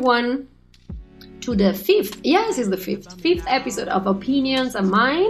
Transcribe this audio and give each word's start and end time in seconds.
Everyone 0.00 0.48
to 1.42 1.54
the 1.54 1.74
fifth, 1.74 2.22
yes, 2.24 2.56
it's 2.56 2.70
the 2.70 2.76
fifth, 2.78 3.20
fifth 3.20 3.44
episode 3.46 3.88
of 3.88 4.06
Opinions 4.06 4.74
Are 4.74 4.82
Mine. 4.82 5.28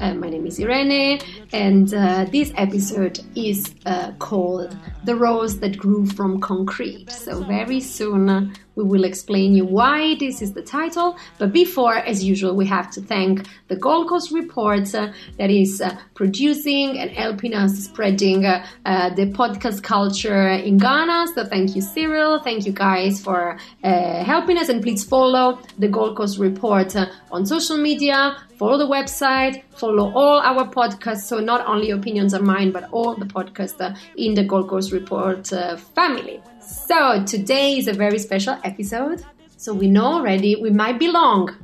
Uh, 0.00 0.14
my 0.14 0.28
name 0.28 0.46
is 0.46 0.60
Irene, 0.60 1.20
and 1.52 1.92
uh, 1.92 2.24
this 2.30 2.52
episode 2.56 3.18
is 3.34 3.74
uh, 3.84 4.12
called 4.20 4.76
The 5.02 5.16
Rose 5.16 5.58
That 5.58 5.76
Grew 5.76 6.06
from 6.06 6.40
Concrete. 6.40 7.10
So, 7.10 7.42
very 7.42 7.80
soon 7.80 8.30
uh, 8.30 8.48
we 8.76 8.84
will 8.84 9.02
explain 9.02 9.56
you 9.56 9.64
why 9.64 10.14
this 10.20 10.40
is 10.40 10.52
the 10.52 10.62
title. 10.62 11.16
But 11.38 11.52
before, 11.52 11.96
as 11.96 12.22
usual, 12.22 12.54
we 12.54 12.64
have 12.66 12.92
to 12.92 13.00
thank 13.00 13.48
the 13.66 13.74
Gold 13.74 14.08
Coast 14.08 14.30
Report 14.30 14.94
uh, 14.94 15.10
that 15.36 15.50
is 15.50 15.80
uh, 15.80 15.96
producing 16.14 16.96
and 16.96 17.10
helping 17.10 17.54
us 17.54 17.76
spreading 17.76 18.42
the 18.42 19.32
podcast 19.34 19.82
culture 19.82 20.48
in 20.48 20.78
Ghana. 20.78 21.26
So 21.34 21.44
thank 21.44 21.74
you, 21.74 21.82
Cyril. 21.82 22.38
Thank 22.38 22.66
you 22.66 22.72
guys 22.72 23.20
for 23.20 23.58
helping 23.82 24.58
us. 24.58 24.68
And 24.68 24.80
please 24.80 25.02
follow 25.02 25.58
the 25.76 25.88
Gold 25.88 26.16
Coast 26.16 26.38
Report 26.38 26.94
on 27.32 27.46
social 27.46 27.78
media. 27.78 28.36
Follow 28.58 28.76
the 28.76 28.88
website, 28.88 29.62
follow 29.76 30.12
all 30.12 30.40
our 30.40 30.68
podcasts. 30.68 31.22
So, 31.22 31.40
not 31.40 31.66
only 31.66 31.90
opinions 31.90 32.34
are 32.34 32.42
mine, 32.42 32.72
but 32.72 32.88
all 32.90 33.14
the 33.14 33.26
podcasts 33.26 33.80
uh, 33.80 33.94
in 34.16 34.34
the 34.34 34.44
Gold 34.44 34.68
Coast 34.68 34.92
Report 34.92 35.52
uh, 35.52 35.76
family. 35.76 36.40
So, 36.60 37.24
today 37.24 37.78
is 37.78 37.88
a 37.88 37.92
very 37.92 38.18
special 38.18 38.58
episode. 38.64 39.24
So, 39.56 39.72
we 39.74 39.88
know 39.88 40.06
already 40.14 40.56
we 40.56 40.70
might 40.70 40.98
be 40.98 41.08
long. 41.08 41.54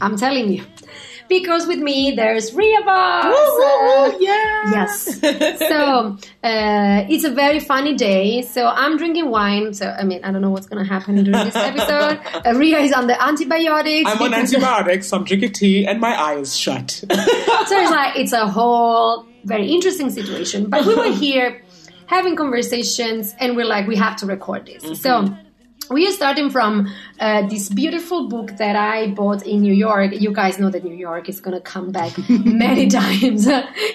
I'm 0.00 0.16
telling 0.16 0.52
you. 0.52 0.64
Because 1.32 1.66
with 1.66 1.78
me, 1.78 2.10
there's 2.10 2.50
three 2.50 2.76
of 2.76 2.86
us. 2.86 3.24
Woo, 3.24 3.32
woo, 3.32 4.12
woo, 4.12 4.16
yeah. 4.20 4.70
Yes. 4.70 5.18
so 5.70 6.18
uh, 6.44 7.06
it's 7.08 7.24
a 7.24 7.30
very 7.30 7.58
funny 7.58 7.94
day. 7.94 8.42
So 8.42 8.66
I'm 8.66 8.98
drinking 8.98 9.30
wine. 9.30 9.72
So 9.72 9.88
I 9.88 10.04
mean, 10.04 10.22
I 10.24 10.30
don't 10.30 10.42
know 10.42 10.50
what's 10.50 10.66
going 10.66 10.84
to 10.84 10.88
happen 10.88 11.14
during 11.24 11.44
this 11.44 11.56
episode. 11.56 12.20
Uh, 12.44 12.54
Ria 12.54 12.78
is 12.80 12.92
on 12.92 13.06
the 13.06 13.16
antibiotics. 13.22 14.10
I'm 14.10 14.20
on 14.20 14.34
antibiotics, 14.34 15.12
I'm 15.12 15.24
drinking 15.24 15.52
tea, 15.52 15.86
and 15.86 16.00
my 16.00 16.12
eye 16.14 16.38
is 16.38 16.56
shut. 16.56 16.90
so 17.00 17.06
it's 17.10 17.90
like 17.90 18.16
it's 18.16 18.32
a 18.32 18.48
whole 18.48 19.26
very 19.44 19.70
interesting 19.70 20.10
situation. 20.10 20.68
But 20.68 20.84
we 20.84 20.94
were 20.94 21.12
here 21.12 21.62
having 22.06 22.34
conversations, 22.36 23.34
and 23.38 23.56
we're 23.56 23.66
like, 23.66 23.86
we 23.86 23.96
have 23.96 24.16
to 24.16 24.26
record 24.26 24.66
this. 24.66 25.00
So. 25.00 25.34
We 25.90 26.06
are 26.06 26.12
starting 26.12 26.48
from 26.50 26.92
uh, 27.18 27.46
this 27.48 27.68
beautiful 27.68 28.28
book 28.28 28.56
that 28.56 28.76
I 28.76 29.08
bought 29.08 29.44
in 29.46 29.60
New 29.60 29.74
York. 29.74 30.12
You 30.12 30.32
guys 30.32 30.58
know 30.58 30.70
that 30.70 30.84
New 30.84 30.94
York 30.94 31.28
is 31.28 31.40
going 31.40 31.54
to 31.56 31.60
come 31.60 31.90
back 31.92 32.12
many 32.28 32.88
times 33.00 33.46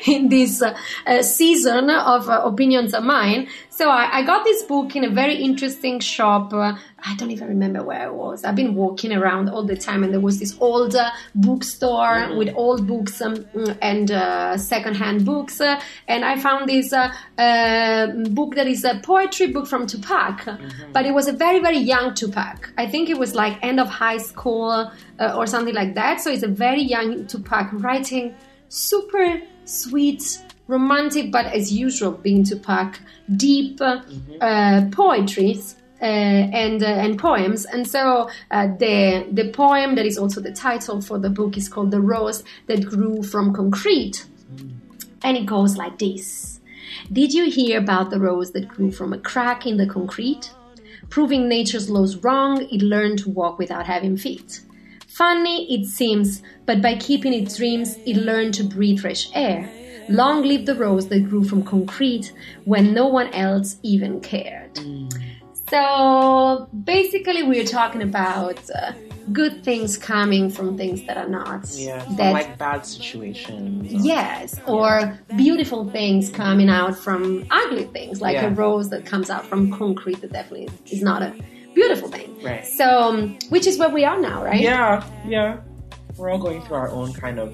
in 0.05 0.30
this 0.30 0.61
uh, 0.61 1.23
season 1.23 1.89
of 1.89 2.30
uh, 2.30 2.41
Opinions 2.43 2.93
Are 2.93 3.02
Mine. 3.02 3.47
So 3.78 3.92
I, 3.92 4.09
I 4.11 4.23
got 4.23 4.44
this 4.44 4.64
book 4.64 4.95
in 4.95 5.03
a 5.03 5.09
very 5.11 5.36
interesting 5.36 6.00
shop. 6.00 6.52
Uh, 6.52 6.73
I 7.06 7.16
don't 7.17 7.30
even 7.30 7.47
remember 7.47 7.83
where 7.83 8.02
I 8.02 8.09
was. 8.09 8.44
I've 8.44 8.56
been 8.56 8.73
walking 8.73 9.14
around 9.14 9.50
all 9.50 9.64
the 9.64 9.78
time, 9.78 10.03
and 10.03 10.11
there 10.11 10.20
was 10.20 10.39
this 10.39 10.58
old 10.59 10.95
uh, 10.95 11.11
bookstore 11.36 12.36
with 12.36 12.52
old 12.55 12.88
books 12.88 13.22
um, 13.22 13.45
and 13.80 14.09
uh, 14.09 14.58
secondhand 14.58 15.25
books. 15.25 15.61
And 15.61 16.25
I 16.25 16.39
found 16.39 16.67
this 16.67 16.92
uh, 16.92 17.14
uh, 17.38 18.08
book 18.31 18.55
that 18.55 18.66
is 18.66 18.83
a 18.83 19.00
poetry 19.03 19.45
book 19.45 19.67
from 19.67 19.86
Tupac, 19.86 20.44
but 20.92 21.05
it 21.05 21.14
was 21.14 21.28
a 21.28 21.33
very, 21.33 21.59
very 21.59 21.78
young 21.78 22.16
Tupac. 22.16 22.73
I 22.80 22.88
think 22.88 23.11
it 23.11 23.20
was 23.20 23.36
like 23.36 23.64
end 23.64 23.80
of 23.80 23.89
high 23.89 24.17
school 24.17 24.92
uh, 25.20 25.38
or 25.38 25.45
something 25.45 25.75
like 25.75 25.94
that. 25.94 26.20
So 26.20 26.31
it's 26.31 26.42
a 26.42 26.48
very 26.48 26.81
young 26.81 27.28
Tupac 27.28 27.70
writing 27.73 28.33
super 28.70 29.39
sweet 29.66 30.39
romantic, 30.67 31.32
but 31.32 31.45
as 31.48 31.72
usual, 31.72 32.11
being 32.11 32.44
Tupac, 32.44 33.00
deep 33.36 33.82
uh, 33.82 34.02
uh, 34.42 34.89
poetries. 34.92 35.76
Uh, 36.00 36.05
and 36.54 36.83
uh, 36.83 36.86
and 36.86 37.17
poems, 37.17 37.66
and 37.66 37.88
so 37.88 38.30
uh, 38.52 38.67
the 38.77 39.27
the 39.32 39.50
poem 39.50 39.95
that 39.95 40.06
is 40.06 40.16
also 40.16 40.39
the 40.39 40.52
title 40.52 41.02
for 41.02 41.17
the 41.17 41.27
book 41.32 41.58
is 41.58 41.67
called 41.67 41.89
"The 41.89 42.00
Rose 42.00 42.44
That 42.67 42.86
Grew 42.86 43.23
from 43.23 43.52
Concrete," 43.52 44.23
and 45.23 45.36
it 45.36 45.48
goes 45.48 45.76
like 45.76 45.98
this: 45.98 46.60
Did 47.11 47.33
you 47.33 47.50
hear 47.50 47.80
about 47.80 48.11
the 48.11 48.20
rose 48.20 48.52
that 48.52 48.67
grew 48.67 48.92
from 48.92 49.11
a 49.11 49.17
crack 49.17 49.66
in 49.66 49.77
the 49.77 49.88
concrete? 49.88 50.52
Proving 51.10 51.50
nature's 51.50 51.89
laws 51.89 52.17
wrong, 52.17 52.67
it 52.72 52.83
learned 52.83 53.17
to 53.20 53.32
walk 53.32 53.58
without 53.58 53.88
having 53.88 54.17
feet. 54.17 54.61
Funny 55.08 55.66
it 55.73 55.88
seems, 55.88 56.44
but 56.67 56.80
by 56.80 56.95
keeping 56.95 57.33
its 57.33 57.58
dreams, 57.58 57.98
it 58.06 58.17
learned 58.17 58.54
to 58.54 58.64
breathe 58.64 59.00
fresh 59.00 59.30
air. 59.33 59.72
Long 60.10 60.44
live 60.44 60.66
the 60.66 60.76
rose 60.76 61.08
that 61.10 61.28
grew 61.30 61.44
from 61.44 61.64
concrete 61.64 62.32
when 62.66 62.94
no 62.94 63.08
one 63.08 63.28
else 63.34 63.78
even 63.84 64.22
cared. 64.22 64.80
So 65.70 66.70
basically, 66.86 67.44
we're 67.44 67.66
talking 67.66 68.02
about 68.02 68.58
uh, 68.73 68.94
good 69.34 69.64
things 69.66 69.98
coming 69.98 70.50
from 70.50 70.78
things 70.78 71.04
that 71.08 71.18
are 71.18 71.28
not. 71.28 71.68
yeah, 71.73 72.06
that 72.18 72.32
like 72.32 72.58
bad 72.58 72.86
situations. 72.86 73.92
Yes, 74.06 74.60
or 74.66 75.20
beautiful 75.36 75.90
things 75.90 76.30
coming 76.30 76.70
out 76.70 76.98
from 76.98 77.45
ugly 77.52 77.84
things, 77.86 78.22
like 78.22 78.36
Yeah. 78.36 78.45
a 78.48 78.50
rose 78.52 78.89
that 78.92 79.06
comes 79.06 79.30
out 79.30 79.45
from 79.45 79.72
concrete 79.72 80.22
that 80.22 80.32
definitely 80.32 80.70
is 80.89 81.02
not 81.02 81.22
a 81.22 81.34
beautiful 81.76 82.08
thing. 82.08 82.34
Right. 82.42 82.66
So, 82.66 83.28
which 83.50 83.68
is 83.68 83.78
where 83.78 83.89
we 83.89 84.06
are 84.06 84.20
now, 84.22 84.44
right? 84.45 84.62
Yeah, 84.62 85.04
yeah. 85.28 85.58
We're 86.16 86.30
all 86.30 86.39
going 86.39 86.62
through 86.62 86.78
our 86.78 86.89
own 86.89 87.12
kind 87.14 87.39
of 87.39 87.54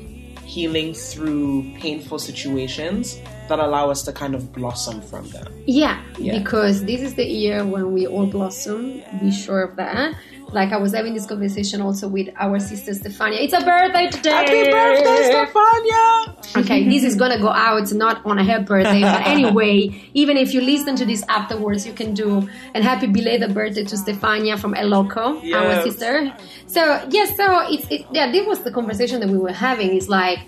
healing 0.57 0.93
through 0.93 1.63
painful 1.79 2.19
situations 2.19 3.17
that 3.49 3.57
allow 3.59 3.89
us 3.89 4.03
to 4.03 4.11
kind 4.13 4.35
of 4.35 4.53
blossom 4.53 5.01
from 5.01 5.27
them. 5.29 5.47
Yeah, 5.65 5.97
Yeah. 6.19 6.37
because 6.37 6.85
this 6.85 7.01
is 7.01 7.15
the 7.15 7.25
year 7.25 7.65
when 7.65 7.91
we 7.91 8.05
all 8.05 8.27
blossom. 8.27 9.01
Be 9.19 9.31
sure 9.31 9.61
of 9.63 9.75
that. 9.77 10.13
Like 10.53 10.71
I 10.71 10.77
was 10.77 10.93
having 10.93 11.13
this 11.13 11.25
conversation 11.25 11.81
also 11.81 12.07
with 12.07 12.29
our 12.37 12.59
sister 12.59 12.91
Stefania. 12.91 13.41
It's 13.41 13.53
a 13.53 13.61
birthday 13.61 14.09
today. 14.09 14.29
Happy 14.29 14.71
birthday, 14.71 15.19
Stefania! 15.33 16.61
Okay, 16.63 16.87
this 16.87 17.03
is 17.03 17.15
gonna 17.15 17.39
go 17.39 17.49
out 17.49 17.91
not 17.93 18.23
on 18.25 18.37
her 18.37 18.61
birthday, 18.61 19.01
but 19.01 19.25
anyway, 19.25 19.89
even 20.13 20.37
if 20.37 20.53
you 20.53 20.61
listen 20.61 20.95
to 20.95 21.05
this 21.05 21.23
afterwards, 21.27 21.85
you 21.87 21.93
can 21.93 22.13
do 22.13 22.47
and 22.75 22.83
happy 22.83 23.07
belated 23.07 23.53
birthday 23.53 23.83
to 23.83 23.95
Stefania 23.95 24.57
from 24.59 24.73
El 24.75 24.87
Loco, 24.87 25.41
our 25.53 25.81
sister. 25.81 26.31
So 26.67 26.81
yes, 27.09 27.35
so 27.35 27.45
it's 27.71 27.87
it, 27.89 28.05
yeah, 28.11 28.31
this 28.31 28.45
was 28.45 28.59
the 28.61 28.71
conversation 28.71 29.19
that 29.21 29.29
we 29.29 29.37
were 29.39 29.51
having. 29.51 29.95
It's 29.97 30.09
like 30.09 30.39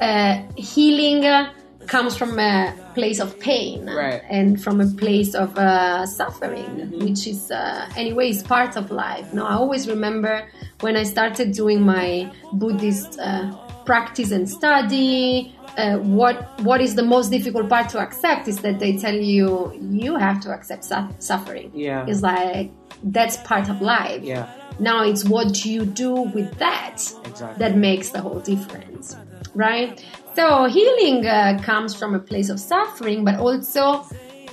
uh, 0.00 0.42
healing 0.56 1.24
uh, 1.24 1.52
comes 1.88 2.16
from 2.16 2.38
a 2.38 2.74
place 2.94 3.18
of 3.20 3.38
pain 3.40 3.86
Right. 3.86 4.22
and 4.30 4.62
from 4.62 4.80
a 4.80 4.86
place 4.86 5.34
of 5.34 5.56
uh, 5.58 6.06
suffering, 6.06 6.90
which 7.04 7.26
is 7.26 7.50
uh, 7.50 7.88
anyway 7.96 8.28
is 8.30 8.42
part 8.42 8.76
of 8.76 8.90
life. 8.90 9.32
Now, 9.32 9.46
I 9.46 9.54
always 9.54 9.88
remember 9.88 10.48
when 10.80 10.96
I 10.96 11.04
started 11.04 11.52
doing 11.52 11.80
my 11.82 12.30
Buddhist 12.52 13.18
uh, 13.18 13.52
practice 13.84 14.30
and 14.32 14.48
study. 14.48 15.54
Uh, 15.76 15.96
what 15.98 16.36
what 16.62 16.80
is 16.80 16.94
the 16.96 17.02
most 17.04 17.30
difficult 17.30 17.68
part 17.68 17.88
to 17.90 17.98
accept 18.00 18.48
is 18.48 18.58
that 18.58 18.78
they 18.80 18.96
tell 18.96 19.14
you 19.14 19.72
you 19.80 20.16
have 20.16 20.40
to 20.40 20.50
accept 20.52 20.84
su- 20.84 21.08
suffering. 21.20 21.70
Yeah. 21.74 22.04
it's 22.08 22.20
like 22.22 22.70
that's 23.04 23.36
part 23.38 23.68
of 23.68 23.80
life. 23.80 24.22
Yeah, 24.24 24.46
Now 24.80 25.04
it's 25.04 25.24
what 25.24 25.64
you 25.64 25.84
do 25.86 26.12
with 26.36 26.50
that 26.58 26.96
Exactly. 27.24 27.58
that 27.62 27.76
makes 27.76 28.10
the 28.10 28.20
whole 28.20 28.40
difference, 28.40 29.16
right? 29.54 30.04
So 30.38 30.66
healing 30.66 31.26
uh, 31.26 31.58
comes 31.64 31.96
from 31.96 32.14
a 32.14 32.20
place 32.20 32.48
of 32.48 32.60
suffering, 32.60 33.24
but 33.24 33.40
also 33.40 34.06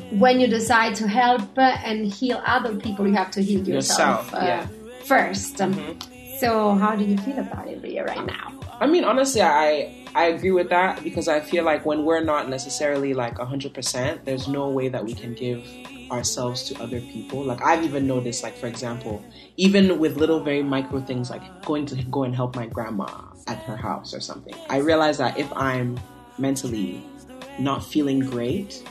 when 0.09 0.39
you 0.39 0.47
decide 0.47 0.95
to 0.95 1.07
help 1.07 1.55
uh, 1.59 1.77
and 1.85 2.11
heal 2.11 2.41
other 2.43 2.75
people, 2.75 3.07
you 3.07 3.13
have 3.13 3.29
to 3.37 3.43
heal 3.43 3.59
yourself, 3.59 4.25
Yourself, 4.25 4.33
uh, 4.33 4.45
yeah. 4.47 4.63
Mm-hmm. 4.63 5.03
first. 5.05 5.57
So 6.39 6.73
how 6.73 6.95
do 6.95 7.05
you 7.05 7.15
feel 7.19 7.37
about 7.37 7.67
it, 7.67 7.83
Ria, 7.83 8.03
right 8.03 8.25
now? 8.25 8.59
I 8.81 8.87
mean, 8.87 9.03
honestly, 9.03 9.43
I 9.43 9.93
I 10.15 10.25
agree 10.33 10.49
with 10.49 10.69
that 10.69 11.03
because 11.03 11.27
I 11.27 11.39
feel 11.39 11.63
like 11.63 11.85
when 11.85 12.03
we're 12.03 12.23
not 12.23 12.49
necessarily 12.49 13.13
like 13.13 13.37
hundred 13.37 13.75
percent, 13.75 14.25
there's 14.25 14.47
no 14.47 14.67
way 14.69 14.89
that 14.89 15.05
we 15.05 15.13
can 15.13 15.35
give 15.35 15.63
ourselves 16.09 16.63
to 16.69 16.81
other 16.81 16.99
people. 16.99 17.43
Like 17.43 17.61
I've 17.61 17.83
even 17.83 18.07
noticed, 18.07 18.41
like 18.41 18.57
for 18.57 18.65
example, 18.65 19.23
even 19.57 19.99
with 19.99 20.17
little 20.17 20.39
very 20.39 20.63
micro 20.63 20.99
things 20.99 21.29
like 21.29 21.43
going 21.61 21.85
to 21.85 21.95
go 22.05 22.23
and 22.23 22.35
help 22.35 22.55
my 22.55 22.65
grandma 22.65 23.05
at 23.47 23.61
her 23.63 23.77
house 23.77 24.13
or 24.13 24.19
something. 24.19 24.55
I 24.69 24.77
realize 24.77 25.17
that 25.19 25.37
if 25.37 25.51
I'm 25.53 25.99
mentally 26.37 27.03
not 27.59 27.83
feeling 27.83 28.19
great, 28.19 28.83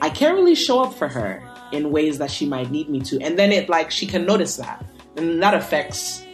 I 0.00 0.10
can't 0.10 0.36
really 0.36 0.54
show 0.54 0.80
up 0.80 0.94
for 0.94 1.08
her 1.08 1.42
in 1.72 1.90
ways 1.90 2.18
that 2.18 2.30
she 2.30 2.46
might 2.46 2.70
need 2.70 2.88
me 2.88 3.00
to. 3.00 3.20
And 3.20 3.38
then 3.38 3.52
it 3.52 3.68
like 3.68 3.90
she 3.90 4.06
can 4.06 4.24
notice 4.24 4.56
that. 4.56 4.84
And 5.16 5.42
that 5.42 5.54
affects 5.54 6.24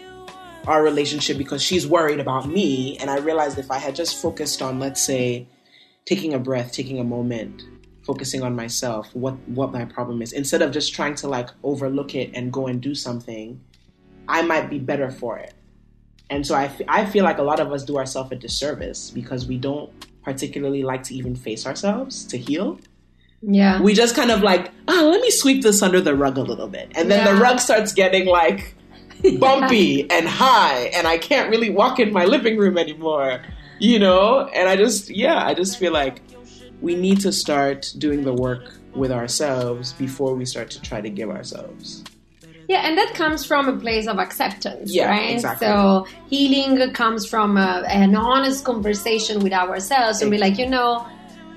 our 0.66 0.82
relationship 0.82 1.38
because 1.38 1.62
she's 1.62 1.87
worried 1.87 2.20
about 2.20 2.49
me 2.49 2.96
and 2.99 3.11
I 3.11 3.19
realized 3.19 3.58
if 3.58 3.70
I 3.70 3.78
had 3.78 3.94
just 3.94 4.20
focused 4.20 4.62
on 4.62 4.78
let's 4.78 5.00
say 5.00 5.46
taking 6.06 6.32
a 6.32 6.38
breath, 6.38 6.72
taking 6.72 6.99
a 6.99 7.05
moment, 7.05 7.62
focusing 8.02 8.43
on 8.43 8.55
myself, 8.56 9.14
what 9.14 9.34
what 9.49 9.72
my 9.72 9.84
problem 9.84 10.22
is 10.22 10.32
instead 10.32 10.62
of 10.62 10.70
just 10.70 10.94
trying 10.94 11.14
to 11.17 11.28
like 11.28 11.50
overlook 11.62 12.14
it 12.14 12.31
and 12.34 12.52
go 12.52 12.67
and 12.67 12.81
do 12.81 12.94
something, 12.94 13.60
I 14.28 14.43
might 14.43 14.70
be 14.70 14.78
better 14.78 15.10
for 15.10 15.38
it. 15.38 15.55
And 16.31 16.47
so 16.47 16.55
I, 16.55 16.65
f- 16.65 16.81
I 16.88 17.05
feel 17.06 17.25
like 17.25 17.38
a 17.38 17.43
lot 17.43 17.61
of 17.61 17.73
us 17.73 17.85
do 17.85 17.99
ourselves 17.99 18.32
a 18.32 18.37
disservice 18.37 19.11
because 19.11 19.47
we 19.47 19.59
don't 19.59 19.91
particularly 20.23 20.82
like 20.82 21.03
to 21.05 21.15
even 21.15 21.37
face 21.37 21.67
ourselves 21.67 22.25
to 22.26 22.38
heal. 22.38 22.79
Yeah. 23.43 23.81
We 23.81 23.93
just 23.93 24.17
kind 24.17 24.31
of 24.31 24.43
like, 24.43 24.73
ah, 24.88 25.03
let 25.03 25.21
me 25.21 25.31
sweep 25.31 25.62
this 25.62 25.82
under 25.82 26.00
the 26.00 26.15
rug 26.15 26.38
a 26.38 26.43
little 26.43 26.69
bit. 26.69 26.93
And 26.97 27.11
then 27.11 27.25
the 27.26 27.41
rug 27.41 27.61
starts 27.61 27.93
getting 27.93 28.26
like 28.26 28.75
bumpy 29.38 30.11
and 30.11 30.26
high, 30.26 30.91
and 30.94 31.06
I 31.06 31.19
can't 31.19 31.50
really 31.50 31.71
walk 31.71 32.00
in 32.00 32.12
my 32.12 32.25
living 32.25 32.56
room 32.56 32.79
anymore, 32.79 33.43
you 33.79 33.99
know? 33.99 34.47
And 34.49 34.69
I 34.69 34.77
just, 34.77 35.11
yeah, 35.11 35.44
I 35.44 35.55
just 35.55 35.79
feel 35.79 35.93
like 35.93 36.23
we 36.81 36.94
need 36.94 37.20
to 37.20 37.32
start 37.32 37.93
doing 37.99 38.25
the 38.25 38.32
work 38.32 38.75
with 38.94 39.12
ourselves 39.12 39.93
before 39.93 40.35
we 40.35 40.44
start 40.44 40.70
to 40.70 40.81
try 40.81 41.00
to 41.00 41.11
give 41.11 41.31
ourselves. 41.31 42.05
Yeah, 42.69 42.87
and 42.87 42.96
that 42.96 43.12
comes 43.14 43.44
from 43.44 43.69
a 43.69 43.76
place 43.78 44.06
of 44.06 44.19
acceptance, 44.19 44.94
Yeah, 44.94 45.11
right? 45.11 45.31
exactly. 45.31 45.66
So 45.66 46.06
healing 46.28 46.93
comes 46.93 47.26
from 47.26 47.56
a, 47.56 47.84
an 47.88 48.14
honest 48.16 48.64
conversation 48.64 49.43
with 49.43 49.52
ourselves 49.52 50.22
and 50.22 50.31
be 50.31 50.38
like, 50.38 50.58
you 50.58 50.69
know, 50.69 51.06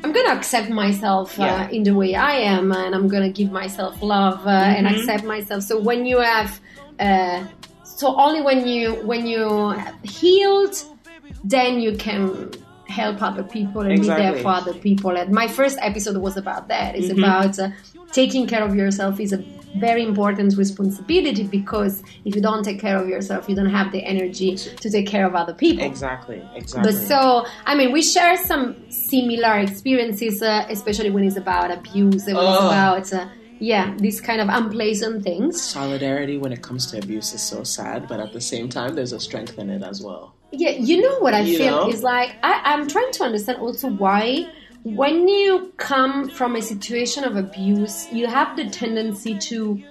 I'm 0.04 0.13
gonna 0.13 0.36
accept 0.36 0.69
myself 0.69 1.39
uh, 1.39 1.68
in 1.71 1.83
the 1.83 1.94
way 1.94 2.13
I 2.15 2.33
am, 2.33 2.71
and 2.71 2.94
I'm 2.94 3.07
gonna 3.07 3.31
give 3.31 3.51
myself 3.51 4.01
love 4.01 4.45
uh, 4.45 4.50
and 4.50 4.86
Mm-hmm. 4.86 4.95
accept 4.95 5.24
myself. 5.24 5.63
So 5.63 5.80
when 5.80 6.06
you 6.06 6.19
have, 6.19 6.59
uh, 7.00 7.45
so 7.83 8.15
only 8.15 8.42
when 8.42 8.68
you 8.68 8.94
when 8.95 9.25
you 9.25 9.74
healed, 10.03 10.75
then 11.44 11.80
you 11.80 11.95
can 11.98 12.51
help 12.89 13.22
other 13.22 13.44
people 13.44 13.81
and 13.81 14.01
be 14.01 14.07
there 14.07 14.38
for 14.42 14.50
other 14.50 14.74
people. 14.74 15.12
And 15.18 15.31
my 15.31 15.48
first 15.48 15.78
episode 15.81 16.18
was 16.18 16.38
about 16.38 16.68
that. 16.69 16.95
It's 16.95 17.07
Mm-hmm. 17.10 17.24
about 17.24 17.60
uh, 17.60 17.69
taking 18.12 18.48
care 18.48 18.63
of 18.63 18.75
yourself 18.75 19.19
is 19.19 19.34
a 19.34 19.44
very 19.75 20.01
important 20.04 20.57
responsibility 20.57 21.44
because 21.44 22.01
if 22.25 22.36
you 22.36 22.42
don't 22.42 22.63
take 22.63 22.80
care 22.80 22.98
of 22.98 23.07
yourself, 23.07 23.48
you 23.50 23.56
don't 23.56 23.69
have 23.69 23.92
the 23.92 24.04
energy 24.04 24.56
to 24.56 24.89
take 24.89 25.06
care 25.07 25.25
of 25.28 25.36
other 25.36 25.54
people. 25.54 25.86
Exactly, 25.86 26.42
exactly. 26.56 26.94
But 26.94 26.98
so, 27.00 27.45
I 27.66 27.75
mean, 27.75 27.92
we 27.92 28.01
share 28.01 28.38
some 28.38 28.75
similar 28.89 29.60
experiences, 29.60 30.42
uh, 30.42 30.66
especially 30.69 31.10
when 31.12 31.25
it's 31.25 31.36
about 31.38 31.69
abuse, 31.72 32.25
when 32.25 32.38
it's 32.38 32.63
about, 32.63 33.13
uh, 33.13 33.28
yeah, 33.60 33.94
these 34.00 34.22
kind 34.22 34.39
of 34.42 34.48
unpleasant 34.50 35.24
things. 35.24 35.62
solidarity 35.62 36.38
when 36.38 36.51
it 36.54 36.62
comes 36.63 36.89
to 36.92 36.98
abuse 36.98 37.34
is 37.34 37.42
so 37.44 37.63
sad, 37.63 38.07
but 38.07 38.19
at 38.19 38.31
the 38.34 38.42
same 38.42 38.69
time, 38.69 38.95
there's 38.95 39.13
a 39.13 39.19
strength 39.19 39.60
in 39.60 39.69
it 39.69 39.84
as 39.84 40.01
well. 40.01 40.34
Yeah, 40.52 40.72
you 40.72 41.02
know 41.02 41.20
what 41.20 41.34
I 41.34 41.42
You 41.42 41.58
feel 41.58 41.72
know? 41.86 41.90
is 41.90 42.04
like 42.04 42.32
I, 42.44 42.62
I'm 42.64 42.88
trying 42.88 43.12
to 43.14 43.24
understand 43.24 43.60
also 43.60 43.90
why 43.90 44.50
when 44.84 45.28
you 45.28 45.74
come 45.78 46.30
from 46.30 46.56
a 46.56 46.62
situation 46.62 47.24
of 47.26 47.36
abuse, 47.36 48.08
you 48.14 48.28
have 48.28 48.56
the 48.56 48.70
tendency 48.70 49.38
to 49.40 49.82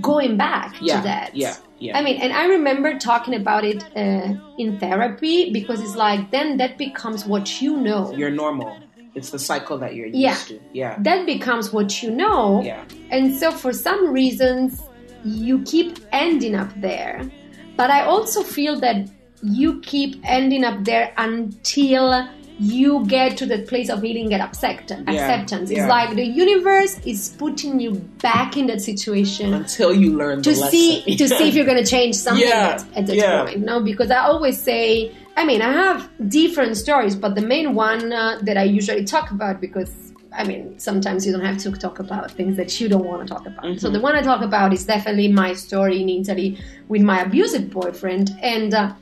going 0.00 0.36
back 0.36 0.74
Yeah, 0.80 0.96
to 0.96 1.02
that. 1.04 1.36
yeah, 1.36 1.54
yeah. 1.78 1.96
I 1.96 2.02
mean, 2.02 2.20
and 2.20 2.32
I 2.32 2.46
remember 2.46 2.98
talking 2.98 3.34
about 3.34 3.64
it 3.64 3.84
uh, 3.94 4.34
in 4.58 4.78
therapy 4.80 5.52
because 5.52 5.80
it's 5.80 5.94
like 5.96 6.30
then 6.30 6.56
that 6.56 6.78
becomes 6.78 7.24
what 7.26 7.60
you 7.62 7.76
know. 7.76 8.12
You're 8.16 8.30
normal. 8.30 8.76
It's 9.14 9.30
the 9.30 9.38
cycle 9.38 9.76
that 9.78 9.94
you're 9.94 10.06
used 10.06 10.18
Yeah. 10.18 10.34
to. 10.48 10.60
Yeah. 10.72 10.96
that 11.00 11.26
becomes 11.26 11.72
what 11.72 12.02
you 12.02 12.10
know. 12.10 12.62
Yeah. 12.64 12.82
And 13.10 13.36
so 13.36 13.52
for 13.52 13.72
some 13.72 14.10
reasons, 14.10 14.80
you 15.24 15.62
keep 15.62 15.98
ending 16.10 16.54
up 16.56 16.70
there. 16.80 17.30
But 17.76 17.90
I 17.90 18.04
also 18.06 18.42
feel 18.42 18.80
that 18.80 19.06
you 19.42 19.80
keep 19.80 20.20
ending 20.24 20.64
up 20.64 20.84
there 20.84 21.12
until 21.18 22.28
you 22.58 23.04
get 23.06 23.36
to 23.38 23.46
the 23.46 23.58
place 23.62 23.88
of 23.88 24.02
healing 24.02 24.32
and 24.32 24.42
accept- 24.42 24.90
acceptance. 24.92 25.70
It's 25.70 25.78
yeah. 25.78 25.88
like 25.88 26.14
the 26.14 26.24
universe 26.24 26.98
is 27.04 27.34
putting 27.38 27.80
you 27.80 27.92
back 28.20 28.56
in 28.56 28.66
that 28.66 28.80
situation 28.80 29.52
Until 29.54 29.92
you 29.92 30.16
learn 30.16 30.42
to 30.42 30.50
lesson. 30.50 30.70
see 30.70 31.16
to 31.16 31.28
see 31.28 31.48
if 31.48 31.54
you're 31.54 31.64
going 31.64 31.82
to 31.84 31.90
change 31.90 32.14
something 32.14 32.46
Yeah, 32.46 32.78
at, 32.92 32.96
at 32.98 33.06
that 33.06 33.16
yeah. 33.16 33.44
point. 33.44 33.60
No, 33.60 33.82
because 33.82 34.10
I 34.12 34.18
always 34.18 34.60
say, 34.60 35.12
I 35.36 35.44
mean, 35.44 35.60
I 35.62 35.72
have 35.72 36.08
different 36.28 36.76
stories, 36.76 37.16
but 37.16 37.34
the 37.34 37.40
main 37.40 37.74
one 37.74 38.12
uh, 38.12 38.38
that 38.42 38.56
I 38.56 38.64
usually 38.64 39.04
talk 39.04 39.30
about 39.30 39.60
because. 39.60 39.92
I 40.34 40.44
mean, 40.44 40.78
sometimes 40.78 41.26
you 41.26 41.32
don't 41.32 41.44
have 41.44 41.58
to 41.58 41.70
talk 41.72 41.98
about 41.98 42.30
things 42.30 42.56
that 42.56 42.80
you 42.80 42.88
don't 42.88 43.04
want 43.04 43.20
to 43.20 43.34
talk 43.34 43.46
about. 43.46 43.64
So 43.64 43.68
Mm-hmm. 43.70 43.92
the 43.92 44.00
one 44.00 44.14
I 44.16 44.22
talk 44.22 44.40
about 44.40 44.72
is 44.72 44.86
definitely 44.86 45.28
my 45.28 45.52
story 45.52 46.00
in 46.00 46.08
Italy 46.08 46.58
with 46.88 47.02
my 47.02 47.20
abusive 47.20 47.68
boyfriend. 47.68 48.30
And 48.40 48.72
uh, 48.72 48.94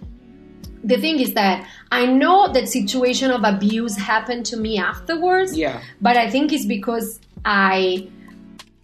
the 0.83 0.97
thing 0.99 1.21
is 1.21 1.35
that 1.35 1.67
I 1.93 2.07
know 2.07 2.53
that 2.53 2.69
situation 2.69 3.31
of 3.31 3.45
abuse 3.45 3.97
happened 3.97 4.47
to 4.47 4.57
me 4.57 4.79
afterwards. 4.79 5.57
Yeah. 5.57 5.81
But 6.01 6.17
I 6.17 6.31
think 6.31 6.53
it's 6.53 6.65
because 6.67 7.21
I, 7.45 8.09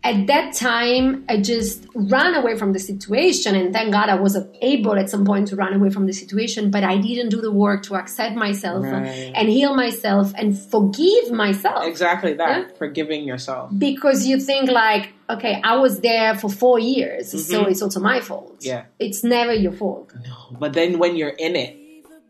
at 0.04 0.26
that 0.28 0.54
time, 0.54 1.25
I 1.28 1.40
just 1.40 1.84
ran 1.94 2.34
away 2.34 2.56
from 2.56 2.72
the 2.72 2.78
situation. 2.78 3.54
And 3.56 3.72
thank 3.72 3.93
God 3.93 4.08
I 4.08 4.14
was 4.14 4.37
able 4.60 4.93
at 4.94 5.10
some 5.10 5.25
point 5.25 5.48
to 5.48 5.56
run 5.56 5.72
away 5.72 5.90
from 5.90 6.06
the 6.06 6.12
situation. 6.12 6.70
But 6.70 6.84
I 6.84 6.98
didn't 6.98 7.31
do 7.31 7.40
the 7.40 7.50
work 7.50 7.82
to 7.84 7.96
accept 7.96 8.37
myself 8.37 8.84
Right. 8.84 9.32
and 9.34 9.48
heal 9.48 9.75
myself 9.75 10.32
and 10.37 10.56
forgive 10.56 11.32
myself. 11.32 11.84
Exactly 11.87 12.34
that. 12.34 12.69
Yeah. 12.69 12.75
Forgiving 12.76 13.25
yourself. 13.25 13.72
Because 13.76 14.26
you 14.26 14.38
think 14.38 14.70
like, 14.70 15.12
okay, 15.28 15.60
I 15.64 15.76
was 15.78 16.00
there 16.00 16.37
for 16.37 16.48
four 16.50 16.78
years, 16.78 17.31
so 17.48 17.64
it's 17.66 17.82
also 17.82 17.98
my 17.98 18.20
fault. 18.20 18.60
Mm-hmm. 18.60 18.69
Yeah. 18.69 18.84
It's 19.00 19.25
never 19.25 19.52
your 19.52 19.72
fault. 19.72 20.12
No. 20.22 20.56
But 20.60 20.75
then 20.75 20.98
when 21.00 21.16
you're 21.16 21.31
in 21.31 21.56
it, 21.56 21.76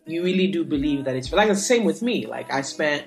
you 0.07 0.23
really 0.23 0.47
do 0.47 0.65
believe 0.65 1.05
that 1.05 1.17
it's 1.17 1.33
like 1.33 1.49
the 1.49 1.55
same 1.57 1.85
with 1.85 2.03
me. 2.03 2.27
Like 2.27 2.53
I 2.53 2.63
spent 2.63 3.05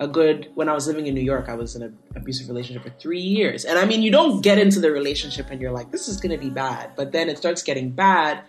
a 0.00 0.08
good 0.08 0.48
when 0.54 0.68
I 0.68 0.72
was 0.72 0.86
living 0.86 1.06
in 1.06 1.14
New 1.14 1.20
York, 1.22 1.48
I 1.48 1.54
was 1.54 1.76
in 1.76 1.82
an 1.82 1.96
abusive 2.16 2.48
relationship 2.48 2.82
for 2.82 2.90
three 2.98 3.20
years. 3.20 3.64
And 3.64 3.78
I 3.78 3.84
mean, 3.84 4.02
you 4.02 4.10
don't 4.10 4.40
get 4.42 4.58
into 4.58 4.80
the 4.80 4.90
relationship 4.90 5.46
and 5.50 5.60
you're 5.60 5.70
like, 5.72 5.92
this 5.92 6.08
is 6.08 6.20
gonna 6.20 6.38
be 6.38 6.50
bad. 6.50 6.92
But 6.96 7.12
then 7.12 7.28
it 7.28 7.38
starts 7.38 7.62
getting 7.62 7.90
bad, 7.90 8.42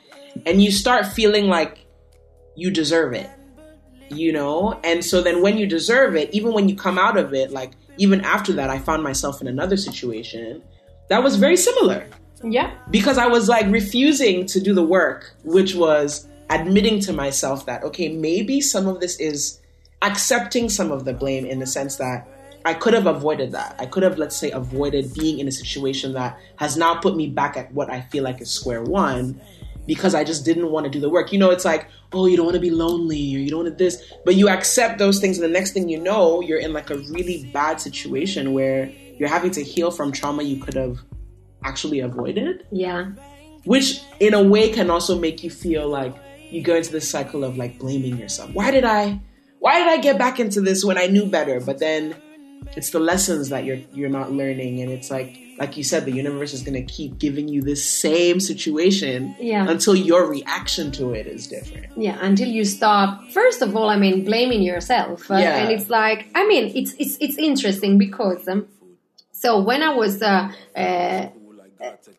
and 0.45 0.61
you 0.63 0.71
start 0.71 1.05
feeling 1.05 1.47
like 1.47 1.85
you 2.55 2.71
deserve 2.71 3.13
it. 3.13 3.29
You 4.09 4.31
know? 4.31 4.79
And 4.83 5.03
so 5.03 5.21
then 5.21 5.41
when 5.41 5.57
you 5.57 5.65
deserve 5.67 6.15
it, 6.15 6.33
even 6.33 6.53
when 6.53 6.67
you 6.69 6.75
come 6.75 6.97
out 6.97 7.17
of 7.17 7.33
it, 7.33 7.51
like 7.51 7.71
even 7.97 8.21
after 8.21 8.53
that, 8.53 8.69
I 8.69 8.79
found 8.79 9.03
myself 9.03 9.41
in 9.41 9.47
another 9.47 9.77
situation 9.77 10.63
that 11.09 11.21
was 11.21 11.35
very 11.35 11.57
similar 11.57 12.07
Yeah. 12.43 12.71
because 12.89 13.17
I 13.17 13.27
was 13.27 13.47
like 13.49 13.67
refusing 13.67 14.45
to 14.47 14.59
do 14.59 14.73
the 14.73 14.83
work, 14.83 15.35
which 15.43 15.75
was 15.75 16.27
admitting 16.53 16.99
to 17.01 17.13
myself 17.13 17.65
that, 17.65 17.83
okay, 17.83 18.09
maybe 18.09 18.61
some 18.61 18.87
of 18.87 18.99
this 18.99 19.19
is 19.19 19.59
accepting 20.01 20.69
some 20.69 20.91
of 20.91 21.05
the 21.05 21.13
blame 21.13 21.45
in 21.45 21.59
the 21.59 21.65
sense 21.65 21.95
that 21.97 22.27
I 22.65 22.73
could 22.73 22.93
have 22.93 23.07
avoided 23.07 23.51
that. 23.53 23.75
I 23.79 23.85
could 23.85 24.03
have, 24.03 24.17
let's 24.17 24.35
say, 24.35 24.51
avoided 24.51 25.13
being 25.13 25.39
in 25.39 25.47
a 25.47 25.51
situation 25.51 26.13
that 26.13 26.37
has 26.57 26.77
now 26.77 26.95
put 26.95 27.15
me 27.15 27.27
back 27.27 27.57
at 27.57 27.73
what 27.73 27.89
I 27.89 28.01
feel 28.01 28.23
like 28.23 28.39
is 28.41 28.51
square 28.51 28.83
one 28.83 29.41
because 29.85 30.15
I 30.15 30.23
just 30.23 30.45
didn't 30.45 30.71
want 30.71 30.85
to 30.85 30.89
do 30.89 30.99
the 31.01 31.09
work. 31.09 31.33
You 31.33 31.39
know, 31.39 31.49
it's 31.49 31.65
like, 31.65 31.87
oh, 32.13 32.25
you 32.25 32.37
don't 32.37 32.45
want 32.45 32.55
to 32.55 32.61
be 32.61 32.69
lonely 32.69 33.35
or 33.35 33.39
you 33.39 33.49
don't 33.49 33.65
want 33.65 33.77
to 33.77 33.83
this, 33.83 34.01
but 34.23 34.35
you 34.35 34.47
accept 34.47 34.97
those 34.97 35.19
things, 35.19 35.37
and 35.37 35.43
the 35.43 35.51
next 35.51 35.71
thing 35.71 35.89
you 35.89 35.99
know, 35.99 36.39
you're 36.41 36.59
in 36.59 36.71
like 36.71 36.89
a 36.89 36.97
really 37.09 37.49
bad 37.51 37.81
situation 37.81 38.53
where 38.53 38.89
you're 39.17 39.29
having 39.29 39.51
to 39.51 39.63
heal 39.63 39.91
from 39.91 40.11
trauma 40.11 40.43
you 40.43 40.57
could 40.57 40.75
have 40.75 40.99
actually 41.63 41.99
avoided 41.99 42.65
Yeah. 42.71 43.11
which 43.63 44.01
in 44.19 44.33
a 44.33 44.43
way 44.43 44.71
can 44.71 44.89
also 44.89 45.17
make 45.17 45.43
you 45.43 45.49
feel 45.49 45.87
like 45.87 46.13
you 46.53 46.61
go 46.61 46.75
into 46.75 46.91
this 46.91 47.09
cycle 47.09 47.43
of 47.43 47.57
like 47.57 47.79
blaming 47.79 48.17
yourself. 48.17 48.51
Why 48.53 48.71
did 48.71 48.85
I 48.85 49.19
why 49.59 49.79
did 49.79 49.87
I 49.87 49.97
get 49.97 50.17
back 50.17 50.39
into 50.39 50.61
this 50.61 50.83
when 50.83 50.97
I 50.97 51.07
knew 51.07 51.25
better? 51.25 51.59
But 51.59 51.79
then 51.79 52.15
it's 52.77 52.91
the 52.91 52.99
lessons 52.99 53.49
that 53.49 53.65
you're 53.65 53.79
you're 53.93 54.09
not 54.09 54.31
learning 54.31 54.81
and 54.81 54.91
it's 54.91 55.09
like 55.11 55.37
like 55.59 55.77
you 55.77 55.83
said 55.83 56.05
the 56.05 56.11
universe 56.11 56.51
is 56.53 56.63
going 56.63 56.73
to 56.73 56.93
keep 56.93 57.19
giving 57.19 57.47
you 57.47 57.61
this 57.61 57.83
same 57.87 58.39
situation 58.39 59.35
Yeah. 59.39 59.69
until 59.69 59.95
your 59.95 60.27
reaction 60.27 60.91
to 60.93 61.13
it 61.13 61.27
is 61.27 61.45
different. 61.47 61.85
Yeah, 61.95 62.17
until 62.21 62.47
you 62.49 62.65
stop. 62.65 63.29
First 63.29 63.61
of 63.61 63.75
all, 63.75 63.87
I 63.87 63.97
mean, 63.97 64.25
blaming 64.25 64.63
yourself, 64.63 65.29
uh, 65.29 65.35
Yeah. 65.35 65.57
and 65.59 65.71
it's 65.71 65.89
like, 65.91 66.27
I 66.33 66.47
mean, 66.47 66.71
it's 66.75 66.93
it's 66.97 67.17
it's 67.19 67.37
interesting 67.37 67.99
because, 67.99 68.47
um, 68.47 68.65
so 69.31 69.61
when 69.61 69.83
I 69.83 69.93
was 69.93 70.21
uh, 70.23 70.51
uh, 70.75 71.27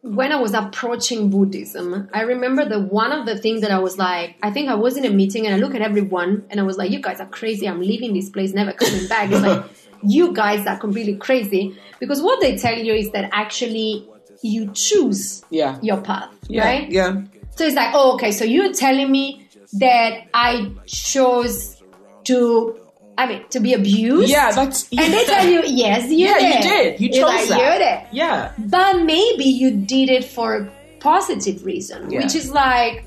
when 0.03 0.33
I 0.33 0.37
was 0.41 0.55
approaching 0.55 1.31
Buddhism, 1.31 2.09
I 2.13 2.23
remember 2.23 2.65
that 2.69 2.81
one 2.93 3.13
of 3.13 3.27
the 3.27 3.37
things 3.39 3.61
that 3.63 3.71
I 3.71 3.79
was 3.79 3.97
like, 3.99 4.37
I 4.43 4.51
think 4.51 4.69
I 4.69 4.75
was 4.75 4.97
in 4.97 5.05
a 5.05 5.11
meeting 5.11 5.47
and 5.47 5.55
I 5.55 5.59
look 5.59 5.75
at 5.75 5.81
everyone 5.83 6.45
and 6.51 6.61
I 6.61 6.63
was 6.63 6.77
like, 6.77 6.91
you 6.91 7.01
guys 7.01 7.21
are 7.21 7.27
crazy. 7.27 7.67
I'm 7.69 7.81
leaving 7.81 8.13
this 8.15 8.29
place, 8.31 8.53
never 8.53 8.73
coming 8.73 9.07
back. 9.09 9.31
It's 9.31 9.41
like, 9.43 9.65
you 10.03 10.33
guys 10.35 10.67
are 10.67 10.79
completely 10.79 11.17
crazy 11.17 11.77
because 11.99 12.21
what 12.21 12.41
they 12.41 12.57
tell 12.59 12.77
you 12.77 12.93
is 12.95 13.11
that 13.13 13.31
actually 13.33 14.07
you 14.43 14.71
choose 14.75 15.43
Yeah. 15.51 15.79
your 15.83 16.01
path, 16.03 16.31
Yeah. 16.49 16.65
right? 16.65 16.91
Yeah. 16.91 17.23
So 17.57 17.65
it's 17.65 17.77
like, 17.77 17.93
oh, 17.95 18.15
okay, 18.15 18.33
so 18.33 18.45
you're 18.45 18.73
telling 18.73 19.11
me 19.11 19.47
that 19.79 20.25
I 20.35 20.73
chose 20.87 21.83
to, 22.25 22.79
I 23.17 23.27
mean, 23.27 23.45
to 23.51 23.61
be 23.61 23.73
abused? 23.75 24.29
Yeah, 24.29 24.51
that's 24.53 24.89
And 24.91 25.13
they 25.13 25.25
tell 25.25 25.47
you, 25.49 25.63
yes, 25.67 26.11
you 26.11 26.27
Yeah, 26.27 26.39
did. 26.39 26.55
you 26.55 26.71
did. 26.71 27.01
You 27.01 27.09
You're 27.09 27.29
chose 27.29 27.41
like, 27.41 27.49
that. 27.51 27.59
You 27.59 27.79
did. 27.79 27.81
It. 27.83 28.07
Yeah. 28.13 28.53
But 28.59 29.03
maybe 29.05 29.45
you 29.45 29.71
did 29.71 30.11
it 30.11 30.25
for 30.25 30.57
a 30.57 30.71
positive 31.01 31.65
reason, 31.65 32.11
Yeah. 32.11 32.23
which 32.23 32.35
is 32.35 32.51
like, 32.51 33.07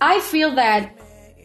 I 0.00 0.20
feel 0.20 0.54
that 0.56 0.92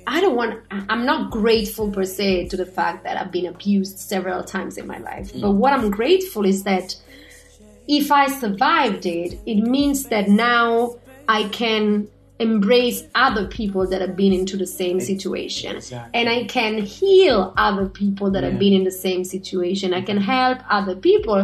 I 0.07 0.19
don't 0.19 0.35
want, 0.35 0.59
I'm 0.89 1.05
not 1.05 1.29
grateful 1.31 1.91
per 1.91 2.05
se 2.05 2.47
to 2.49 2.57
the 2.57 2.65
fact 2.65 3.03
that 3.03 3.17
I've 3.17 3.31
been 3.31 3.45
abused 3.45 3.99
several 3.99 4.43
times 4.43 4.77
in 4.77 4.87
my 4.87 4.97
life. 4.97 5.31
Mm. 5.33 5.41
But 5.41 5.51
what 5.51 5.73
I'm 5.73 5.91
grateful 5.91 6.43
is 6.45 6.63
that 6.63 6.95
if 7.87 8.11
I 8.11 8.27
survived 8.27 9.05
it, 9.05 9.39
it 9.45 9.61
means 9.61 10.05
that 10.05 10.27
now 10.27 10.95
I 11.27 11.43
can 11.49 12.07
embrace 12.41 13.03
other 13.15 13.45
people 13.47 13.83
that 13.91 14.01
have 14.01 14.15
been 14.15 14.33
into 14.33 14.55
the 14.57 14.65
same 14.81 14.99
situation 14.99 15.75
Exactly. 15.75 16.11
and 16.19 16.27
i 16.29 16.43
can 16.45 16.73
heal 16.99 17.53
other 17.67 17.87
people 18.01 18.27
that 18.31 18.43
Yeah. 18.43 18.49
have 18.49 18.59
been 18.59 18.73
in 18.79 18.83
the 18.83 18.97
same 19.07 19.23
situation 19.35 19.93
i 19.93 20.01
can 20.09 20.17
help 20.17 20.57
other 20.77 20.95
people 21.09 21.39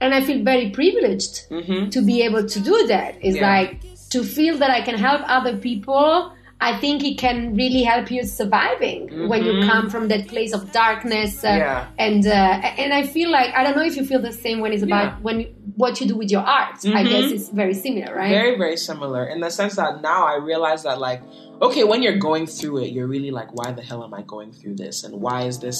and 0.00 0.10
i 0.14 0.20
feel 0.28 0.40
very 0.52 0.68
privileged 0.70 1.34
Mhm. 1.50 1.90
to 1.94 2.00
be 2.10 2.16
able 2.28 2.44
to 2.54 2.58
do 2.70 2.76
that 2.88 3.10
it's 3.26 3.36
Yeah. 3.36 3.50
like 3.56 3.70
to 4.14 4.22
feel 4.36 4.54
that 4.62 4.70
i 4.78 4.80
can 4.88 4.96
help 5.08 5.20
other 5.38 5.54
people 5.68 6.32
i 6.60 6.78
think 6.78 7.04
it 7.04 7.18
can 7.18 7.54
really 7.54 7.82
help 7.82 8.10
you 8.10 8.22
surviving 8.24 9.28
when 9.28 9.44
you 9.44 9.52
Mhm. 9.54 9.66
come 9.66 9.90
from 9.90 10.08
that 10.08 10.28
place 10.28 10.52
of 10.54 10.70
darkness 10.72 11.44
uh, 11.44 11.48
Yeah. 11.48 11.86
and 11.98 12.26
uh, 12.26 12.80
and 12.82 12.92
i 12.92 13.02
feel 13.14 13.30
like 13.30 13.50
i 13.54 13.62
don't 13.64 13.76
know 13.76 13.84
if 13.84 13.96
you 13.96 14.04
feel 14.04 14.22
the 14.22 14.32
same 14.32 14.60
when 14.60 14.72
it's 14.72 14.82
about 14.82 15.04
Yeah. 15.04 15.18
when 15.26 15.36
what 15.76 16.00
you 16.00 16.06
do 16.06 16.16
with 16.16 16.30
your 16.30 16.42
art 16.42 16.76
i 16.84 17.02
Mhm. 17.02 17.08
guess 17.08 17.30
it's 17.32 17.48
very 17.50 17.74
similar 17.74 18.14
right 18.14 18.30
Very, 18.30 18.56
very 18.56 18.76
similar 18.76 19.24
in 19.26 19.40
the 19.40 19.50
sense 19.50 19.74
that 19.76 20.00
now 20.02 20.20
I 20.26 20.36
realize 20.36 20.82
that, 20.84 20.98
like, 21.08 21.20
okay, 21.66 21.84
when 21.84 22.02
you're 22.02 22.18
going 22.30 22.46
through 22.46 22.76
it, 22.84 22.88
you're 22.94 23.06
really 23.16 23.30
like, 23.40 23.50
why 23.58 23.72
the 23.72 23.82
hell 23.82 24.02
am 24.04 24.14
I 24.14 24.22
going 24.34 24.52
through 24.52 24.76
this? 24.84 25.02
And 25.04 25.20
why 25.20 25.38
is 25.50 25.58
this, 25.58 25.78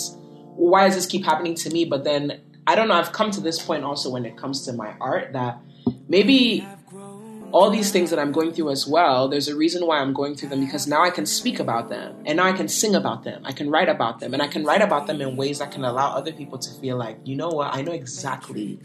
why 0.57 0.81
does 0.87 0.95
this 0.99 1.07
keep 1.07 1.25
happening 1.25 1.55
to 1.63 1.69
me? 1.71 1.85
But 1.85 2.03
then, 2.05 2.23
I 2.67 2.75
don't 2.77 2.89
know, 2.89 2.95
I've 2.95 3.13
come 3.13 3.31
to 3.33 3.41
this 3.49 3.59
point 3.69 3.83
also 3.85 4.07
when 4.15 4.25
it 4.25 4.37
comes 4.43 4.57
to 4.67 4.73
my 4.73 4.91
art 5.01 5.33
that 5.39 5.59
maybe 6.09 6.67
all 7.55 7.71
these 7.71 7.93
things 7.93 8.11
that 8.11 8.19
I'm 8.19 8.33
going 8.33 8.53
through 8.53 8.71
as 8.71 8.85
well, 8.85 9.29
there's 9.29 9.47
a 9.47 9.55
reason 9.55 9.87
why 9.87 10.01
I'm 10.01 10.13
going 10.13 10.35
through 10.35 10.49
them 10.49 10.59
because 10.59 10.89
now 10.89 11.05
I 11.05 11.11
can 11.11 11.25
speak 11.25 11.61
about 11.61 11.89
them 11.89 12.17
and 12.27 12.39
now 12.39 12.47
I 12.47 12.53
can 12.53 12.67
sing 12.67 12.97
about 12.97 13.23
them. 13.23 13.43
I 13.45 13.53
can 13.53 13.71
write 13.71 13.89
about 13.89 14.19
them 14.19 14.35
and 14.35 14.43
I 14.43 14.49
can 14.49 14.65
write 14.65 14.83
about 14.83 15.07
them 15.07 15.21
in 15.21 15.37
ways 15.37 15.61
that 15.61 15.71
can 15.71 15.85
allow 15.85 16.17
other 16.17 16.33
people 16.33 16.59
to 16.59 16.71
feel 16.81 16.97
like, 16.97 17.17
you 17.23 17.37
know 17.37 17.51
what, 17.51 17.73
I 17.73 17.83
know 17.83 17.93
exactly 17.93 18.81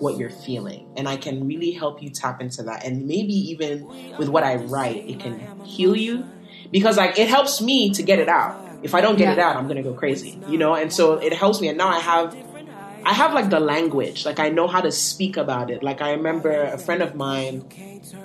what 0.00 0.18
you're 0.18 0.30
feeling 0.30 0.92
and 0.96 1.08
I 1.08 1.16
can 1.16 1.46
really 1.46 1.70
help 1.70 2.02
you 2.02 2.10
tap 2.10 2.40
into 2.40 2.64
that. 2.64 2.84
And 2.84 3.06
maybe 3.06 3.34
even 3.34 3.86
with 4.18 4.28
what 4.28 4.42
I 4.42 4.56
write, 4.56 5.08
it 5.08 5.20
can 5.20 5.64
heal 5.64 5.94
you 5.94 6.26
because 6.72 6.96
like 6.96 7.20
it 7.20 7.28
helps 7.28 7.60
me 7.60 7.90
to 7.90 8.02
get 8.02 8.18
it 8.18 8.28
out. 8.28 8.60
If 8.82 8.96
I 8.96 9.00
don't 9.00 9.14
get 9.14 9.32
it 9.32 9.38
out, 9.38 9.54
I'm 9.54 9.68
gonna 9.68 9.84
go 9.84 9.94
crazy, 9.94 10.40
you 10.48 10.58
know? 10.58 10.74
And 10.74 10.92
so 10.92 11.18
it 11.18 11.32
helps 11.32 11.60
me. 11.60 11.68
And 11.68 11.78
now 11.78 11.86
I 11.86 12.00
have 12.00 12.36
I 13.04 13.12
have 13.12 13.32
like 13.34 13.50
the 13.50 13.60
language, 13.60 14.24
like 14.24 14.38
I 14.38 14.48
know 14.48 14.66
how 14.66 14.80
to 14.80 14.92
speak 14.92 15.36
about 15.36 15.70
it. 15.70 15.82
Like 15.82 16.00
I 16.00 16.12
remember 16.12 16.50
a 16.50 16.78
friend 16.78 17.02
of 17.02 17.14
mine, 17.14 17.60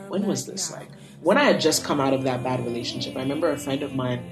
when 0.07 0.25
was 0.25 0.46
this? 0.46 0.72
Like 0.72 0.89
when 1.22 1.38
I 1.38 1.43
had 1.43 1.60
just 1.60 1.84
come 1.84 2.00
out 2.00 2.13
of 2.13 2.24
that 2.24 2.43
bad 2.43 2.63
relationship. 2.65 3.15
I 3.15 3.22
remember 3.22 3.50
a 3.51 3.57
friend 3.57 3.84
of 3.84 3.96
mine 3.96 4.24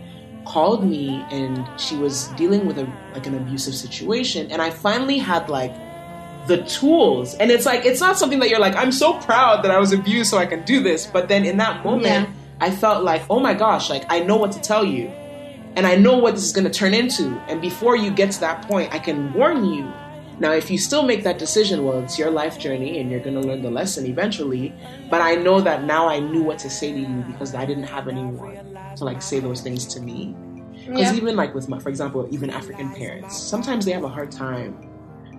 called 0.46 0.84
me 0.88 1.26
and 1.32 1.68
she 1.80 1.96
was 1.98 2.28
dealing 2.38 2.68
with 2.68 2.78
a 2.78 2.88
like 3.14 3.26
an 3.28 3.36
abusive 3.36 3.76
situation, 3.76 4.52
and 4.52 4.62
I 4.62 4.70
finally 4.70 5.18
had 5.18 5.50
like 5.50 5.74
the 6.48 6.64
tools. 6.64 7.34
And 7.36 7.50
it's 7.50 7.66
like 7.66 7.86
it's 7.86 8.00
not 8.00 8.18
something 8.18 8.40
that 8.40 8.50
you're 8.50 8.60
like 8.60 8.76
I'm 8.76 8.92
so 8.92 9.14
proud 9.20 9.64
that 9.64 9.72
I 9.72 9.80
was 9.80 9.92
abused 9.92 10.30
so 10.30 10.38
I 10.38 10.46
can 10.46 10.64
do 10.64 10.82
this. 10.84 11.06
But 11.06 11.28
then 11.28 11.46
in 11.46 11.58
that 11.58 11.84
moment, 11.84 12.06
Yeah. 12.06 12.28
I 12.60 12.72
felt 12.72 13.04
like 13.04 13.24
oh 13.30 13.40
my 13.40 13.54
gosh, 13.54 13.90
like 13.90 14.06
I 14.10 14.20
know 14.20 14.38
what 14.38 14.52
to 14.54 14.62
tell 14.62 14.86
you 14.86 15.12
and 15.76 15.86
I 15.86 15.96
know 15.96 16.18
what 16.18 16.36
this 16.36 16.44
is 16.46 16.54
going 16.54 16.66
to 16.66 16.72
turn 16.72 16.94
into. 16.94 17.38
And 17.50 17.62
before 17.62 17.98
you 17.98 18.10
get 18.12 18.32
to 18.32 18.40
that 18.42 18.66
point, 18.68 18.94
I 18.94 19.00
can 19.00 19.34
warn 19.34 19.66
you. 19.66 19.92
Now, 20.40 20.52
if 20.52 20.70
you 20.70 20.78
still 20.78 21.04
make 21.04 21.24
that 21.24 21.38
decision, 21.40 21.86
well, 21.86 22.00
it's 22.00 22.20
your 22.20 22.30
life 22.30 22.60
journey 22.60 23.00
and 23.00 23.10
you're 23.10 23.22
going 23.22 23.36
to 23.36 23.48
learn 23.48 23.62
the 23.62 23.72
lesson 23.72 24.06
eventually. 24.06 24.74
But 25.10 25.22
I 25.22 25.36
know 25.36 25.62
that 25.62 25.84
now 25.86 26.08
I 26.10 26.20
knew 26.20 26.44
what 26.44 26.60
to 26.60 26.70
say 26.70 26.92
to 26.92 27.00
you 27.00 27.24
because 27.28 27.56
I 27.56 27.66
didn't 27.66 27.84
have 27.86 28.08
anyone 28.08 28.58
to 28.98 29.06
like 29.06 29.22
say 29.22 29.40
those 29.40 29.62
things 29.62 29.86
to 29.88 30.02
me. 30.02 30.36
Because 30.86 31.12
Yeah. 31.12 31.16
even 31.16 31.36
like 31.36 31.56
with 31.56 31.70
my, 31.70 31.80
for 31.80 31.90
example, 31.90 32.28
even 32.32 32.50
African 32.50 32.94
parents, 32.94 33.36
sometimes 33.36 33.86
they 33.86 33.92
have 33.94 34.04
a 34.04 34.10
hard 34.10 34.32
time. 34.32 34.76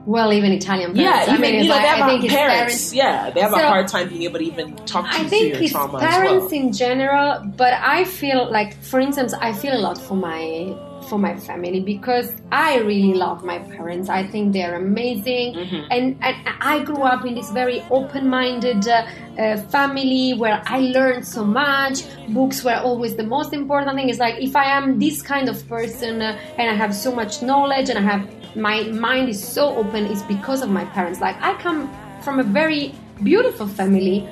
well 0.07 0.33
even 0.33 0.53
italian 0.53 0.95
parents. 0.95 1.27
Yeah, 1.27 1.33
I 1.33 1.37
even 1.37 1.41
mean, 1.41 1.65
you 1.65 1.69
know 1.69 1.75
like, 1.75 1.83
they 1.83 1.89
I 1.89 1.97
have 1.97 2.07
think 2.21 2.31
parents. 2.31 2.55
parents 2.55 2.95
Yeah, 2.95 3.31
they 3.31 3.41
have 3.41 3.51
So- 3.51 3.59
a 3.59 3.67
hard 3.67 3.89
time 3.89 4.09
being 4.09 4.23
able 4.23 4.39
to 4.39 4.45
even 4.45 4.77
talk 4.87 5.05
to 5.11 5.19
I 5.19 5.23
you 5.23 5.29
think 5.29 5.55
through 5.55 5.63
your 5.63 5.71
trauma 5.71 5.99
parents 5.99 6.45
as 6.47 6.51
well. 6.53 6.61
in 6.61 6.73
general, 6.73 7.43
but 7.57 7.73
I 7.75 8.05
feel 8.05 8.49
like, 8.51 8.81
for 8.83 9.01
instance, 9.01 9.35
I 9.35 9.53
feel 9.53 9.75
a 9.77 9.83
lot 9.89 9.99
for 9.99 10.15
my 10.15 10.77
for 11.09 11.19
my 11.19 11.35
family 11.37 11.81
because 11.81 12.29
I 12.53 12.79
really 12.79 13.15
love 13.15 13.45
my 13.45 13.59
parents. 13.77 14.09
I 14.09 14.23
think 14.33 14.53
they're 14.53 14.77
amazing, 14.77 15.55
Mhm. 15.55 15.87
and, 15.91 16.05
and 16.23 16.37
I 16.61 16.83
grew 16.85 17.03
up 17.13 17.25
in 17.25 17.35
this 17.35 17.51
very 17.51 17.83
open-minded 17.91 18.87
uh, 18.89 19.07
uh, 19.39 19.57
family 19.75 20.35
where 20.35 20.63
I 20.67 20.79
learned 20.97 21.27
so 21.27 21.45
much. 21.45 21.97
Books 22.29 22.65
were 22.65 22.81
always 22.89 23.17
the 23.17 23.23
most 23.37 23.53
important 23.53 23.97
thing. 23.97 24.09
It's 24.09 24.19
like 24.19 24.37
if 24.41 24.55
I 24.57 24.67
am 24.79 24.99
this 24.99 25.23
kind 25.23 25.49
of 25.49 25.57
person 25.69 26.23
uh, 26.23 26.39
and 26.59 26.71
I 26.71 26.75
have 26.75 26.95
so 26.95 27.11
much 27.15 27.43
knowledge 27.43 27.89
and 27.91 27.99
I 27.99 28.03
have 28.03 28.29
my 28.57 28.83
mind 28.85 29.29
is 29.29 29.41
so 29.57 29.77
open, 29.77 30.07
it's 30.07 30.23
because 30.23 30.63
of 30.63 30.71
my 30.71 30.85
parents. 30.97 31.21
Like 31.21 31.37
I 31.43 31.55
come 31.67 31.81
from 32.23 32.39
a 32.41 32.43
very 32.43 32.95
beautiful 33.23 33.67
family. 33.67 34.27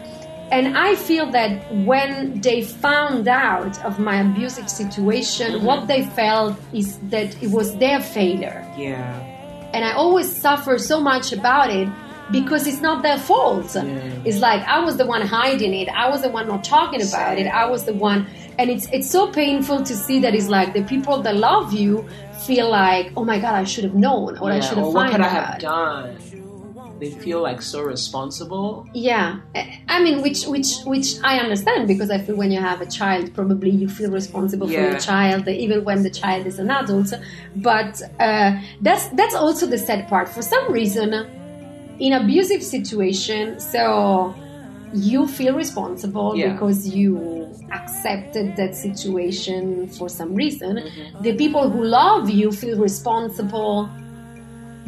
And 0.50 0.76
I 0.76 0.94
feel 0.94 1.30
that 1.32 1.74
when 1.84 2.40
they 2.40 2.62
found 2.62 3.26
out 3.28 3.82
of 3.84 3.98
my 3.98 4.20
abusive 4.20 4.68
situation, 4.68 5.52
mm-hmm. 5.52 5.64
what 5.64 5.88
they 5.88 6.04
felt 6.04 6.56
is 6.72 6.98
that 7.10 7.42
it 7.42 7.50
was 7.50 7.76
their 7.78 8.00
failure. 8.00 8.64
Yeah, 8.76 9.18
And 9.72 9.84
I 9.84 9.92
always 9.92 10.30
suffer 10.30 10.78
so 10.78 11.00
much 11.00 11.32
about 11.32 11.70
it 11.70 11.88
because 12.30 12.66
it's 12.66 12.80
not 12.80 13.02
their 13.02 13.18
fault. 13.18 13.74
Yeah. 13.74 13.82
It's 14.24 14.38
like 14.38 14.62
I 14.62 14.80
was 14.80 14.96
the 14.96 15.06
one 15.06 15.22
hiding 15.22 15.74
it. 15.74 15.88
I 15.88 16.08
was 16.08 16.22
the 16.22 16.30
one 16.30 16.48
not 16.48 16.64
talking 16.64 17.02
about 17.02 17.38
it. 17.38 17.46
I 17.46 17.66
was 17.66 17.84
the 17.84 17.94
one 17.94 18.26
and 18.58 18.70
it's 18.70 18.88
it's 18.92 19.10
so 19.10 19.30
painful 19.30 19.82
to 19.82 19.94
see 19.94 20.20
that 20.20 20.34
it's 20.34 20.48
like 20.48 20.72
the 20.72 20.82
people 20.84 21.20
that 21.22 21.36
love 21.36 21.72
you 21.72 22.08
feel 22.46 22.70
like, 22.70 23.12
oh 23.16 23.24
my 23.24 23.38
god, 23.38 23.54
I 23.54 23.64
should 23.64 23.84
have 23.84 23.94
known 23.94 24.38
or 24.38 24.50
I 24.50 24.60
should 24.60 24.78
have 24.78 24.86
or 24.86 24.92
what 24.92 25.10
could 25.10 25.20
I 25.20 25.26
out. 25.26 25.32
have 25.32 25.58
done? 25.60 26.16
They 27.04 27.10
feel 27.10 27.42
like 27.42 27.60
so 27.62 27.82
responsible. 27.82 28.88
Yeah, 28.94 29.40
I 29.88 30.02
mean, 30.02 30.22
which 30.22 30.44
which 30.46 30.70
which 30.84 31.08
I 31.22 31.38
understand 31.38 31.86
because 31.88 32.10
I 32.10 32.18
feel 32.18 32.36
when 32.36 32.50
you 32.50 32.60
have 32.60 32.80
a 32.80 32.86
child, 32.86 33.34
probably 33.34 33.70
you 33.70 33.88
feel 33.88 34.10
responsible 34.10 34.66
for 34.66 34.72
your 34.72 34.98
child, 34.98 35.46
even 35.48 35.84
when 35.84 36.02
the 36.02 36.10
child 36.10 36.46
is 36.46 36.58
an 36.58 36.70
adult. 36.70 37.12
But 37.56 38.00
uh, 38.18 38.60
that's 38.80 39.08
that's 39.08 39.34
also 39.34 39.66
the 39.66 39.78
sad 39.78 40.08
part. 40.08 40.28
For 40.28 40.42
some 40.42 40.72
reason, 40.72 41.08
in 41.98 42.12
abusive 42.12 42.62
situation, 42.62 43.60
so 43.60 44.34
you 44.92 45.26
feel 45.26 45.54
responsible 45.54 46.36
Yeah. 46.36 46.52
because 46.52 46.88
you 46.88 47.50
accepted 47.72 48.56
that 48.56 48.74
situation 48.74 49.88
for 49.88 50.08
some 50.08 50.34
reason. 50.34 50.76
Mm-hmm. 50.76 51.22
The 51.22 51.34
people 51.36 51.68
who 51.68 51.84
love 51.84 52.30
you 52.30 52.52
feel 52.52 52.78
responsible 52.78 53.90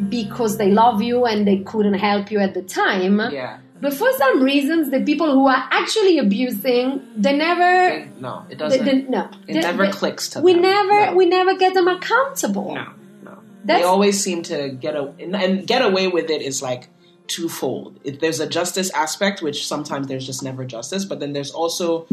because 0.09 0.57
they 0.57 0.71
love 0.71 1.01
you 1.01 1.25
and 1.25 1.47
they 1.47 1.57
couldn't 1.59 1.95
help 1.95 2.31
you 2.31 2.39
at 2.39 2.53
the 2.53 2.61
time. 2.61 3.19
Yeah. 3.31 3.59
But 3.79 3.93
for 3.93 4.11
some 4.17 4.41
reasons, 4.41 4.89
the 4.89 5.01
people 5.03 5.31
who 5.31 5.47
are 5.47 5.67
actually 5.71 6.17
abusing, 6.17 7.01
they 7.15 7.35
never, 7.37 7.61
They- 8.05 8.09
no, 8.19 8.43
it 8.49 8.57
doesn't. 8.57 8.85
they- 8.85 9.01
no, 9.03 9.29
it 9.47 9.53
They- 9.53 9.59
never 9.61 9.85
they- 9.85 9.91
clicks 9.91 10.29
to 10.29 10.41
We 10.41 10.53
them. 10.53 10.63
never, 10.63 11.05
No. 11.07 11.15
we 11.15 11.25
never 11.27 11.55
get 11.55 11.73
them 11.75 11.87
accountable. 11.87 12.73
No, 12.73 12.85
no. 13.23 13.37
That's- 13.65 13.81
they 13.81 13.83
always 13.83 14.19
seem 14.23 14.41
to 14.43 14.69
get 14.69 14.95
a 14.95 15.11
and- 15.19 15.35
and 15.35 15.67
get 15.67 15.83
away 15.83 16.07
with 16.07 16.29
it 16.31 16.41
is 16.41 16.61
like 16.61 16.89
twofold. 17.27 17.99
It, 18.03 18.19
there's 18.19 18.39
a 18.39 18.47
justice 18.47 18.89
aspect, 18.91 19.41
which 19.43 19.67
sometimes 19.67 20.07
there's 20.07 20.25
just 20.25 20.41
never 20.41 20.65
justice, 20.65 21.05
but 21.05 21.19
then 21.19 21.33
there's 21.33 21.51
also 21.51 22.07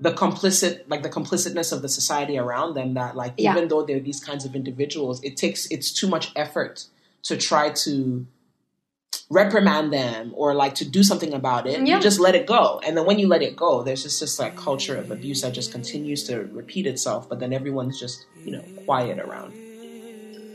the 0.00 0.10
complicit, 0.12 0.80
like 0.88 1.02
the 1.02 1.08
complicitness 1.08 1.72
of 1.72 1.80
the 1.80 1.88
society 1.88 2.36
around 2.36 2.74
them. 2.74 2.94
That 2.94 3.16
like 3.16 3.34
Yeah. 3.38 3.52
even 3.52 3.68
though 3.68 3.82
they're 3.82 4.00
these 4.00 4.20
kinds 4.20 4.44
of 4.44 4.54
individuals, 4.56 5.22
it 5.22 5.36
takes 5.38 5.66
it's 5.70 5.90
too 5.92 6.08
much 6.08 6.32
effort 6.36 6.84
to 7.24 7.36
try 7.36 7.70
to 7.70 8.26
reprimand 9.30 9.92
them 9.92 10.32
or 10.36 10.54
like 10.54 10.74
to 10.76 10.84
do 10.88 11.02
something 11.02 11.32
about 11.32 11.66
it. 11.66 11.86
Yeah. 11.86 11.96
You 11.96 12.02
just 12.02 12.20
let 12.20 12.34
it 12.34 12.46
go, 12.46 12.80
and 12.84 12.96
then 12.96 13.06
when 13.06 13.18
you 13.18 13.28
let 13.28 13.42
it 13.42 13.56
go, 13.56 13.82
there's 13.82 14.02
just 14.02 14.20
this 14.20 14.38
like 14.38 14.56
culture 14.56 14.96
of 14.96 15.10
abuse 15.10 15.42
that 15.42 15.52
just 15.52 15.72
continues 15.72 16.24
to 16.24 16.40
repeat 16.52 16.86
itself. 16.86 17.28
But 17.28 17.40
then 17.40 17.52
everyone's 17.52 17.98
just 17.98 18.26
you 18.44 18.52
know 18.52 18.64
quiet 18.84 19.18
around. 19.18 19.52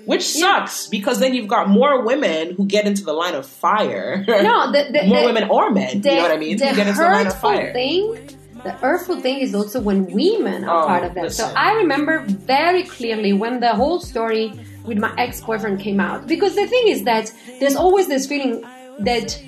Which 0.05 0.23
sucks 0.25 0.87
because 0.87 1.19
then 1.19 1.33
you've 1.33 1.49
got 1.49 1.67
more 1.67 2.01
women 2.05 2.53
who 2.55 2.65
get 2.65 2.85
into 2.87 3.03
the 3.03 3.11
line 3.11 3.35
of 3.35 3.45
fire. 3.45 4.23
No, 4.25 4.71
the, 4.71 4.87
the, 4.91 5.03
more 5.07 5.19
the- 5.19 5.25
women 5.25 5.49
or 5.49 5.69
men. 5.71 5.97
you 6.01 6.11
know 6.15 6.21
what 6.21 6.31
I 6.31 6.37
mean? 6.37 6.57
The 6.57 6.67
who 6.69 6.75
get 6.77 6.87
into 6.87 6.99
the 7.01 7.05
line 7.07 7.27
of 7.27 7.33
hurtful 7.33 7.49
fire. 7.51 7.73
thing, 7.73 8.37
the 8.63 8.71
hurtful 8.71 9.19
thing 9.19 9.39
is 9.39 9.53
also 9.53 9.81
when 9.81 10.05
women 10.05 10.63
are 10.63 10.83
Oh, 10.83 10.87
part 10.87 11.03
of 11.03 11.13
that. 11.15 11.33
So. 11.33 11.51
I 11.55 11.73
remember 11.73 12.19
very 12.25 12.83
clearly 12.83 13.33
when 13.33 13.59
the 13.59 13.75
whole 13.75 13.99
story 13.99 14.53
with 14.87 14.97
my 14.97 15.13
ex-boyfriend 15.17 15.79
came 15.79 15.99
out. 15.99 16.27
Because 16.27 16.55
the 16.55 16.67
thing 16.67 16.87
is 16.87 17.03
that 17.03 17.31
there's 17.59 17.75
always 17.75 18.07
this 18.07 18.25
feeling 18.27 18.63
that 18.99 19.39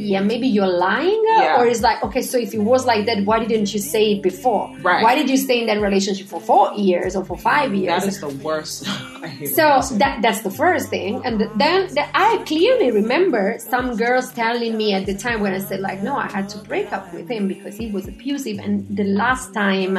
yeah, 0.00 0.20
maybe 0.20 0.46
you're 0.46 0.68
lying, 0.68 1.20
Yeah. 1.26 1.58
or 1.60 1.66
it's 1.66 1.80
like, 1.80 2.00
okay, 2.04 2.22
so 2.22 2.38
if 2.38 2.54
it 2.54 2.60
was 2.60 2.86
like 2.86 3.06
that, 3.06 3.24
why 3.24 3.44
didn't 3.44 3.74
you 3.74 3.80
say 3.80 4.12
it 4.12 4.22
before? 4.22 4.72
Right. 4.80 5.02
Why 5.02 5.16
did 5.16 5.28
you 5.28 5.36
stay 5.36 5.58
in 5.60 5.66
that 5.66 5.80
relationship 5.80 6.28
for 6.28 6.40
four 6.40 6.72
years 6.74 7.16
or 7.16 7.24
for 7.24 7.36
five 7.36 7.74
years? 7.74 8.02
That 8.04 8.08
is 8.08 8.20
the 8.20 8.28
worst. 8.28 8.86
So 9.18 9.24
when 9.24 9.38
they 9.40 9.46
say 9.82 9.98
that 9.98 10.22
that's 10.22 10.42
the 10.42 10.50
first 10.52 10.88
thing, 10.90 11.20
and 11.24 11.40
then 11.58 11.92
the, 11.94 12.04
I 12.16 12.42
clearly 12.46 12.92
remember 12.92 13.56
some 13.58 13.96
girls 13.96 14.32
telling 14.32 14.76
me 14.76 14.94
at 14.94 15.06
the 15.06 15.16
time 15.16 15.40
when 15.40 15.52
I 15.52 15.58
said 15.58 15.80
like, 15.80 16.00
no, 16.04 16.14
I 16.16 16.28
had 16.30 16.48
to 16.50 16.58
break 16.58 16.92
up 16.92 17.12
with 17.12 17.28
him 17.28 17.48
because 17.48 17.76
he 17.76 17.90
was 17.90 18.06
abusive, 18.06 18.58
and 18.60 18.86
the 18.96 19.02
last 19.04 19.52
time 19.52 19.98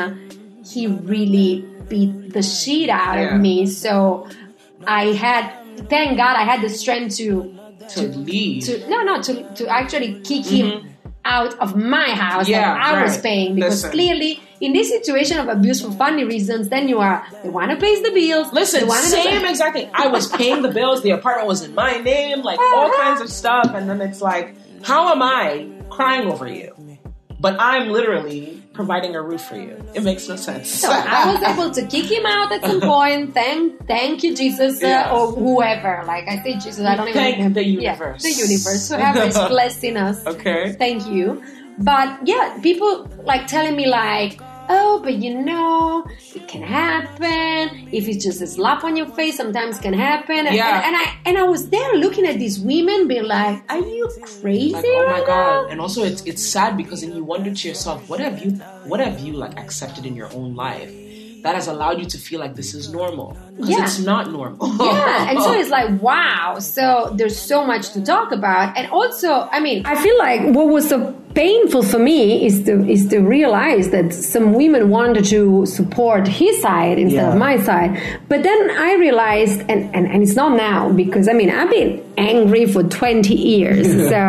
he 0.65 0.88
really 0.88 1.65
beat 1.89 2.31
the 2.34 2.41
shit 2.41 2.89
out 2.89 3.17
Yeah. 3.17 3.36
of 3.36 3.41
me. 3.41 3.65
So 3.65 4.29
I 4.86 5.05
had, 5.13 5.89
thank 5.89 6.17
God, 6.17 6.36
I 6.36 6.43
had 6.43 6.62
the 6.62 6.69
strength 6.69 7.17
to 7.17 7.55
to 7.89 8.07
leave. 8.07 8.65
to 8.65 8.88
no 8.88 9.03
no 9.03 9.21
to 9.21 9.53
to 9.55 9.67
actually 9.67 10.21
kick 10.21 10.45
him 10.45 10.67
mm-hmm. 10.67 11.09
out 11.25 11.57
of 11.59 11.75
my 11.75 12.09
house 12.12 12.48
Yeah, 12.48 12.62
that 12.62 12.95
I 12.95 13.03
was 13.03 13.17
paying 13.17 13.55
because 13.55 13.83
Listen. 13.83 13.91
clearly 13.91 14.39
in 14.62 14.74
this 14.74 14.89
situation 14.89 15.39
of 15.39 15.48
abuse 15.48 15.81
for 15.81 15.91
funny 15.91 16.24
reasons, 16.24 16.69
then 16.69 16.89
you 16.89 17.00
are 17.00 17.25
the 17.43 17.51
one 17.51 17.69
who 17.69 17.77
pays 17.77 18.01
the 18.03 18.12
bills. 18.12 18.51
Listen, 18.51 18.88
the 18.88 18.93
same 18.93 19.45
exactly. 19.45 19.89
I 19.93 20.07
was 20.07 20.27
paying 20.27 20.62
the 20.62 20.69
bills. 20.69 21.01
The 21.01 21.12
apartment 21.12 21.48
was 21.48 21.63
in 21.63 21.74
my 21.74 21.98
name, 21.98 22.41
like 22.41 22.59
all 22.59 22.88
uh-huh. 22.88 23.03
kinds 23.03 23.21
of 23.21 23.29
stuff. 23.29 23.71
And 23.74 23.89
then 23.89 24.01
it's 24.01 24.21
like, 24.21 24.55
how 24.83 25.12
am 25.12 25.21
I 25.21 25.69
crying 25.89 26.27
over 26.27 26.48
you? 26.48 26.75
But 27.39 27.55
I'm 27.57 27.89
literally 27.89 28.62
providing 28.79 29.13
a 29.13 29.21
roof 29.21 29.41
for 29.41 29.57
you. 29.57 29.75
It 29.93 30.03
makes 30.03 30.29
no 30.29 30.38
sense. 30.38 30.69
So 30.69 30.88
I 30.89 31.21
was 31.31 31.41
able 31.51 31.69
to 31.77 31.81
kick 31.93 32.07
him 32.09 32.25
out 32.25 32.50
at 32.53 32.62
some 32.62 32.79
point. 32.79 33.33
Thank, 33.33 33.86
thank 33.88 34.24
you, 34.24 34.31
Jesus, 34.41 34.81
uh, 34.81 34.88
Yeah. 34.88 35.12
or 35.13 35.33
whoever. 35.33 35.93
Like 36.07 36.29
I 36.29 36.41
say, 36.43 36.53
Jesus. 36.53 36.79
I 36.86 36.95
don't 36.95 37.09
even 37.09 37.21
Thank 37.21 37.53
the 37.55 37.65
Yeah, 37.65 37.91
universe. 37.91 38.24
the 38.24 38.31
universe, 38.48 38.88
whoever 38.88 39.24
is 39.24 39.38
blessing 39.55 39.98
us. 39.98 40.25
okay. 40.25 40.62
Thank 40.79 41.07
you. 41.07 41.43
But 41.77 42.25
yeah, 42.25 42.57
people 42.63 42.91
like 43.31 43.48
telling 43.48 43.75
me 43.75 43.86
like, 43.88 44.39
oh, 44.69 44.99
but 45.03 45.15
you 45.15 45.33
know, 45.35 46.05
it 46.35 46.47
can 46.47 46.61
happen. 46.61 47.89
If 47.91 48.07
it's 48.07 48.23
just 48.23 48.41
a 48.41 48.47
slap 48.47 48.83
on 48.83 48.95
your 48.95 49.07
face, 49.07 49.38
sometimes 49.38 49.79
can 49.79 49.93
happen. 49.93 50.47
And- 50.47 50.55
Yeah. 50.55 50.77
And, 50.77 50.85
and 50.88 50.95
I 50.95 51.17
and 51.25 51.38
I 51.38 51.43
was 51.43 51.69
there 51.69 51.95
looking 51.95 52.25
at 52.25 52.38
these 52.39 52.59
women, 52.59 53.07
being 53.07 53.25
like, 53.25 53.63
are 53.69 53.79
you 53.79 54.07
oh 54.09 54.21
crazy? 54.41 54.71
Like, 54.73 54.85
oh 54.85 55.07
my 55.07 55.25
god. 55.25 55.65
now? 55.65 55.67
And 55.71 55.81
also 55.81 56.03
it's 56.03 56.21
it's 56.23 56.45
sad 56.45 56.77
because 56.77 57.01
then 57.01 57.15
you 57.15 57.23
wonder 57.23 57.53
to 57.53 57.67
yourself, 57.67 58.07
what 58.09 58.19
have 58.19 58.39
you 58.43 58.51
what 58.85 58.99
have 58.99 59.19
you 59.19 59.33
like 59.33 59.57
accepted 59.59 60.05
in 60.05 60.15
your 60.15 60.31
own 60.33 60.55
life 60.55 60.91
that 61.43 61.55
has 61.55 61.67
allowed 61.67 62.00
you 62.00 62.05
to 62.05 62.17
feel 62.17 62.39
like 62.39 62.55
this 62.55 62.74
is 62.74 62.91
normal? 62.91 63.38
Because 63.55 63.69
Yeah. 63.69 63.84
it's 63.84 64.00
not 64.00 64.31
normal. 64.31 64.67
yeah 64.79 65.29
and 65.29 65.41
so 65.41 65.53
it's 65.53 65.69
like 65.69 66.01
wow 66.01 66.58
so 66.60 67.12
there's 67.17 67.38
so 67.38 67.65
much 67.65 67.91
to 67.91 68.01
talk 68.01 68.31
about 68.31 68.77
and 68.77 68.89
also 68.91 69.29
i 69.51 69.60
mean 69.60 69.86
i 69.86 69.96
feel 70.01 70.17
like 70.17 70.41
what 70.55 70.67
was 70.67 70.88
so 70.88 71.13
painful 71.36 71.84
for 71.84 72.00
me 72.00 72.46
is 72.46 72.63
to 72.63 72.74
is 72.88 73.08
to 73.10 73.19
realize 73.19 73.89
that 73.91 74.13
some 74.13 74.53
women 74.53 74.89
wanted 74.89 75.25
to 75.25 75.65
support 75.65 76.27
his 76.27 76.60
side 76.62 76.98
instead 76.98 77.22
Yeah. 77.24 77.31
of 77.34 77.38
my 77.38 77.55
side 77.69 77.91
but 78.29 78.43
then 78.43 78.60
i 78.72 78.96
realized 78.96 79.60
and, 79.72 79.93
and 79.96 80.08
and 80.12 80.24
it's 80.24 80.36
not 80.36 80.51
now 80.55 80.89
because 80.91 81.27
i 81.27 81.34
mean 81.34 81.50
i've 81.51 81.69
been 81.69 82.01
angry 82.17 82.65
for 82.65 82.84
20 82.84 83.34
years 83.36 83.86
so 84.13 84.22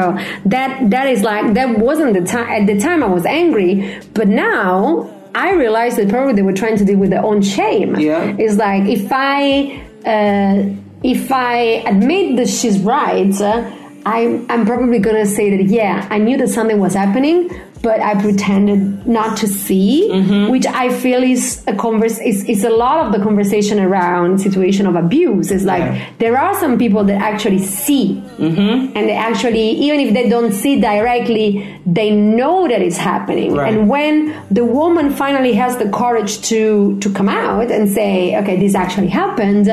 that 0.47 0.71
that 0.91 1.07
is 1.09 1.23
like 1.23 1.55
that 1.55 1.79
wasn't 1.79 2.13
the 2.15 2.25
time 2.25 2.49
at 2.63 2.67
the 2.67 2.79
time 2.81 3.03
i 3.03 3.07
was 3.07 3.25
angry 3.25 4.01
but 4.15 4.29
now 4.29 5.09
I 5.35 5.53
realized 5.53 5.97
that 5.99 6.09
probably 6.09 6.35
they 6.35 6.43
were 6.43 6.53
trying 6.53 6.77
to 6.79 6.85
deal 6.85 6.99
with 6.99 7.11
their 7.11 7.25
own 7.25 7.43
shame. 7.43 7.97
Yeah. 7.97 8.35
It's 8.39 8.57
like 8.57 8.85
if 8.89 9.09
I 9.11 9.83
uh, 10.05 10.75
if 11.03 11.31
I 11.33 11.57
admit 11.87 12.37
that 12.37 12.49
she's 12.49 12.79
right, 12.81 13.39
uh, 13.41 13.71
I'm 14.07 14.51
I'm 14.51 14.67
probably 14.67 14.99
gonna 14.99 15.27
say 15.27 15.57
that 15.57 15.65
yeah, 15.65 16.07
I 16.11 16.19
knew 16.19 16.37
that 16.39 16.49
something 16.49 16.79
was 16.79 16.95
happening, 16.95 17.51
but 17.83 18.01
I 18.01 18.21
pretended 18.21 19.07
not 19.07 19.39
to 19.39 19.47
see, 19.47 20.09
mm-hmm. 20.11 20.51
which 20.51 20.67
I 20.67 20.93
feel 20.93 21.23
is 21.23 21.65
a 21.67 21.75
converse 21.75 22.19
is, 22.19 22.45
is 22.45 22.65
a 22.65 22.71
lot 22.71 23.07
of 23.07 23.13
the 23.13 23.19
conversation 23.23 23.79
around 23.81 24.41
situation 24.41 24.87
of 24.87 24.97
abuse. 24.97 25.51
It's 25.51 25.65
like 25.65 25.83
Yeah. 25.83 26.07
there 26.19 26.39
are 26.39 26.55
some 26.61 26.77
people 26.79 27.05
that 27.05 27.21
actually 27.21 27.59
see, 27.59 28.23
mm-hmm. 28.39 28.97
and 28.97 29.09
they 29.09 29.13
actually 29.17 29.71
even 29.71 30.01
if 30.01 30.13
they 30.15 30.29
don't 30.29 30.53
see 30.53 30.81
directly, 30.81 31.79
they 31.87 32.11
know 32.11 32.69
that 32.69 32.83
it's 32.83 32.99
happening. 32.99 33.55
Right. 33.55 33.73
And 33.73 33.89
when 33.89 34.35
the 34.51 34.65
woman 34.65 35.11
finally 35.11 35.55
has 35.55 35.77
the 35.79 35.89
courage 35.91 36.41
to 36.51 36.99
to 37.01 37.11
come 37.13 37.29
out 37.29 37.71
and 37.71 37.89
say, 37.89 38.37
okay, 38.41 38.59
this 38.59 38.75
actually 38.75 39.09
happened, 39.09 39.69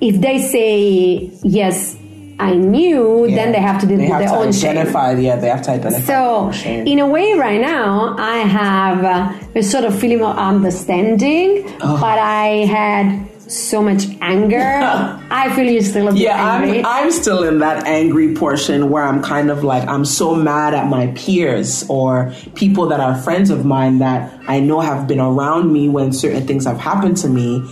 if 0.00 0.20
they 0.20 0.38
say 0.38 1.30
yes. 1.42 1.95
I 2.38 2.54
knew, 2.54 3.26
then 3.30 3.52
they 3.52 3.60
have 3.60 3.80
to 3.80 3.86
deal 3.86 3.96
They 3.96 4.06
have 4.06 4.20
their 4.20 4.28
to 4.28 4.34
own 4.36 4.52
shame. 4.52 4.72
identify. 4.72 5.12
Yeah, 5.12 5.36
they 5.36 5.48
have 5.48 5.62
to 5.62 5.70
identify. 5.70 6.04
So, 6.06 6.50
in 6.66 6.98
a 6.98 7.06
way, 7.06 7.32
right 7.34 7.60
now, 7.60 8.14
I 8.18 8.38
have 8.38 9.04
uh, 9.04 9.32
a 9.54 9.62
sort 9.62 9.84
of 9.84 9.98
feeling 9.98 10.22
of 10.22 10.36
understanding, 10.36 11.64
Oh. 11.82 11.98
but 12.00 12.18
I 12.18 12.66
had 12.66 13.28
so 13.50 13.82
much 13.82 14.04
anger. 14.20 14.58
I 15.30 15.54
feel 15.54 15.64
you're 15.70 15.80
still 15.82 16.08
a 16.08 16.12
bit 16.12 16.20
Yeah, 16.20 16.56
angry. 16.60 16.80
I'm, 16.80 17.04
I'm 17.04 17.10
still 17.12 17.42
in 17.44 17.60
that 17.60 17.86
angry 17.86 18.34
portion 18.34 18.90
where 18.90 19.04
I'm 19.04 19.22
kind 19.22 19.50
of 19.50 19.62
like, 19.64 19.86
I'm 19.88 20.04
so 20.04 20.34
mad 20.34 20.74
at 20.74 20.88
my 20.88 21.06
peers 21.16 21.84
or 21.88 22.32
people 22.54 22.88
that 22.88 23.00
are 23.00 23.16
friends 23.16 23.50
of 23.50 23.64
mine 23.64 23.98
that 24.00 24.32
I 24.48 24.60
know 24.60 24.80
have 24.80 25.06
been 25.06 25.20
around 25.20 25.72
me 25.72 25.88
when 25.88 26.12
certain 26.12 26.46
things 26.46 26.66
have 26.66 26.78
happened 26.78 27.16
to 27.18 27.28
me 27.28 27.62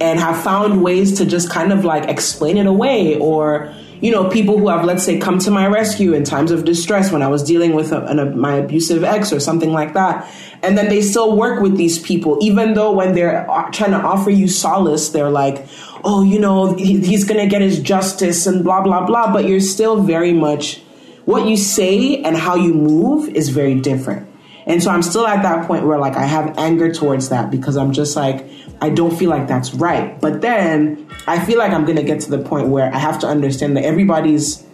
and 0.00 0.18
have 0.20 0.40
found 0.42 0.82
ways 0.82 1.18
to 1.18 1.26
just 1.26 1.50
kind 1.50 1.72
of 1.72 1.84
like 1.84 2.08
explain 2.08 2.56
it 2.56 2.66
away 2.66 3.18
or, 3.18 3.74
you 4.04 4.10
know, 4.10 4.28
people 4.28 4.58
who 4.58 4.68
have, 4.68 4.84
let's 4.84 5.02
say, 5.02 5.18
come 5.18 5.38
to 5.38 5.50
my 5.50 5.66
rescue 5.66 6.12
in 6.12 6.24
times 6.24 6.50
of 6.50 6.66
distress 6.66 7.10
when 7.10 7.22
I 7.22 7.28
was 7.28 7.42
dealing 7.42 7.72
with 7.72 7.90
a, 7.90 8.04
an, 8.04 8.18
a, 8.18 8.26
my 8.26 8.56
abusive 8.56 9.02
ex 9.02 9.32
or 9.32 9.40
something 9.40 9.72
like 9.72 9.94
that. 9.94 10.30
And 10.62 10.76
then 10.76 10.90
they 10.90 11.00
still 11.00 11.34
work 11.38 11.62
with 11.62 11.78
these 11.78 11.98
people, 11.98 12.36
even 12.42 12.74
though 12.74 12.92
when 12.92 13.14
they're 13.14 13.50
uh, 13.50 13.70
trying 13.70 13.92
to 13.92 13.96
offer 13.96 14.28
you 14.28 14.46
solace, 14.46 15.08
they're 15.08 15.30
like, 15.30 15.66
oh, 16.04 16.22
you 16.22 16.38
know, 16.38 16.74
he, 16.74 17.00
he's 17.00 17.24
going 17.24 17.40
to 17.40 17.46
get 17.46 17.62
his 17.62 17.80
justice 17.80 18.46
and 18.46 18.62
blah, 18.62 18.82
blah, 18.82 19.06
blah. 19.06 19.32
But 19.32 19.48
you're 19.48 19.58
still 19.58 20.02
very 20.02 20.34
much, 20.34 20.82
what 21.24 21.46
you 21.46 21.56
say 21.56 22.22
and 22.22 22.36
how 22.36 22.56
you 22.56 22.74
move 22.74 23.30
is 23.30 23.48
very 23.48 23.80
different. 23.80 24.28
And 24.66 24.82
so 24.82 24.90
I'm 24.90 25.02
still 25.02 25.26
at 25.26 25.42
that 25.42 25.66
point 25.66 25.84
where 25.86 25.98
like 25.98 26.16
I 26.16 26.24
have 26.24 26.58
anger 26.58 26.92
towards 26.92 27.28
that 27.28 27.50
because 27.50 27.76
I'm 27.76 27.92
just 27.92 28.16
like, 28.16 28.46
I 28.80 28.90
don't 28.90 29.16
feel 29.16 29.30
like 29.30 29.46
that's 29.46 29.74
right. 29.74 30.18
But 30.20 30.40
then 30.40 31.08
I 31.26 31.44
feel 31.44 31.58
like 31.58 31.72
I'm 31.72 31.84
going 31.84 31.96
to 31.96 32.02
get 32.02 32.20
to 32.20 32.30
the 32.30 32.38
point 32.38 32.68
where 32.68 32.92
I 32.94 32.98
have 32.98 33.18
to 33.20 33.26
understand 33.26 33.76
that 33.76 33.84
everybody's 33.84 34.64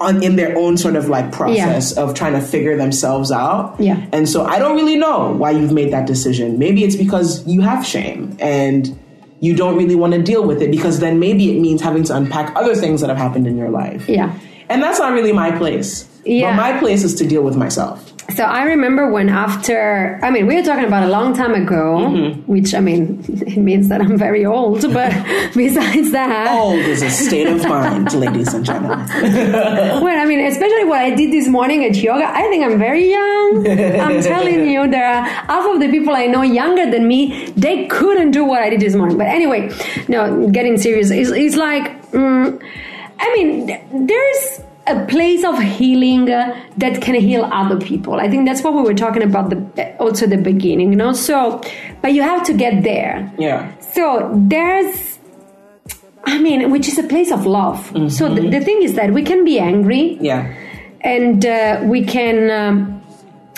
on 0.00 0.22
in 0.22 0.36
their 0.36 0.56
own 0.58 0.76
sort 0.76 0.96
of 0.96 1.08
like 1.08 1.30
process 1.30 1.92
of 1.96 2.14
trying 2.14 2.32
to 2.32 2.40
figure 2.40 2.76
themselves 2.76 3.30
out. 3.30 3.76
Yeah. 3.80 4.04
And 4.12 4.28
so 4.28 4.44
I 4.44 4.58
don't 4.58 4.74
really 4.76 4.96
know 4.96 5.32
why 5.32 5.52
you've 5.52 5.72
made 5.72 5.92
that 5.92 6.06
decision. 6.06 6.58
Maybe 6.58 6.84
it's 6.84 6.96
because 6.96 7.46
you 7.46 7.60
have 7.60 7.86
shame 7.86 8.36
and 8.40 8.98
you 9.40 9.54
don't 9.54 9.76
really 9.76 9.94
want 9.94 10.14
to 10.14 10.22
deal 10.22 10.46
with 10.46 10.62
it 10.62 10.70
because 10.70 11.00
then 11.00 11.18
maybe 11.20 11.56
it 11.56 11.60
means 11.60 11.80
having 11.80 12.02
to 12.04 12.16
unpack 12.16 12.54
other 12.56 12.74
things 12.74 13.00
that 13.02 13.08
have 13.08 13.18
happened 13.18 13.46
in 13.46 13.56
your 13.56 13.70
life. 13.70 14.08
yeah. 14.08 14.38
And 14.68 14.82
that's 14.82 14.98
not 14.98 15.12
really 15.12 15.32
my 15.32 15.50
place. 15.56 16.08
Yeah. 16.24 16.50
But 16.50 16.56
my 16.56 16.78
place 16.80 17.04
is 17.04 17.14
to 17.16 17.26
deal 17.26 17.42
with 17.42 17.54
myself. 17.54 18.03
So 18.30 18.42
I 18.44 18.64
remember 18.64 19.10
when 19.12 19.28
after, 19.28 20.18
I 20.22 20.30
mean, 20.30 20.46
we 20.46 20.56
were 20.56 20.62
talking 20.62 20.84
about 20.86 21.02
a 21.04 21.08
long 21.08 21.34
time 21.34 21.54
ago, 21.54 21.82
Mm-hmm. 21.94 22.40
which 22.50 22.74
I 22.74 22.80
mean, 22.80 23.22
it 23.28 23.58
means 23.58 23.88
that 23.90 24.00
I'm 24.00 24.16
very 24.16 24.44
old, 24.46 24.80
but 24.94 25.12
besides 25.54 26.10
that, 26.12 26.50
Old 26.58 26.78
is 26.78 27.02
a 27.02 27.10
state 27.10 27.46
of 27.46 27.62
mind, 27.68 28.12
ladies 28.14 28.52
and 28.54 28.64
gentlemen. 28.64 29.06
Well, 30.02 30.18
I 30.20 30.24
mean, 30.24 30.40
especially 30.46 30.84
what 30.84 31.00
I 31.00 31.14
did 31.14 31.32
this 31.32 31.48
morning 31.48 31.84
at 31.84 31.96
yoga, 31.96 32.26
I 32.26 32.42
think 32.48 32.64
I'm 32.64 32.78
very 32.78 33.10
young. 33.10 33.66
I'm 34.00 34.22
telling 34.22 34.68
you, 34.68 34.88
there 34.90 35.06
are 35.06 35.22
half 35.22 35.66
of 35.74 35.80
the 35.80 35.90
people 35.90 36.14
I 36.14 36.26
know 36.26 36.42
younger 36.42 36.90
than 36.90 37.06
me, 37.06 37.52
they 37.56 37.86
couldn't 37.86 38.30
do 38.32 38.44
what 38.44 38.62
I 38.62 38.70
did 38.70 38.80
this 38.80 38.94
morning. 38.94 39.18
But 39.18 39.28
anyway, 39.28 39.70
no, 40.08 40.48
getting 40.50 40.78
serious, 40.78 41.10
it's, 41.10 41.30
it's 41.30 41.56
like, 41.56 42.10
mm, 42.12 42.60
I 43.20 43.32
mean, 43.34 44.06
there's 44.06 44.60
a 44.86 45.04
place 45.06 45.44
of 45.44 45.58
healing 45.58 46.30
uh, 46.30 46.54
that 46.76 47.00
can 47.00 47.14
heal 47.14 47.44
other 47.52 47.78
people. 47.78 48.14
I 48.20 48.28
think 48.28 48.46
that's 48.46 48.62
what 48.62 48.74
we 48.74 48.82
were 48.82 48.94
talking 48.94 49.22
about 49.22 49.50
the, 49.50 49.96
also 49.98 50.26
the 50.26 50.36
beginning, 50.36 50.90
you 50.90 50.96
know? 50.96 51.12
So, 51.12 51.62
but 52.02 52.12
you 52.12 52.22
have 52.22 52.44
to 52.44 52.52
get 52.52 52.82
there. 52.82 53.32
Yeah. 53.38 53.72
So 53.94 54.30
there's, 54.34 55.18
I 56.24 56.38
mean, 56.38 56.70
which 56.70 56.88
is 56.88 56.98
a 56.98 57.02
place 57.04 57.30
of 57.30 57.46
love. 57.46 57.86
So 58.12 58.32
the, 58.34 58.48
the 58.50 58.60
thing 58.60 58.82
is 58.82 58.94
that 58.94 59.12
we 59.12 59.22
can 59.22 59.44
be 59.44 59.58
angry, 59.58 60.18
Yeah. 60.20 60.52
and 61.00 61.44
uh, 61.46 61.80
we 61.84 62.04
can, 62.04 62.50
um, 62.50 63.02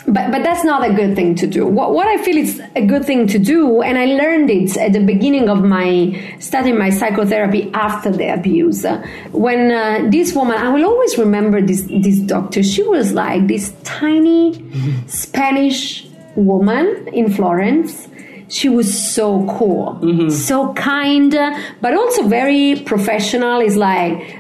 but 0.07 0.31
but 0.31 0.43
that's 0.43 0.65
not 0.65 0.89
a 0.89 0.93
good 0.93 1.17
thing 1.17 1.35
to 1.37 1.47
do. 1.47 1.67
What 1.67 1.93
what 1.93 2.07
I 2.07 2.17
feel 2.23 2.37
is 2.37 2.61
a 2.77 2.85
good 2.85 3.05
thing 3.05 3.27
to 3.29 3.39
do, 3.39 3.83
and 3.83 3.99
I 3.99 4.07
learned 4.07 4.51
it 4.51 4.77
at 4.77 4.93
the 4.93 5.01
beginning 5.01 5.49
of 5.49 5.65
my 5.65 6.37
starting 6.39 6.79
my 6.79 6.91
psychotherapy 6.91 7.71
after 7.75 8.11
the 8.11 8.33
abuse. 8.33 8.85
When 9.33 9.73
uh, 9.73 10.09
this 10.11 10.35
woman, 10.35 10.57
I 10.57 10.69
will 10.69 10.85
always 10.85 11.19
remember 11.19 11.61
this 11.61 11.83
this 11.83 12.19
doctor. 12.21 12.63
She 12.63 12.83
was 12.83 13.13
like 13.13 13.49
this 13.49 13.75
tiny 13.83 14.65
Spanish 15.07 16.07
woman 16.37 17.09
in 17.13 17.33
Florence 17.33 18.09
she 18.49 18.69
was 18.69 18.87
so 19.13 19.45
cool, 19.59 20.31
so 20.31 20.73
kind, 20.75 21.35
but 21.81 21.95
also 21.95 22.29
very 22.29 22.77
professional. 22.87 23.61
Is 23.61 23.77
like, 23.77 24.39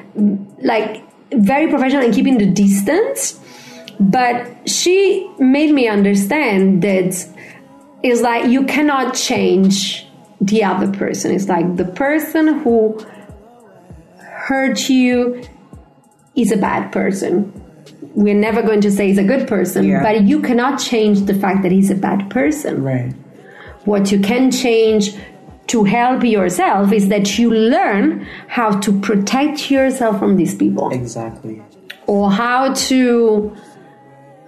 like 0.62 1.02
very 1.33 1.68
professional 1.68 2.05
and 2.05 2.14
keeping 2.14 2.38
the 2.38 2.46
distance. 2.46 3.40
But 3.98 4.68
she 4.68 5.28
made 5.38 5.72
me 5.72 5.88
understand 5.88 6.82
that 6.82 7.26
it's 8.02 8.20
like 8.20 8.50
you 8.50 8.64
cannot 8.64 9.14
change 9.14 10.06
the 10.40 10.64
other 10.64 10.90
person. 10.92 11.32
It's 11.32 11.48
like 11.48 11.76
the 11.76 11.85
person 11.87 12.59
who 12.61 12.98
hurt 14.18 14.88
you 14.88 15.42
is 16.35 16.52
a 16.52 16.56
bad 16.56 16.92
person. 16.92 17.52
We're 18.14 18.35
never 18.35 18.62
going 18.62 18.80
to 18.82 18.90
say 18.90 19.09
he's 19.09 19.18
a 19.18 19.24
good 19.24 19.48
person, 19.48 19.85
Yeah. 19.85 20.02
but 20.02 20.22
you 20.24 20.40
cannot 20.40 20.78
change 20.78 21.22
the 21.22 21.35
fact 21.35 21.62
that 21.62 21.72
he's 21.72 21.90
a 21.90 21.94
bad 21.94 22.30
person 22.30 22.82
Right. 22.82 23.12
what 23.85 24.11
you 24.12 24.18
can 24.20 24.50
change 24.50 25.14
to 25.68 25.85
help 25.85 26.22
yourself 26.24 26.92
is 26.92 27.09
that 27.09 27.38
you 27.38 27.50
learn 27.50 28.26
how 28.48 28.70
to 28.80 28.92
protect 29.00 29.70
yourself 29.70 30.18
from 30.18 30.37
these 30.37 30.54
people 30.54 30.90
Exactly. 30.90 31.62
or 32.06 32.30
how 32.30 32.72
to 32.74 33.52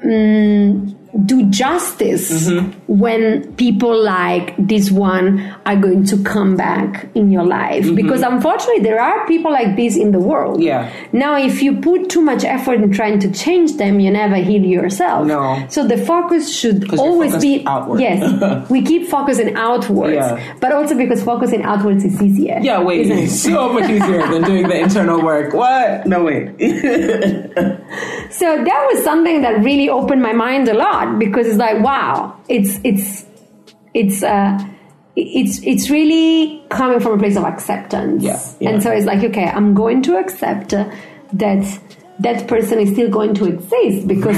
mm, 0.05 0.97
do 1.15 1.51
justice 1.51 2.49
when 2.89 3.53
people 3.57 4.03
like 4.03 4.55
this 4.59 4.91
one 4.91 5.39
are 5.67 5.77
going 5.77 6.05
to 6.07 6.17
come 6.25 6.57
back 6.57 7.07
in 7.15 7.31
your 7.31 7.45
life 7.45 7.85
mm-hmm. 7.85 7.95
because 7.95 8.23
unfortunately 8.23 8.83
there 8.83 8.99
are 9.01 9.27
people 9.27 9.53
like 9.53 9.77
this 9.77 9.95
in 9.97 10.11
the 10.11 10.19
world 10.19 10.61
Yeah. 10.63 10.91
now 11.13 11.37
if 11.37 11.63
you 11.63 11.77
put 11.81 12.09
too 12.09 12.23
much 12.23 12.45
effort 12.45 12.81
in 12.81 12.91
trying 12.91 13.19
to 13.21 13.31
change 13.31 13.77
them 13.77 14.01
you 14.01 14.11
never 14.11 14.37
heal 14.37 14.65
yourself 14.65 15.27
No. 15.27 15.67
so 15.69 15.87
the 15.87 15.99
focus 15.99 16.51
should 16.59 16.99
always 16.99 17.37
be 17.37 17.63
outward. 17.67 18.01
yes 18.01 18.71
we 18.71 18.81
keep 18.83 19.07
focusing 19.09 19.55
outwards 19.55 20.15
Yeah. 20.15 20.55
but 20.59 20.73
also 20.73 20.97
because 20.97 21.23
focusing 21.23 21.63
outwards 21.63 22.05
is 22.05 22.21
easier 22.23 22.59
Yeah, 22.63 22.81
wait, 22.81 23.07
it's 23.11 23.39
so 23.43 23.71
much 23.73 23.91
easier 23.91 24.27
than 24.33 24.43
doing 24.45 24.67
the 24.67 24.79
internal 24.81 25.21
work. 25.23 25.53
What? 25.53 26.07
No, 26.07 26.25
wait. 26.25 26.57
So 28.31 28.47
that 28.65 28.89
was 28.93 29.03
something 29.05 29.43
that 29.43 29.63
really 29.65 29.89
opened 29.89 30.23
my 30.23 30.33
mind 30.33 30.69
a 30.69 30.75
lot 30.75 31.19
because 31.19 31.47
it's 31.47 31.57
like, 31.57 31.83
wow, 31.83 32.38
it's 32.49 32.81
it's 32.85 33.27
it's 33.95 34.23
uh, 34.23 34.59
it's 35.17 35.61
it's 35.63 35.91
really 35.91 36.65
coming 36.71 37.01
from 37.01 37.13
a 37.13 37.19
place 37.19 37.37
of 37.37 37.45
acceptance. 37.45 38.23
Yeah, 38.23 38.41
yeah. 38.61 38.71
And 38.71 38.83
so 38.83 38.91
it's 38.91 39.07
like, 39.07 39.23
okay, 39.25 39.47
I'm 39.47 39.75
going 39.75 40.03
to 40.03 40.17
accept 40.17 40.71
that 40.71 41.81
that 42.21 42.49
person 42.49 42.81
is 42.81 42.91
still 42.91 43.09
going 43.09 43.33
to 43.35 43.47
exist 43.47 44.09
because 44.09 44.37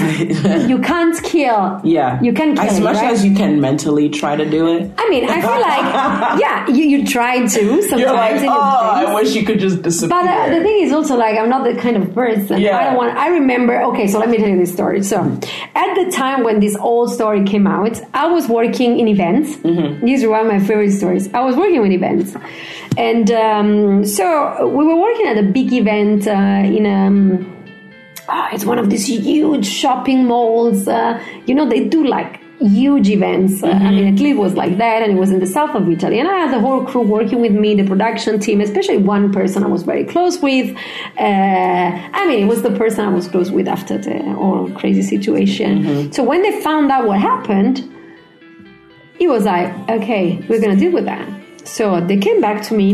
you 0.68 0.78
can't 0.80 1.22
kill. 1.22 1.80
yeah. 1.82 2.20
you 2.22 2.32
can 2.32 2.54
kill 2.54 2.64
As 2.64 2.78
it, 2.78 2.82
much 2.82 2.96
right? 2.96 3.12
as 3.12 3.24
you 3.24 3.34
can 3.34 3.60
mentally 3.60 4.10
try 4.10 4.36
to 4.36 4.48
do 4.48 4.68
it. 4.76 4.92
I 4.98 5.08
mean, 5.08 5.24
I 5.24 5.40
feel 5.40 5.60
like, 5.60 6.40
yeah, 6.40 6.68
you, 6.68 6.84
you 6.84 7.06
try 7.06 7.40
to 7.40 7.48
sometimes. 7.48 8.00
You're 8.00 8.12
like, 8.12 8.42
oh, 8.42 8.50
I 8.50 9.14
wish 9.14 9.34
you 9.34 9.44
could 9.46 9.60
just 9.60 9.82
disappear. 9.82 10.10
But 10.10 10.26
uh, 10.28 10.54
the 10.54 10.62
thing 10.62 10.82
is 10.82 10.92
also 10.92 11.16
like 11.16 11.38
I'm 11.38 11.48
not 11.48 11.64
the 11.64 11.80
kind 11.80 11.96
of 11.96 12.14
person. 12.14 12.60
Yeah. 12.60 12.76
I 12.76 12.84
don't 12.84 12.96
want. 12.96 13.16
I 13.16 13.28
remember. 13.28 13.80
Okay, 13.82 14.06
so 14.06 14.18
let 14.18 14.28
me 14.28 14.36
tell 14.36 14.48
you 14.48 14.58
this 14.58 14.72
story. 14.72 15.02
So, 15.02 15.20
at 15.74 15.94
the 15.94 16.10
time 16.12 16.44
when 16.44 16.60
this 16.60 16.76
old 16.76 17.12
story 17.12 17.44
came 17.44 17.66
out, 17.66 17.98
I 18.12 18.26
was 18.26 18.48
working 18.48 18.98
in 19.00 19.08
events. 19.08 19.56
Mm-hmm. 19.56 20.04
These 20.04 20.22
are 20.24 20.30
one 20.30 20.40
of 20.40 20.46
my 20.46 20.60
favorite 20.60 20.92
stories. 20.92 21.32
I 21.32 21.40
was 21.40 21.56
working 21.56 21.80
with 21.80 21.92
events, 21.92 22.36
and 22.98 23.30
um, 23.30 24.04
so 24.04 24.68
we 24.68 24.84
were 24.84 24.96
working 24.96 25.26
at 25.26 25.38
a 25.38 25.42
big 25.44 25.72
event 25.72 26.26
uh, 26.26 26.76
in 26.76 26.84
um, 26.86 27.56
ah, 28.30 28.48
it's 28.52 28.64
one 28.64 28.78
of 28.78 28.88
these 28.90 29.06
huge 29.06 29.66
shopping 29.66 30.24
malls. 30.26 30.88
Uh, 30.88 31.22
you 31.46 31.54
know, 31.54 31.68
they 31.68 31.88
do 31.88 32.06
like 32.06 32.40
huge 32.60 33.08
events. 33.08 33.62
Uh, 33.62 33.68
I 33.68 33.90
mean, 33.90 34.14
Italy 34.14 34.34
was 34.34 34.54
like 34.54 34.76
that, 34.78 35.02
and 35.02 35.12
it 35.12 35.16
was 35.16 35.30
in 35.30 35.40
the 35.40 35.46
south 35.46 35.74
of 35.74 35.88
Italy. 35.88 36.18
And 36.18 36.28
I 36.28 36.36
had 36.38 36.52
the 36.52 36.60
whole 36.60 36.84
crew 36.84 37.02
working 37.02 37.40
with 37.40 37.52
me, 37.52 37.74
the 37.74 37.84
production 37.84 38.38
team, 38.38 38.60
especially 38.60 38.98
one 38.98 39.32
person 39.32 39.64
I 39.64 39.66
was 39.66 39.82
very 39.82 40.04
close 40.04 40.40
with. 40.40 40.76
Uh, 41.18 41.20
I 41.20 42.26
mean, 42.28 42.40
it 42.42 42.46
was 42.46 42.62
the 42.62 42.70
person 42.72 43.04
I 43.04 43.08
was 43.08 43.28
close 43.28 43.50
with 43.50 43.66
after 43.66 43.98
the 43.98 44.18
whole 44.34 44.70
crazy 44.72 45.02
situation. 45.02 46.12
So 46.12 46.22
when 46.22 46.42
they 46.42 46.60
found 46.60 46.90
out 46.90 47.06
what 47.06 47.18
happened, 47.20 47.78
it 49.18 49.28
was 49.28 49.44
like, 49.44 49.72
okay, 49.88 50.44
we're 50.48 50.60
gonna 50.60 50.76
deal 50.76 50.92
with 50.92 51.04
that. 51.06 51.28
So 51.64 52.00
they 52.00 52.16
came 52.16 52.40
back 52.40 52.62
to 52.64 52.74
me, 52.74 52.90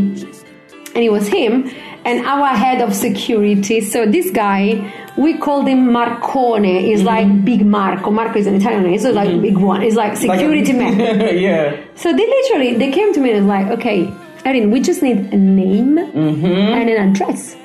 and 0.95 1.05
it 1.05 1.11
was 1.11 1.29
him 1.29 1.71
and 2.07 2.25
our 2.25 2.47
head 2.47 2.81
of 2.81 2.95
security. 2.95 3.81
So 3.81 4.07
this 4.07 4.31
guy, 4.31 4.95
we 5.17 5.37
called 5.39 5.67
him 5.67 5.89
Marcone. 5.89 6.81
He's 6.81 7.01
mm-hmm. 7.01 7.07
like 7.07 7.45
Big 7.45 7.67
Marco. 7.67 8.11
Marco 8.11 8.39
is 8.39 8.47
an 8.47 8.55
Italian 8.55 8.85
name, 8.85 8.99
so 8.99 9.11
like 9.11 9.29
mm-hmm. 9.29 9.43
big 9.43 9.59
one. 9.59 9.83
He's 9.83 9.97
like 9.97 10.17
security 10.17 10.73
man. 10.73 10.99
yeah. 11.37 11.77
So 11.97 12.13
they 12.13 12.27
literally 12.27 12.77
they 12.77 12.93
came 12.93 13.13
to 13.13 13.21
me 13.21 13.33
and 13.33 13.45
was 13.45 13.49
like, 13.49 13.67
okay, 13.79 14.15
Erin, 14.45 14.71
we 14.71 14.81
just 14.81 15.03
need 15.03 15.17
a 15.17 15.37
name 15.37 15.97
mm-hmm. 15.97 16.47
and 16.47 16.89
an 16.89 17.11
address. 17.11 17.57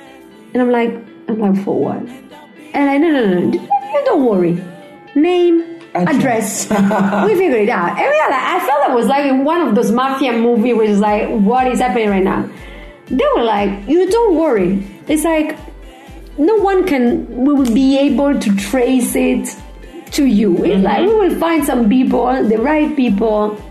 And 0.54 0.64
I'm 0.64 0.72
like, 0.72 0.90
I'm 1.28 1.38
like, 1.40 1.64
for 1.64 1.80
what? 1.80 2.02
And 2.74 2.90
I 2.90 2.98
no 2.98 3.12
no 3.12 3.26
no, 3.26 3.40
no 3.46 4.06
don't 4.06 4.26
worry. 4.26 4.60
Name, 5.14 5.80
address. 5.94 6.68
we 7.28 7.36
figured 7.36 7.62
it 7.62 7.70
out. 7.70 7.90
And 7.90 8.10
we 8.10 8.18
like, 8.22 8.42
I 8.42 8.60
felt 8.66 8.88
that 8.88 8.96
was 8.96 9.06
like 9.06 9.26
in 9.26 9.44
one 9.44 9.62
of 9.62 9.76
those 9.76 9.92
mafia 9.92 10.34
movies 10.34 10.76
which 10.76 10.90
is 10.90 11.00
like, 11.00 11.30
what 11.30 11.68
is 11.68 11.80
happening 11.80 12.10
right 12.10 12.24
now? 12.24 12.50
They 13.12 13.26
were 13.36 13.44
like, 13.44 13.88
you 13.88 14.10
don't 14.10 14.36
worry. 14.38 14.88
It's 15.08 15.24
like 15.24 15.58
no 16.38 16.56
one 16.56 16.88
can 16.88 17.28
we 17.46 17.54
will 17.54 17.74
be 17.74 17.98
able 18.00 18.40
to 18.40 18.56
trace 18.56 19.16
it 19.16 19.56
to 20.14 20.26
you. 20.26 20.64
It's 20.64 20.84
like 20.84 21.00
mm-hmm. 21.00 21.20
we 21.20 21.30
will 21.30 21.40
find 21.40 21.66
some 21.66 21.90
people, 21.90 22.26
the 22.48 22.58
right 22.58 22.96
people. 22.96 23.62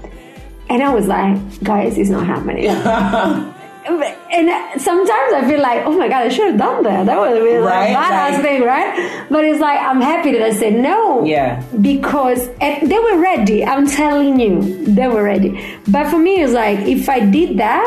And 0.69 0.83
I 0.83 0.95
was 0.95 1.09
like, 1.09 1.37
guys, 1.65 1.99
it's 1.99 2.11
not 2.11 2.27
happening. 2.27 2.69
and 3.91 4.81
sometimes 4.81 5.33
I 5.35 5.45
feel 5.49 5.61
like, 5.61 5.85
oh 5.87 5.97
my 5.97 6.09
god, 6.09 6.27
I 6.27 6.29
should 6.29 6.51
have 6.51 6.59
done 6.59 6.83
that. 6.85 7.07
That 7.07 7.19
would 7.19 7.37
have 7.37 7.45
been 7.45 7.63
Right, 7.63 7.93
like 7.93 7.97
badass 7.97 8.33
like- 8.35 8.43
thing, 8.43 8.63
right? 8.63 9.27
But 9.31 9.45
it's 9.45 9.61
like 9.61 9.81
I'm 9.81 10.01
happy 10.01 10.33
that 10.33 10.43
I 10.43 10.53
said 10.53 10.75
no. 10.75 11.25
Yeah. 11.25 11.63
Because 11.81 12.49
and 12.61 12.91
they 12.91 12.99
were 12.99 13.19
ready. 13.19 13.65
I'm 13.65 13.87
telling 13.87 14.39
you, 14.39 14.85
they 14.85 15.09
were 15.09 15.25
ready. 15.25 15.79
But 15.89 16.09
for 16.11 16.19
me, 16.19 16.43
it's 16.43 16.53
like 16.53 16.81
if 16.81 17.09
I 17.09 17.21
did 17.21 17.59
that, 17.59 17.87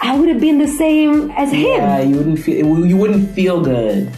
I 0.00 0.16
would 0.16 0.28
have 0.28 0.40
been 0.40 0.58
the 0.58 0.68
same 0.68 1.30
as 1.32 1.50
him. 1.52 1.60
Yeah, 1.82 2.00
you 2.00 2.16
wouldn't 2.16 2.38
feel 2.38 2.86
you 2.86 2.96
wouldn't 2.96 3.30
feel 3.34 3.60
good. 3.60 4.10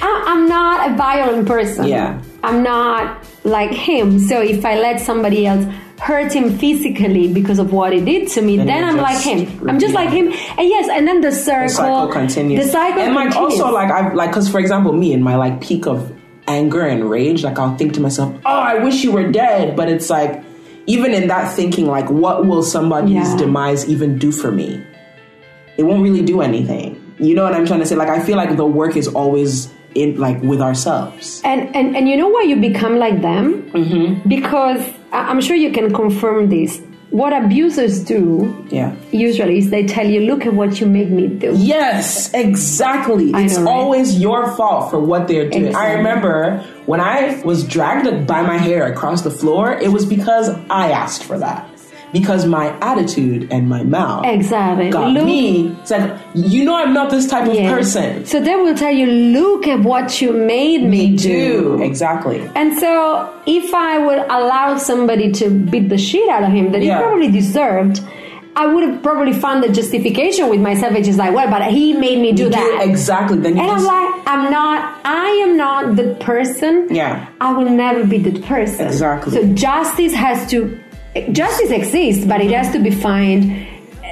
I- 0.00 0.24
I'm 0.26 0.48
not 0.48 0.90
a 0.90 0.94
violent 0.96 1.46
person. 1.46 1.86
Yeah. 1.86 2.20
I'm 2.42 2.62
not 2.62 3.24
like 3.44 3.70
him. 3.70 4.18
So 4.18 4.40
if 4.40 4.64
I 4.64 4.74
let 4.78 5.00
somebody 5.00 5.46
else 5.46 5.64
hurt 6.00 6.32
him 6.32 6.58
physically 6.58 7.32
because 7.32 7.58
of 7.60 7.72
what 7.72 7.92
he 7.92 8.00
did 8.00 8.26
to 8.30 8.42
me, 8.42 8.56
Then 8.56 8.66
then 8.66 8.84
I'm 8.84 8.96
like 8.96 9.22
him. 9.22 9.68
I'm 9.68 9.78
just 9.78 9.94
like 9.94 10.10
him. 10.10 10.26
And 10.58 10.68
yes, 10.68 10.88
and 10.90 11.06
then 11.06 11.20
the 11.20 11.30
circle, 11.32 11.68
The 11.68 11.74
cycle 11.74 12.08
continues. 12.08 12.64
The 12.66 12.70
cycle 12.72 13.02
continues. 13.02 13.06
and 13.06 13.14
like 13.14 13.32
continues. 13.32 13.60
also 13.60 13.72
like 13.72 13.90
I 13.90 14.12
like 14.12 14.30
because 14.30 14.48
for 14.50 14.58
example 14.58 14.92
me 14.92 15.12
in 15.12 15.22
my 15.22 15.36
like 15.36 15.60
peak 15.60 15.86
of 15.86 16.12
anger 16.48 16.82
and 16.82 17.08
rage, 17.08 17.44
like 17.44 17.58
I'll 17.58 17.76
think 17.76 17.94
to 17.94 18.00
myself, 18.00 18.34
oh, 18.44 18.50
I 18.72 18.82
wish 18.82 19.04
you 19.04 19.12
were 19.12 19.30
dead. 19.30 19.76
But 19.76 19.88
it's 19.88 20.10
like 20.10 20.42
even 20.86 21.14
in 21.14 21.28
that 21.28 21.54
thinking, 21.54 21.86
like 21.86 22.10
what 22.10 22.44
will 22.46 22.64
somebody's 22.64 23.12
Yeah. 23.30 23.36
demise 23.36 23.88
even 23.88 24.18
do 24.18 24.32
for 24.32 24.50
me? 24.50 24.82
It 25.82 25.86
won't 25.86 26.02
really 26.08 26.22
do 26.22 26.40
anything. 26.42 26.88
You 27.18 27.34
know 27.34 27.42
what 27.42 27.54
I'm 27.54 27.66
trying 27.66 27.80
to 27.80 27.86
say? 27.86 27.96
Like 27.96 28.08
I 28.08 28.20
feel 28.22 28.36
like 28.36 28.56
the 28.56 28.64
work 28.80 28.94
is 28.96 29.08
always 29.08 29.68
in 29.96 30.16
like 30.26 30.40
with 30.42 30.60
ourselves. 30.62 31.42
And, 31.44 31.74
and 31.76 31.96
and 31.96 32.08
you 32.08 32.16
know 32.16 32.28
why 32.28 32.42
you 32.42 32.56
become 32.70 32.94
like 32.98 33.20
them? 33.20 33.46
Mm-hmm. 33.72 34.28
Because 34.28 34.80
I'm 35.12 35.40
sure 35.40 35.56
you 35.56 35.72
can 35.72 35.92
confirm 35.92 36.48
this. 36.48 36.80
What 37.10 37.32
abusers 37.34 37.94
do 38.12 38.24
Yeah. 38.70 38.94
usually 39.10 39.58
is 39.58 39.68
they 39.70 39.84
tell 39.96 40.06
you, 40.14 40.20
"Look 40.30 40.46
at 40.46 40.54
what 40.54 40.80
you 40.80 40.86
made 40.86 41.10
me 41.18 41.26
do." 41.28 41.50
Yes, 41.54 42.32
exactly. 42.32 43.34
I 43.34 43.42
It's 43.42 43.58
know, 43.58 43.64
right? 43.66 43.74
always 43.76 44.18
your 44.18 44.40
fault 44.56 44.90
for 44.90 44.98
what 45.10 45.28
they're 45.28 45.50
doing. 45.50 45.74
I 45.76 45.92
remember 46.00 46.64
when 46.86 47.00
I 47.00 47.42
was 47.44 47.64
dragged 47.74 48.26
by 48.26 48.40
my 48.52 48.56
hair 48.56 48.86
across 48.92 49.20
the 49.28 49.30
floor, 49.30 49.72
it 49.86 49.90
was 49.92 50.06
because 50.06 50.46
I 50.70 50.90
asked 51.02 51.24
for 51.24 51.36
that. 51.38 51.68
Because 52.12 52.44
my 52.44 52.76
attitude 52.80 53.48
and 53.50 53.68
my 53.68 53.82
mouth 53.84 54.26
Exactly. 54.26 54.90
got 54.90 55.10
Look- 55.12 55.24
me. 55.24 55.74
Said, 55.84 56.20
you 56.34 56.64
know, 56.64 56.76
I'm 56.76 56.92
not 56.92 57.10
this 57.10 57.26
type 57.26 57.48
of 57.48 57.56
person. 57.56 58.26
So 58.26 58.38
they 58.40 58.54
will 58.56 58.74
tell 58.74 58.92
you, 58.92 59.06
"Look 59.06 59.66
at 59.66 59.80
what 59.80 60.20
you 60.20 60.32
made 60.32 60.82
me 60.84 61.16
do." 61.16 61.78
exactly. 61.82 62.42
And 62.54 62.78
so, 62.78 63.28
if 63.46 63.72
I 63.74 63.98
would 63.98 64.18
allow 64.28 64.76
somebody 64.76 65.32
to 65.32 65.48
beat 65.48 65.88
the 65.88 65.98
shit 65.98 66.28
out 66.28 66.42
of 66.42 66.52
him 66.52 66.72
that 66.72 66.82
Yeah. 66.82 66.96
he 66.98 67.02
probably 67.02 67.30
deserved, 67.30 68.00
I 68.54 68.66
would 68.66 68.84
have 68.86 69.02
probably 69.02 69.32
found 69.32 69.64
the 69.64 69.70
justification 69.70 70.50
with 70.50 70.60
myself, 70.60 70.92
which 70.92 71.08
is 71.08 71.16
like, 71.16 71.34
well, 71.34 71.48
but 71.48 71.62
he 71.72 71.94
made 71.94 72.18
me 72.20 72.32
do 72.32 72.50
that. 72.50 72.80
exactly. 72.82 73.38
Then 73.38 73.56
you 73.56 73.62
And 73.62 73.70
I'm 73.70 73.84
like, 73.84 74.14
I'm 74.26 74.50
not, 74.52 74.78
I 75.06 75.28
am 75.44 75.56
not 75.56 75.96
the 75.96 76.14
person. 76.20 76.88
Yeah. 76.90 77.24
I 77.40 77.54
will 77.54 77.70
never 77.70 78.04
be 78.04 78.18
the 78.18 78.38
person. 78.40 78.86
Exactly. 78.88 79.32
So 79.32 79.46
justice 79.54 80.12
has 80.12 80.46
to, 80.50 80.78
justice 81.32 81.70
exists, 81.70 82.24
but 82.24 82.40
it 82.40 82.50
has 82.52 82.72
to 82.72 82.78
be 82.78 82.90
found, 82.90 83.66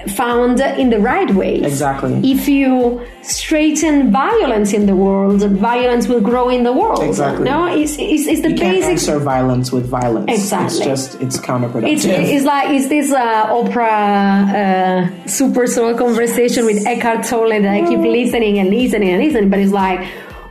found 0.09 0.61
in 0.61 0.91
the 0.91 0.99
right 0.99 1.31
ways. 1.35 1.65
Exactly. 1.65 2.21
If 2.31 2.49
you 2.49 3.07
straighten 3.23 4.11
violence 4.11 4.73
in 4.73 4.87
the 4.87 4.97
world, 4.97 5.43
violence 5.43 6.09
will 6.09 6.21
grow 6.21 6.49
in 6.49 6.63
the 6.63 6.73
world. 6.73 7.03
Exactly. 7.03 7.45
No, 7.45 7.67
it's, 7.67 7.97
it's, 7.99 8.27
it's 8.27 8.43
the 8.43 8.51
you 8.51 8.57
can't 8.57 8.77
basic 8.77 8.91
answer 8.91 9.19
violence 9.19 9.73
with 9.73 9.87
violence. 9.87 10.31
Exactly. 10.31 10.77
It's 10.79 10.85
just 10.85 11.21
it's 11.21 11.39
counterproductive. 11.39 11.93
it's, 11.93 12.05
it's 12.05 12.45
like 12.45 12.71
is 12.71 12.89
this 12.89 13.13
uh, 13.13 13.47
Oprah 13.47 14.55
uh, 14.55 15.27
super 15.27 15.67
soul 15.67 15.95
conversation 15.97 16.67
with 16.67 16.87
Eckhart 16.87 17.25
Tolle 17.25 17.61
that 17.63 17.67
I 17.67 17.87
keep 17.89 18.01
listening 18.01 18.59
and 18.59 18.71
listening 18.71 19.11
and 19.11 19.23
listening, 19.23 19.51
but 19.51 19.59
it's 19.59 19.73
like 19.73 20.07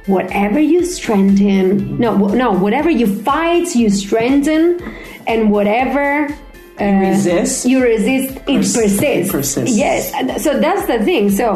whatever 0.09 0.59
you 0.59 0.83
strengthen, 0.83 1.97
no, 1.99 2.17
no, 2.17 2.51
whatever 2.51 2.89
you 2.89 3.05
fight, 3.21 3.75
you 3.75 3.89
strengthen, 3.89 4.79
and 5.29 5.51
whatever. 5.51 6.27
Uh, 6.81 6.85
resist, 7.11 7.65
you 7.65 7.83
resist 7.83 8.29
it 8.37 8.45
Pers- 8.45 8.73
persists. 8.73 9.03
it 9.03 9.29
persists. 9.29 9.77
yes 9.77 10.01
so 10.45 10.57
that's 10.61 10.85
the 10.87 10.97
thing 11.03 11.29
so 11.29 11.47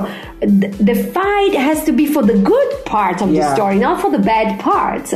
th- 0.41 0.73
the 0.89 0.95
fight 1.15 1.53
has 1.67 1.85
to 1.85 1.93
be 1.93 2.05
for 2.05 2.23
the 2.31 2.37
good 2.51 2.69
part 2.85 3.21
of 3.21 3.29
the 3.31 3.41
story 3.55 3.77
not 3.79 4.01
for 4.01 4.11
the 4.11 4.19
bad 4.19 4.59
part 4.59 5.07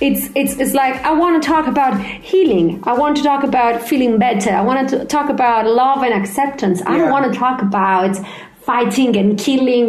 it's 0.00 0.22
it's 0.34 0.54
it's 0.62 0.74
like 0.74 0.94
I 1.10 1.12
want 1.22 1.40
to 1.40 1.48
talk 1.48 1.66
about 1.68 1.94
healing. 2.32 2.66
I 2.90 2.92
want 3.02 3.16
to 3.18 3.22
talk 3.22 3.42
about 3.44 3.74
feeling 3.90 4.18
better. 4.18 4.50
I 4.50 4.60
want 4.70 4.90
to 4.90 5.04
talk 5.06 5.30
about 5.30 5.62
love 5.82 6.02
and 6.06 6.12
acceptance. 6.22 6.82
I 6.82 6.96
Yeah. 6.96 6.98
don't 7.02 7.12
want 7.16 7.26
to 7.32 7.38
talk 7.38 7.62
about 7.62 8.12
fighting 8.70 9.16
and 9.16 9.38
killing 9.38 9.88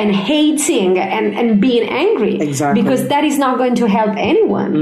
and 0.00 0.08
hating 0.30 0.98
and, 0.98 1.26
and 1.38 1.60
being 1.60 1.84
angry. 1.88 2.34
Exactly. 2.40 2.82
Because 2.82 3.06
that 3.12 3.22
is 3.30 3.36
not 3.38 3.58
going 3.58 3.76
to 3.82 3.86
help 3.86 4.12
anyone. 4.16 4.72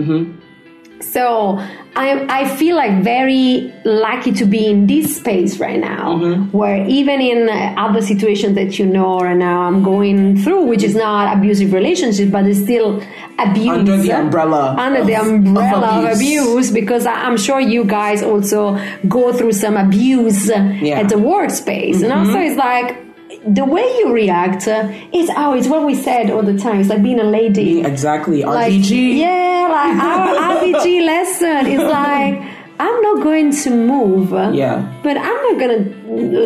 So 1.03 1.59
I, 1.95 2.25
I 2.43 2.49
feel 2.57 2.75
like 2.77 3.03
very 3.03 3.71
lucky 3.85 4.33
to 4.33 4.47
be 4.47 4.67
in 4.67 4.87
this 4.87 5.17
space 5.17 5.59
right 5.59 5.79
now, 5.79 6.17
Mm-hmm. 6.17 6.57
where 6.57 6.87
even 6.87 7.21
in 7.21 7.49
other 7.79 8.01
situations 8.01 8.55
that 8.55 8.79
you 8.79 8.87
know 8.87 9.19
right 9.21 9.37
now 9.37 9.63
I'm 9.63 9.83
going 9.83 10.39
through, 10.43 10.63
which 10.67 10.83
is 10.83 10.95
not 10.95 11.37
abusive 11.37 11.73
relationship, 11.75 12.31
but 12.31 12.47
it's 12.47 12.61
still 12.61 13.03
abuse 13.39 13.69
Under 13.69 13.97
the 13.99 14.11
umbrella 14.13 14.75
under 14.79 15.05
the 15.05 15.17
of- 15.17 15.27
umbrella 15.27 15.99
of 15.99 16.05
of 16.07 16.13
abuse. 16.17 16.47
abuse, 16.47 16.71
because 16.71 17.05
I, 17.05 17.13
I'm 17.27 17.37
sure 17.37 17.61
you 17.61 17.85
guys 17.85 18.23
also 18.23 18.79
go 19.07 19.33
through 19.35 19.53
some 19.53 19.77
abuse 19.77 20.49
Yeah. 20.49 20.57
Mm-hmm. 20.57 20.87
at 21.01 21.09
the 21.11 21.17
workspace, 21.17 22.01
you 22.01 22.09
know. 22.09 22.25
So 22.25 22.39
it's 22.41 22.57
like 22.57 22.97
the 23.47 23.65
way 23.65 23.83
you 23.99 24.13
react 24.13 24.69
uh, 24.69 24.89
is 25.13 25.31
oh, 25.37 25.55
it's 25.55 25.67
what 25.69 25.85
we 25.85 25.95
said 25.95 26.31
all 26.31 26.43
the 26.43 26.57
time. 26.57 26.81
It's 26.81 26.89
like 26.89 27.03
being 27.03 27.21
a 27.21 27.25
lady 27.25 27.81
Exactly. 27.81 28.43
like 28.45 28.73
RBG. 28.73 29.19
yeah 29.19 29.69
like 29.71 30.03
our 30.03 30.57
RBG 30.61 31.05
lesson 31.07 31.67
is 31.67 31.81
like 31.81 32.41
I'm 32.81 33.01
not 33.03 33.23
going 33.23 33.53
to 33.53 33.71
move 33.71 34.31
Yeah. 34.55 34.93
but 35.03 35.17
I'm 35.17 35.39
not 35.47 35.61
gonna 35.61 35.81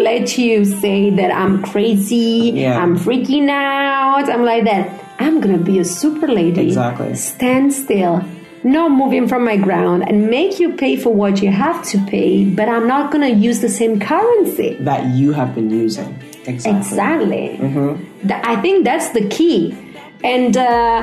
let 0.05 0.37
you 0.39 0.65
say 0.65 1.11
that 1.11 1.31
I'm 1.35 1.63
crazy 1.63 2.51
Yeah. 2.55 2.79
I'm 2.83 2.99
freaking 2.99 3.49
out 3.51 4.29
I'm 4.29 4.45
like 4.45 4.65
that 4.65 4.85
I'm 5.19 5.41
gonna 5.41 5.59
be 5.59 5.79
a 5.79 5.85
super 5.85 6.27
lady 6.29 6.63
Exactly. 6.69 7.15
stand 7.15 7.73
still 7.73 8.23
not 8.65 8.91
moving 8.91 9.29
from 9.29 9.45
my 9.45 9.57
ground 9.57 10.03
and 10.09 10.29
make 10.29 10.59
you 10.59 10.73
pay 10.75 10.97
for 10.97 11.15
what 11.15 11.41
you 11.43 11.51
have 11.51 11.85
to 11.91 11.99
pay 12.07 12.45
but 12.45 12.69
I'm 12.69 12.87
not 12.89 13.13
gonna 13.13 13.29
use 13.29 13.61
the 13.61 13.69
same 13.69 14.01
currency 14.01 14.75
That 14.81 15.07
you 15.15 15.33
have 15.33 15.55
been 15.55 15.71
using. 15.71 16.19
Exactly. 16.47 16.79
Exactly. 16.81 17.59
Mm-hmm. 17.61 18.31
I 18.33 18.57
think 18.63 18.85
that's 18.85 19.11
the 19.11 19.29
key. 19.29 19.77
And 20.25 20.57
uh, 20.57 21.03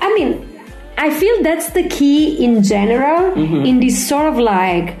I 0.00 0.14
mean, 0.14 0.48
I 0.98 1.10
feel 1.10 1.42
that's 1.42 1.70
the 1.70 1.88
key 1.88 2.44
in 2.44 2.62
general 2.62 3.32
Mm-hmm. 3.32 3.64
in 3.66 3.80
this 3.80 4.08
sort 4.08 4.26
of 4.32 4.38
like 4.38 4.98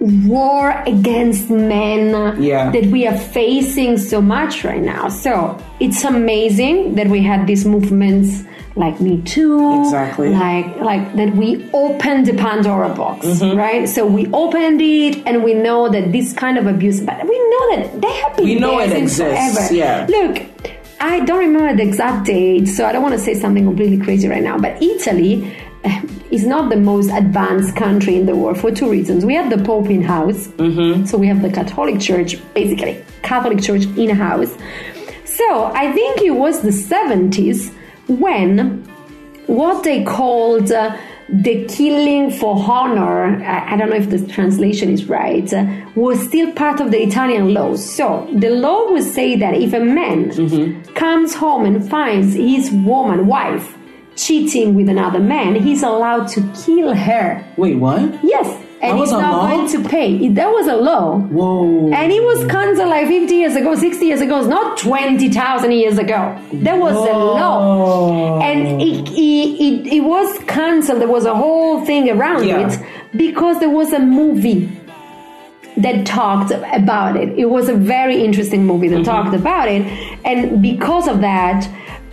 war 0.00 0.70
against 0.86 1.48
men 1.50 2.40
Yeah. 2.42 2.70
that 2.70 2.86
we 2.86 3.06
are 3.06 3.16
facing 3.16 3.96
so 3.98 4.20
much 4.20 4.64
right 4.64 4.82
now. 4.82 5.08
So 5.08 5.58
it's 5.80 6.04
amazing 6.04 6.94
that 6.96 7.08
we 7.08 7.22
had 7.22 7.46
these 7.46 7.64
movements 7.64 8.44
like 8.76 9.00
Me 9.00 9.20
Too, 9.22 9.82
Exactly. 9.82 10.30
like 10.30 10.76
like 10.80 11.14
that 11.16 11.34
we 11.36 11.68
opened 11.72 12.26
the 12.26 12.34
Pandora 12.34 12.88
box, 12.94 13.24
Mm-hmm. 13.26 13.56
right? 13.56 13.88
So 13.88 14.04
we 14.06 14.26
opened 14.32 14.80
it, 14.80 15.22
and 15.26 15.44
we 15.44 15.54
know 15.54 15.88
that 15.88 16.10
this 16.12 16.32
kind 16.32 16.58
of 16.58 16.66
abuse, 16.66 17.00
but 17.00 17.16
we 17.26 17.38
know 17.52 17.76
that 17.76 18.00
they 18.02 18.12
have 18.22 18.36
been 18.36 18.44
We 18.46 18.54
know 18.56 18.80
it 18.80 18.92
exists, 18.92 19.18
forever. 19.56 19.74
yeah. 19.74 20.06
Look, 20.08 20.42
I 21.00 21.20
don't 21.24 21.38
remember 21.38 21.76
the 21.76 21.82
exact 21.88 22.26
date, 22.26 22.66
so 22.66 22.84
I 22.86 22.92
don't 22.92 23.02
want 23.02 23.14
to 23.14 23.20
say 23.20 23.34
something 23.34 23.64
completely 23.64 23.98
crazy 23.98 24.26
right 24.28 24.42
now. 24.42 24.58
But 24.58 24.82
Italy 24.82 25.54
eh, 25.84 26.02
is 26.32 26.44
not 26.46 26.70
the 26.70 26.76
most 26.76 27.10
advanced 27.10 27.76
country 27.76 28.16
in 28.16 28.26
the 28.26 28.34
world 28.34 28.58
for 28.58 28.70
two 28.72 28.90
reasons. 28.90 29.24
We 29.24 29.34
have 29.34 29.50
the 29.50 29.62
Pope 29.64 29.88
in 29.90 30.02
house, 30.02 30.48
mm-hmm. 30.48 31.04
so 31.04 31.16
we 31.16 31.26
have 31.28 31.42
the 31.42 31.50
Catholic 31.50 32.00
Church, 32.00 32.36
basically 32.54 33.04
Catholic 33.22 33.60
Church 33.62 33.84
in 33.96 34.10
house. 34.10 34.52
So 35.24 35.64
I 35.74 35.92
think 35.92 36.22
it 36.22 36.30
was 36.30 36.62
the 36.62 36.72
seventies 36.72 37.70
when 38.08 38.84
what 39.46 39.84
they 39.84 40.04
called 40.04 40.72
uh, 40.72 40.96
the 41.28 41.64
killing 41.66 42.30
for 42.30 42.56
honor, 42.56 43.42
I, 43.44 43.74
I 43.74 43.76
don't 43.76 43.90
know 43.90 43.96
if 43.96 44.10
the 44.10 44.26
translation 44.26 44.90
is 44.90 45.06
right, 45.06 45.52
uh, 45.52 45.66
was 45.94 46.22
still 46.22 46.52
part 46.52 46.80
of 46.80 46.90
the 46.90 47.02
Italian 47.02 47.54
law. 47.54 47.76
So 47.76 48.28
the 48.32 48.50
law 48.50 48.90
would 48.90 49.04
say 49.04 49.36
that 49.36 49.54
if 49.54 49.72
a 49.72 49.80
man 49.80 50.84
comes 50.94 51.34
home 51.34 51.64
and 51.64 51.88
finds 51.88 52.34
his 52.34 52.70
woman, 52.70 53.26
wife, 53.26 53.76
cheating 54.16 54.74
with 54.74 54.88
another 54.88 55.20
man, 55.20 55.54
he's 55.56 55.82
allowed 55.82 56.28
to 56.28 56.40
kill 56.64 56.94
her. 56.94 57.44
Wait, 57.56 57.76
what? 57.76 58.22
Yes. 58.22 58.63
And 58.84 58.92
That 58.92 58.96
he's 58.98 59.12
was 59.12 59.12
a 59.12 59.22
not 59.22 59.32
law? 59.32 59.46
going 59.56 59.68
to 59.72 59.88
pay. 59.88 60.08
It- 60.26 60.34
That 60.34 60.50
was 60.52 60.66
a 60.66 60.76
law. 60.76 61.16
Whoa. 61.18 61.90
And 61.92 62.12
it 62.12 62.22
was 62.22 62.44
kind 62.46 62.70
of 62.70 62.86
like 62.88 63.06
50 63.08 63.34
years 63.34 63.56
ago, 63.56 63.74
60 63.74 64.04
years 64.04 64.20
ago, 64.20 64.38
it's 64.40 64.48
not 64.48 64.76
20,000 64.78 65.72
years 65.72 65.98
ago. 65.98 66.20
That 66.52 66.78
was 66.78 66.94
a 66.94 67.16
law. 67.16 68.40
And 68.40 68.80
it, 68.82 69.08
it, 69.10 69.48
it, 69.66 69.92
it 69.96 70.00
was 70.04 70.38
cancelled. 70.46 71.00
There 71.00 71.08
was 71.08 71.24
a 71.24 71.34
whole 71.34 71.84
thing 71.86 72.10
around 72.10 72.46
Yeah. 72.46 72.68
it 72.68 72.78
because 73.16 73.58
there 73.60 73.70
was 73.70 73.92
a 73.92 73.98
movie 74.00 74.70
that 75.76 76.06
talked 76.06 76.52
about 76.52 77.16
it. 77.16 77.36
It 77.38 77.46
was 77.46 77.68
a 77.68 77.74
very 77.74 78.22
interesting 78.24 78.64
movie 78.66 78.88
that 78.88 78.96
mm-hmm. 79.02 79.04
talked 79.04 79.34
about 79.34 79.68
it. 79.68 79.82
And 80.24 80.62
because 80.62 81.08
of 81.08 81.20
that, 81.22 81.66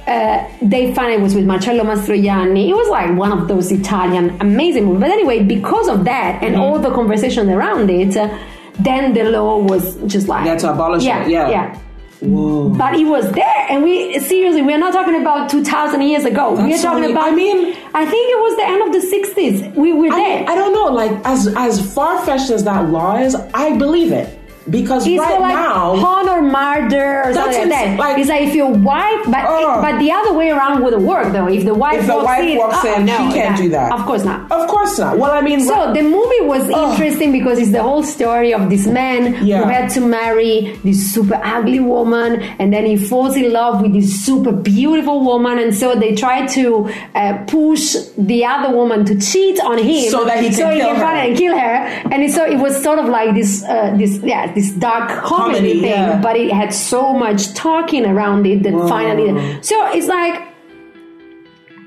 uh, 0.07 0.47
they 0.61 0.93
found 0.93 1.11
it 1.13 1.21
was 1.21 1.35
with 1.35 1.45
Marcello 1.45 1.83
Mastroianni. 1.83 2.69
It 2.69 2.73
was 2.73 2.89
like 2.89 3.15
one 3.17 3.31
of 3.31 3.47
those 3.47 3.71
Italian 3.71 4.35
amazing 4.41 4.85
movies. 4.85 5.01
But 5.01 5.11
anyway, 5.11 5.43
because 5.43 5.87
of 5.87 6.05
that 6.05 6.43
and 6.43 6.55
all 6.55 6.79
the 6.79 6.91
conversation 6.91 7.49
around 7.49 7.89
it, 7.89 8.17
uh, 8.17 8.37
then 8.79 9.13
the 9.13 9.25
law 9.25 9.59
was 9.59 9.97
just 10.11 10.27
like 10.27 10.47
had 10.47 10.59
to 10.59 10.71
abolish 10.71 11.03
yeah, 11.03 11.23
it, 11.23 11.29
yeah. 11.29 11.49
yeah. 11.49 11.79
Whoa. 12.21 12.69
But 12.69 12.95
it 12.95 13.05
was 13.05 13.31
there, 13.31 13.65
and 13.69 13.83
we 13.83 14.19
seriously, 14.19 14.61
we're 14.61 14.77
not 14.77 14.93
talking 14.93 15.19
about 15.19 15.49
two 15.49 15.63
thousand 15.63 16.01
years 16.03 16.23
ago. 16.23 16.53
we're 16.53 16.77
talking 16.79 17.09
about. 17.09 17.23
I 17.23 17.31
mean- 17.31 17.75
I 17.93 18.05
think 18.05 18.31
it 18.31 18.39
was 18.39 18.55
the 18.57 18.67
end 18.67 18.83
of 18.83 18.93
the 18.93 19.01
sixties. 19.01 19.75
We 19.75 19.91
were 19.91 20.13
I, 20.13 20.15
there. 20.15 20.49
I 20.49 20.55
don't 20.55 20.73
know, 20.73 20.93
like 20.93 21.11
as 21.25 21.47
as 21.57 21.93
far 21.93 22.23
fetched 22.25 22.51
as 22.51 22.63
that 22.63 22.89
law 22.89 23.17
is, 23.17 23.35
I 23.53 23.75
believe 23.77 24.11
it. 24.11 24.39
Because 24.71 25.05
It's 25.05 25.19
right 25.19 25.39
like 25.39 25.53
now 25.55 25.93
honor 26.05 26.41
murder 26.41 27.23
or 27.25 27.34
something 27.34 27.69
like 27.69 27.69
that. 27.69 27.99
like- 27.99 28.17
it's 28.19 28.29
like 28.29 28.43
if 28.47 28.55
your 28.55 28.69
wife, 28.71 29.21
but 29.25 29.43
Ugh. 29.45 29.81
but 29.86 29.99
the 29.99 30.12
other 30.12 30.34
way 30.34 30.49
around 30.51 30.81
wouldn't 30.84 31.03
work 31.03 31.31
though. 31.34 31.47
If 31.47 31.65
the 31.65 31.73
wife 31.73 31.99
if 31.99 32.07
the 32.07 32.13
walks 32.15 32.25
wife 32.25 32.47
in, 32.47 32.57
walks 32.57 32.86
uh-uh, 32.86 32.95
in, 32.99 33.05
no, 33.05 33.17
she 33.17 33.23
can't 33.23 33.36
yeah. 33.36 33.57
do 33.63 33.69
that. 33.77 33.91
Of 33.91 34.05
course 34.05 34.23
not. 34.23 34.51
Of 34.51 34.67
course 34.67 34.97
not. 34.99 35.17
Well, 35.17 35.31
I 35.31 35.41
mean, 35.41 35.60
So 35.62 35.93
the 35.93 36.01
movie 36.17 36.41
was 36.53 36.63
Ugh. 36.69 36.91
interesting 36.91 37.31
because 37.31 37.57
it's 37.60 37.71
the 37.71 37.84
whole 37.84 38.03
story 38.03 38.53
of 38.53 38.69
this 38.69 38.86
man 38.88 39.21
Yeah. 39.45 39.63
who 39.63 39.69
had 39.77 39.89
to 39.91 40.01
marry 40.01 40.53
this 40.84 40.99
super 41.13 41.39
ugly 41.43 41.79
woman, 41.79 42.29
and 42.60 42.71
then 42.73 42.86
he 42.86 42.95
falls 42.97 43.36
in 43.36 43.51
love 43.51 43.81
with 43.81 43.93
this 43.93 44.10
super 44.25 44.51
beautiful 44.51 45.17
woman, 45.31 45.60
and 45.60 45.75
so 45.75 45.95
they 45.95 46.12
try 46.15 46.45
to 46.57 46.89
uh, 47.15 47.34
push 47.47 47.95
the 48.17 48.39
other 48.45 48.71
woman 48.75 49.05
to 49.05 49.13
cheat 49.19 49.60
on 49.62 49.77
him, 49.77 50.10
So 50.10 50.23
that 50.25 50.39
he 50.43 50.47
can 50.49 50.53
so 50.62 50.69
he 50.69 50.79
kill 50.79 50.95
can 50.95 50.99
her. 50.99 51.15
and 51.25 51.38
kill 51.38 51.55
her, 51.65 51.75
and 52.13 52.31
so 52.31 52.41
it 52.45 52.57
was 52.65 52.73
sort 52.88 52.99
of 52.99 53.07
like 53.17 53.34
this, 53.39 53.63
uh, 53.63 53.93
this 53.97 54.13
yeah, 54.31 54.51
this 54.53 54.61
dark 54.69 55.10
comedy, 55.24 55.58
Comedy, 55.58 55.82
thing, 55.82 55.89
yeah. 55.89 56.21
but 56.21 56.36
it 56.36 56.52
had 56.52 56.74
so 56.74 57.13
much 57.13 57.54
talking 57.54 58.06
around 58.06 58.45
it 58.45 58.63
that 58.63 58.74
finally, 58.88 59.62
so 59.62 59.76
it's 59.88 60.08
like. 60.08 60.50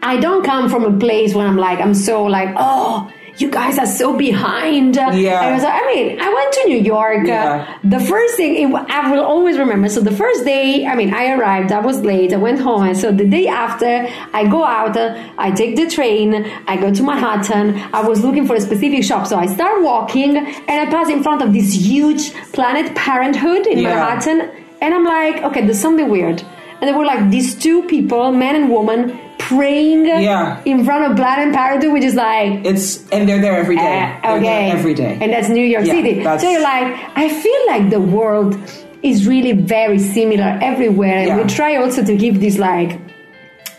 I 0.06 0.18
don't 0.18 0.44
come 0.44 0.68
from 0.68 0.84
a 0.84 0.98
place 0.98 1.34
where 1.34 1.46
I'm 1.46 1.56
like, 1.56 1.80
I'm 1.80 1.94
so 1.94 2.24
like, 2.24 2.50
oh, 2.58 3.10
you 3.38 3.50
guys 3.50 3.78
are 3.78 3.86
so 3.86 4.16
behind. 4.16 4.96
Yeah. 4.96 5.40
I, 5.40 5.52
was, 5.52 5.62
like, 5.62 5.72
I 5.74 5.86
mean, 5.92 6.20
I 6.20 6.32
went 6.32 6.52
to 6.52 6.64
New 6.68 6.78
York. 6.78 7.26
Yeah. 7.26 7.66
Uh, 7.82 7.88
the 7.88 8.00
first 8.00 8.36
thing, 8.36 8.54
it, 8.56 8.74
I 8.90 9.10
will 9.10 9.24
always 9.24 9.58
remember. 9.58 9.88
So 9.88 10.00
the 10.00 10.12
first 10.14 10.44
day, 10.44 10.86
I 10.86 10.94
mean, 10.94 11.12
I 11.12 11.32
arrived, 11.32 11.72
I 11.72 11.80
was 11.80 12.00
late, 12.02 12.32
I 12.32 12.36
went 12.36 12.60
home. 12.60 12.82
And 12.84 12.96
so 12.96 13.10
the 13.10 13.24
day 13.26 13.46
after, 13.48 14.06
I 14.32 14.46
go 14.46 14.64
out, 14.64 14.96
uh, 14.96 15.16
I 15.36 15.50
take 15.50 15.76
the 15.76 15.90
train, 15.90 16.46
I 16.66 16.76
go 16.76 16.92
to 16.94 17.02
Manhattan. 17.02 17.76
I 17.92 18.02
was 18.06 18.22
looking 18.22 18.46
for 18.46 18.54
a 18.56 18.60
specific 18.60 19.02
shop. 19.04 19.26
So 19.26 19.36
I 19.36 19.46
start 19.46 19.82
walking 19.82 20.36
and 20.36 20.70
I 20.70 20.86
pass 20.86 21.08
in 21.08 21.22
front 21.22 21.42
of 21.42 21.52
this 21.52 21.72
huge 21.74 22.32
Planet 22.52 22.94
Parenthood 22.94 23.66
in 23.66 23.78
Yeah. 23.78 23.94
Manhattan. 23.94 24.50
And 24.80 24.94
I'm 24.94 25.04
like, 25.04 25.42
okay, 25.44 25.64
there's 25.64 25.80
something 25.80 26.08
weird. 26.08 26.42
And 26.84 26.90
there 26.90 26.98
were 26.98 27.06
like 27.06 27.30
these 27.30 27.54
two 27.54 27.82
people, 27.84 28.30
man 28.30 28.56
and 28.56 28.68
woman, 28.70 29.18
praying 29.38 30.04
Yeah. 30.04 30.60
in 30.66 30.84
front 30.84 31.10
of 31.10 31.16
Planet 31.16 31.54
Parenthood, 31.54 31.94
which 31.94 32.04
is 32.04 32.14
like, 32.14 32.62
it's 32.66 33.08
and 33.10 33.26
they're 33.26 33.40
there 33.40 33.56
every 33.56 33.76
day. 33.76 34.02
uh, 34.22 34.36
okay, 34.36 34.70
every 34.70 34.92
day. 34.92 35.16
and 35.18 35.32
that's 35.32 35.48
New 35.48 35.64
York 35.64 35.86
Yeah, 35.86 35.94
City. 35.94 36.22
So 36.42 36.50
you're 36.50 36.60
like, 36.60 36.94
I 37.16 37.30
feel 37.30 37.60
like 37.68 37.88
the 37.88 38.00
world 38.02 38.58
is 39.02 39.26
really 39.26 39.52
very 39.52 39.98
similar 39.98 40.58
everywhere, 40.60 41.14
and 41.20 41.28
Yeah. 41.28 41.36
we 41.42 41.44
try 41.48 41.76
also 41.76 42.04
to 42.04 42.14
give 42.14 42.40
this 42.40 42.58
like 42.58 42.98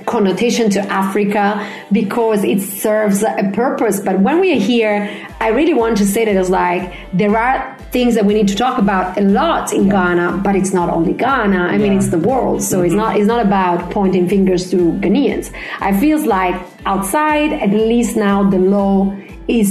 connotation 0.07 0.71
to 0.71 0.79
Africa 0.91 1.63
because 1.91 2.43
it 2.43 2.61
serves 2.61 3.21
a 3.21 3.51
purpose. 3.53 3.99
But 3.99 4.19
when 4.19 4.39
we 4.39 4.51
are 4.53 4.59
here, 4.73 5.09
I 5.39 5.49
really 5.49 5.75
want 5.75 5.97
to 5.97 6.05
say 6.05 6.25
that 6.25 6.35
it's 6.35 6.49
like 6.49 6.91
there 7.13 7.37
are 7.37 7.74
things 7.95 8.13
that 8.15 8.25
we 8.25 8.33
need 8.33 8.49
to 8.49 8.59
talk 8.65 8.77
about 8.85 9.17
a 9.17 9.21
lot 9.21 9.71
in 9.71 9.87
Ghana, 9.87 10.41
but 10.45 10.53
it's 10.59 10.73
not 10.79 10.89
only 10.89 11.13
Ghana. 11.13 11.61
I 11.73 11.77
mean, 11.77 11.93
it's 11.97 12.09
the 12.09 12.23
world. 12.31 12.61
So 12.61 12.81
it's 12.81 12.91
mm-hmm. 12.91 13.03
not 13.03 13.11
it's 13.17 13.29
not 13.33 13.41
about 13.49 13.77
pointing 13.97 14.27
fingers 14.27 14.69
to 14.71 14.77
Ghanaians. 15.03 15.45
I 15.87 15.97
feels 16.03 16.23
like 16.37 16.55
outside, 16.85 17.49
at 17.65 17.71
least 17.91 18.17
now, 18.27 18.37
the 18.55 18.61
law 18.75 19.15
is 19.47 19.69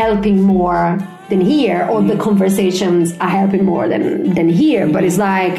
helping 0.00 0.36
more 0.56 0.84
than 1.30 1.40
here, 1.40 1.80
or 1.90 1.98
the 2.02 2.14
mm-hmm. 2.14 2.28
conversations 2.28 3.04
are 3.24 3.32
helping 3.40 3.64
more 3.72 3.84
than 3.92 4.04
than 4.36 4.48
here. 4.48 4.84
But 4.94 5.02
it's 5.08 5.18
like 5.18 5.56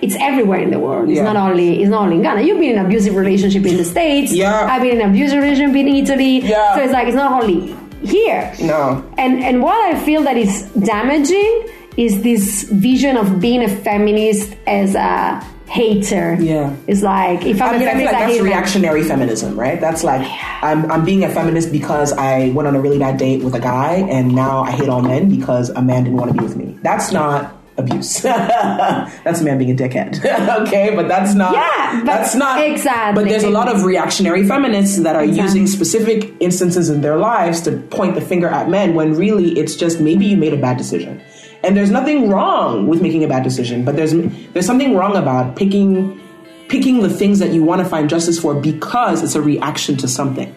it's 0.00 0.16
everywhere 0.30 0.60
in 0.66 0.70
the 0.76 0.82
world. 0.86 1.06
It's 1.10 1.18
Yeah. 1.18 1.32
not 1.32 1.38
only 1.46 1.68
it's 1.82 1.92
not 1.96 2.02
only 2.04 2.16
in 2.20 2.22
Ghana. 2.26 2.40
You've 2.46 2.60
been 2.62 2.74
in 2.76 2.78
an 2.78 2.86
abusive 2.86 3.14
relationship 3.22 3.64
in 3.70 3.76
the 3.82 3.88
States. 3.96 4.30
Yeah. 4.32 4.70
I've 4.70 4.82
been 4.84 4.94
in 4.98 5.02
an 5.06 5.10
abusive 5.10 5.38
relationship 5.42 5.76
in 5.82 5.88
Italy. 6.02 6.34
Yeah. 6.38 6.74
So 6.74 6.78
it's 6.84 6.94
like 6.98 7.06
it's 7.10 7.20
not 7.24 7.32
only 7.38 7.58
here. 8.02 8.52
No. 8.60 9.04
And 9.18 9.42
and 9.42 9.62
what 9.62 9.78
I 9.94 9.98
feel 10.04 10.22
that 10.24 10.36
is 10.36 10.62
damaging 10.72 11.68
is 11.96 12.22
this 12.22 12.64
vision 12.64 13.16
of 13.16 13.40
being 13.40 13.62
a 13.64 13.68
feminist 13.68 14.56
as 14.66 14.94
a 14.94 15.40
hater. 15.68 16.34
Yeah. 16.40 16.74
It's 16.86 17.02
like 17.02 17.44
if 17.44 17.60
I'm 17.60 17.74
I 17.74 17.76
a 17.76 17.78
mean, 17.78 17.88
I 17.88 17.92
feel 17.92 17.98
feminist, 17.98 18.12
like 18.12 18.14
I 18.14 18.26
that's 18.26 18.36
men. 18.36 18.44
reactionary 18.44 19.02
feminism, 19.04 19.58
right? 19.60 19.80
That's 19.80 20.02
like 20.04 20.26
I'm 20.62 20.90
I'm 20.90 21.04
being 21.04 21.24
a 21.24 21.28
feminist 21.28 21.70
because 21.72 22.12
I 22.12 22.50
went 22.50 22.68
on 22.68 22.74
a 22.76 22.80
really 22.80 22.98
bad 22.98 23.18
date 23.18 23.42
with 23.42 23.54
a 23.54 23.60
guy, 23.60 23.94
and 24.08 24.34
now 24.34 24.60
I 24.60 24.70
hate 24.70 24.88
all 24.88 25.02
men 25.02 25.28
because 25.28 25.70
a 25.70 25.82
man 25.82 26.04
didn't 26.04 26.18
want 26.18 26.30
to 26.32 26.38
be 26.38 26.42
with 26.44 26.56
me. 26.56 26.78
That's 26.82 27.12
not 27.12 27.54
abuse. 27.78 28.20
that's 28.22 29.40
a 29.40 29.44
man 29.44 29.56
being 29.58 29.70
a 29.70 29.74
dickhead. 29.74 30.18
okay, 30.66 30.94
but 30.94 31.08
that's 31.08 31.34
not. 31.34 31.54
Yeah, 31.54 32.02
that's 32.04 32.34
not 32.34 32.62
exactly. 32.62 33.22
But 33.22 33.28
there's 33.30 33.44
a 33.44 33.50
lot 33.50 33.68
of 33.74 33.84
reactionary 33.84 34.46
feminists 34.46 34.98
that 34.98 35.16
are 35.16 35.22
Exactly. 35.22 35.42
using 35.60 35.66
specific 35.66 36.34
instances 36.40 36.90
in 36.90 37.00
their 37.00 37.16
lives 37.16 37.60
to 37.62 37.78
point 37.78 38.14
the 38.14 38.20
finger 38.20 38.48
at 38.48 38.68
men 38.68 38.94
when 38.94 39.14
really 39.14 39.58
it's 39.58 39.76
just 39.76 40.00
maybe 40.00 40.26
you 40.26 40.36
made 40.36 40.52
a 40.52 40.56
bad 40.60 40.76
decision. 40.76 41.22
And 41.64 41.76
there's 41.76 41.90
nothing 41.90 42.28
wrong 42.28 42.86
with 42.86 43.02
making 43.02 43.24
a 43.24 43.28
bad 43.28 43.42
decision, 43.42 43.84
but 43.84 43.96
there's 43.96 44.12
there's 44.52 44.66
something 44.66 44.94
wrong 44.94 45.16
about 45.16 45.56
picking 45.56 46.20
picking 46.68 47.00
the 47.00 47.08
things 47.10 47.38
that 47.38 47.50
you 47.52 47.62
want 47.64 47.80
to 47.82 47.88
find 47.88 48.10
justice 48.10 48.38
for 48.38 48.54
because 48.54 49.22
it's 49.22 49.34
a 49.34 49.40
reaction 49.40 49.96
to 49.96 50.06
something. 50.08 50.54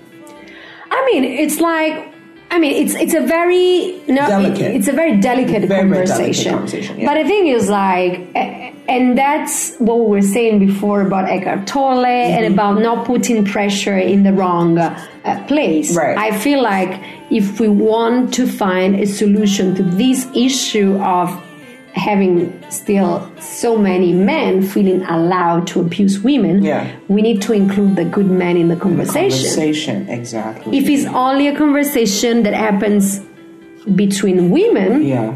I 0.92 1.06
mean, 1.12 1.24
it's 1.24 1.60
like. 1.62 2.11
I 2.54 2.60
mean, 2.60 2.74
it's 2.84 2.96
it's 2.96 3.14
a 3.14 3.22
very 3.22 4.02
no, 4.08 4.28
Delicate. 4.28 4.76
It's 4.76 4.90
a 4.90 4.92
very 4.92 5.16
delicate 5.20 5.64
Very, 5.70 5.88
very 5.90 6.06
delicate 6.06 6.10
conversation. 6.10 6.54
conversation, 6.54 7.00
yeah. 7.00 7.06
But 7.08 7.16
the 7.24 7.28
thing 7.30 7.48
is, 7.48 7.70
like, 7.70 8.14
and 8.90 9.18
that's 9.18 9.76
what 9.78 9.98
we 10.00 10.06
were 10.18 10.22
saying 10.22 10.60
before 10.60 11.02
about 11.08 11.30
Eckhart 11.30 11.66
Tolle 11.66 12.04
Mm-hmm. 12.04 12.44
and 12.44 12.54
about 12.54 12.82
not 12.82 13.06
putting 13.06 13.46
pressure 13.46 13.98
in 13.98 14.24
the 14.24 14.34
wrong 14.34 14.78
uh, 14.78 14.90
place. 15.48 15.96
Right. 15.96 16.18
I 16.18 16.38
feel 16.38 16.62
like 16.62 16.92
if 17.32 17.60
we 17.62 17.70
want 17.70 18.34
to 18.34 18.46
find 18.46 18.96
a 18.96 19.06
solution 19.06 19.74
to 19.76 19.84
this 19.84 20.28
issue 20.36 20.98
of 21.00 21.28
having 21.94 22.52
still 22.70 23.30
so 23.40 23.78
many 23.78 24.14
men 24.14 24.62
feeling 24.62 25.04
allowed 25.04 25.68
to 25.68 25.82
abuse 25.82 26.20
women, 26.22 26.64
Yeah. 26.64 26.88
we 27.10 27.22
need 27.22 27.42
to 27.44 27.54
include 27.54 27.96
the 27.96 28.06
good 28.06 28.30
men 28.30 28.56
in 28.58 28.70
the 28.70 28.76
conversation. 28.76 29.30
Conversation, 29.50 30.10
exactly. 30.10 30.78
If 30.78 30.88
it's 30.90 31.06
only 31.14 31.48
a 31.48 31.56
conversation 31.58 32.44
that 32.44 32.54
happens 32.54 33.20
between 33.96 34.52
women, 34.52 35.04
yeah, 35.04 35.34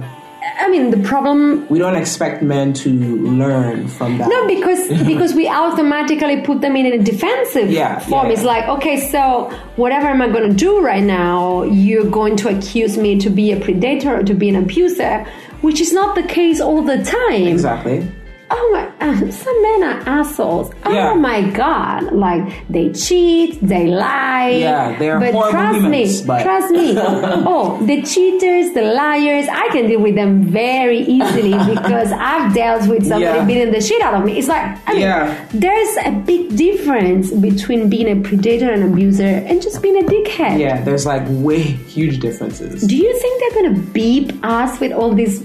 I 0.61 0.69
mean 0.69 0.91
the 0.91 0.99
problem 0.99 1.65
we 1.69 1.79
don't 1.79 1.95
expect 1.95 2.43
men 2.43 2.71
to 2.73 2.89
learn 2.91 3.87
from 3.87 4.19
that. 4.19 4.29
no 4.29 4.47
because 4.47 4.87
because 5.13 5.33
we 5.33 5.47
automatically 5.49 6.41
put 6.41 6.61
them 6.61 6.75
in 6.75 6.85
a 6.85 6.99
defensive 7.03 7.71
Yeah, 7.71 7.99
form. 7.99 8.27
yeah, 8.27 8.31
It's 8.33 8.41
yeah. 8.43 8.47
like, 8.47 8.67
okay, 8.69 8.97
so 9.09 9.49
whatever 9.75 10.07
am 10.07 10.21
I 10.21 10.29
going 10.29 10.47
to 10.49 10.55
do 10.55 10.79
right 10.81 11.03
now? 11.03 11.63
You're 11.63 12.09
going 12.09 12.35
to 12.37 12.49
accuse 12.55 12.97
me 12.97 13.19
to 13.19 13.29
be 13.29 13.51
a 13.51 13.59
predator 13.59 14.19
or 14.19 14.23
to 14.23 14.33
be 14.35 14.47
an 14.49 14.55
abuser, 14.55 15.25
which 15.65 15.81
is 15.81 15.91
not 15.91 16.15
the 16.15 16.21
case 16.21 16.61
all 16.61 16.83
the 16.83 17.03
time. 17.03 17.47
exactly. 17.47 18.07
Oh 18.57 18.69
my! 18.71 18.85
Uh, 19.05 19.31
some 19.31 19.61
men 19.61 19.83
are 19.83 19.99
assholes. 20.19 20.71
Oh 20.85 20.91
Yeah. 20.93 21.13
my 21.13 21.41
god! 21.51 22.13
Like 22.13 22.43
they 22.69 22.91
cheat, 22.93 23.59
they 23.61 23.85
lie. 23.87 24.49
Yeah, 24.51 24.97
they 24.97 25.09
are 25.09 25.19
But 25.19 25.33
horrible 25.33 25.51
trust 25.51 25.75
humans, 25.79 26.21
me, 26.21 26.27
but- 26.27 26.43
trust 26.43 26.71
me. 26.71 26.93
oh, 26.97 27.77
the 27.85 28.01
cheaters, 28.03 28.73
the 28.73 28.83
liars. 28.83 29.47
I 29.51 29.67
can 29.73 29.87
deal 29.87 29.99
with 29.99 30.15
them 30.15 30.43
very 30.43 30.99
easily 30.99 31.51
because 31.73 32.11
I've 32.13 32.53
dealt 32.53 32.87
with 32.87 33.03
somebody 33.05 33.39
Yeah. 33.39 33.45
beating 33.45 33.71
the 33.71 33.81
shit 33.81 34.01
out 34.01 34.13
of 34.13 34.23
me. 34.25 34.37
It's 34.39 34.47
like 34.47 34.63
I 34.87 34.93
mean, 34.93 35.01
Yeah. 35.01 35.47
there's 35.53 35.93
a 36.05 36.11
big 36.11 36.55
difference 36.55 37.31
between 37.31 37.89
being 37.89 38.07
a 38.07 38.21
predator 38.27 38.71
and 38.71 38.83
abuser 38.93 39.23
and 39.49 39.61
just 39.61 39.81
being 39.81 39.97
a 40.01 40.07
dickhead. 40.07 40.59
Yeah, 40.59 40.81
there's 40.81 41.05
like 41.05 41.23
way 41.27 41.61
huge 41.95 42.19
differences. 42.19 42.81
Do 42.87 42.95
you 42.95 43.11
think 43.19 43.33
they're 43.41 43.57
gonna 43.63 43.79
beep 43.91 44.31
us 44.43 44.79
with 44.79 44.93
all 44.93 45.11
these 45.13 45.43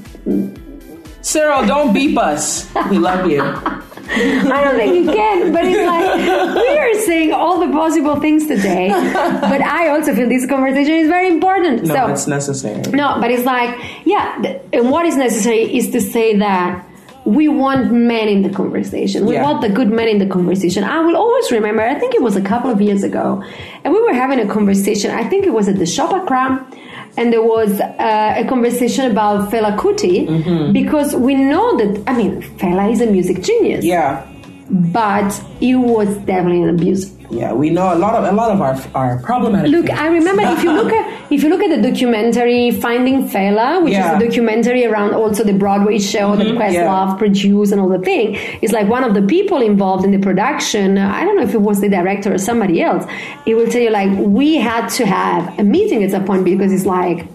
Cyril, 1.22 1.66
don't 1.66 1.92
beep 1.92 2.16
us. 2.18 2.68
We 2.90 2.98
love 2.98 3.28
you. 3.30 3.42
I 4.12 4.64
don't 4.64 4.76
think 4.76 5.06
you 5.06 5.12
can, 5.12 5.52
but 5.52 5.64
it's 5.64 5.87
like 5.87 6.56
we 6.56 6.78
are 6.78 6.94
saying 7.06 7.33
all 7.33 7.61
the 7.61 7.70
possible 7.72 8.18
things 8.20 8.46
today. 8.48 8.88
But 8.88 9.61
I 9.61 9.88
also 9.90 10.14
feel 10.16 10.28
this 10.28 10.46
conversation 10.46 10.94
is 10.94 11.09
very 11.09 11.28
important. 11.28 11.85
No, 11.85 11.94
so 11.94 12.06
it's 12.12 12.26
necessary. 12.26 12.83
no, 12.90 13.18
but 13.20 13.30
it's 13.30 13.44
like 13.44 13.78
yeah, 14.04 14.42
and 14.72 14.90
what 14.90 15.06
is 15.06 15.16
necessary 15.16 15.76
is 15.76 15.90
to 15.90 16.00
say 16.00 16.37
that 16.38 16.85
we 17.24 17.46
want 17.48 17.92
men 17.92 18.28
in 18.28 18.42
the 18.42 18.50
conversation. 18.50 19.26
We 19.26 19.35
Yeah. 19.35 19.44
want 19.44 19.61
the 19.61 19.68
good 19.68 19.90
men 19.92 20.09
in 20.09 20.18
the 20.18 20.26
conversation. 20.26 20.83
I 20.83 21.00
will 21.00 21.16
always 21.16 21.52
remember. 21.52 21.83
I 21.83 21.94
think 21.94 22.14
it 22.14 22.22
was 22.22 22.35
a 22.35 22.40
couple 22.42 22.70
of 22.70 22.80
years 22.80 23.04
ago, 23.04 23.44
and 23.85 23.94
we 23.94 24.00
were 24.02 24.14
having 24.14 24.40
a 24.40 24.46
conversation. 24.52 25.12
I 25.12 25.22
think 25.28 25.46
it 25.46 25.52
was 25.52 25.68
at 25.68 25.78
the 25.78 25.87
Shop 25.87 26.11
Accra. 26.12 26.66
And 27.16 27.32
there 27.32 27.42
was 27.42 27.80
uh, 27.80 28.34
a 28.36 28.44
conversation 28.48 29.10
about 29.10 29.50
Fela 29.50 29.76
Kuti 29.76 30.26
Mm-hmm. 30.26 30.72
because 30.72 31.14
we 31.14 31.34
know 31.34 31.76
that 31.76 32.02
I 32.06 32.16
mean 32.16 32.42
Fela 32.58 32.90
is 32.92 33.00
a 33.00 33.06
music 33.06 33.42
genius 33.42 33.84
Yeah, 33.84 34.24
but 34.70 35.30
it 35.61 35.74
was 35.76 36.09
definitely 36.18 36.62
an 36.62 36.70
abuse. 36.70 37.12
yeah. 37.30 37.52
We 37.52 37.70
know 37.70 37.92
a 37.94 37.98
lot 38.04 38.14
of 38.14 38.24
a 38.24 38.33
lot 38.33 38.50
of 38.50 38.61
our 38.61 38.74
our 39.00 39.22
problematic. 39.22 39.70
Look, 39.70 39.87
things. 39.87 39.98
I 39.98 40.06
remember 40.09 40.42
if 40.42 40.62
you 40.64 40.72
look 40.72 40.92
at 40.92 41.33
if 41.33 41.42
you 41.42 41.48
look 41.48 41.62
at 41.62 41.70
the 41.76 41.90
documentary 41.90 42.70
Finding 42.70 43.28
Fela, 43.28 43.83
which 43.83 43.92
Yeah. 43.92 44.16
is 44.16 44.22
a 44.22 44.26
documentary 44.26 44.85
around 44.87 45.14
also 45.14 45.44
the 45.44 45.52
Broadway 45.64 45.98
show 45.98 46.35
that 46.37 46.46
Questlove 46.46 47.11
yeah. 47.11 47.14
produced 47.18 47.70
and 47.72 47.80
all 47.80 47.88
the 47.88 47.98
thing, 48.11 48.37
it's 48.62 48.72
like 48.72 48.88
one 48.88 49.04
of 49.04 49.14
the 49.14 49.22
people 49.22 49.61
involved 49.62 50.04
in 50.04 50.11
the 50.12 50.18
production. 50.18 50.98
uh, 50.98 51.12
I 51.18 51.24
don't 51.24 51.37
know 51.37 51.42
if 51.50 51.54
it 51.54 51.62
was 51.70 51.80
the 51.80 51.88
director 51.88 52.33
or 52.35 52.38
somebody 52.38 52.83
else. 52.83 53.04
It 53.46 53.54
will 53.54 53.68
tell 53.68 53.83
you 53.83 53.90
like 53.90 54.11
we 54.18 54.56
had 54.56 54.88
to 54.98 55.06
have 55.06 55.59
a 55.59 55.62
meeting 55.64 56.02
at 56.04 56.11
some 56.12 56.24
point 56.24 56.44
because 56.44 56.72
it's 56.72 56.87
like. 56.87 57.26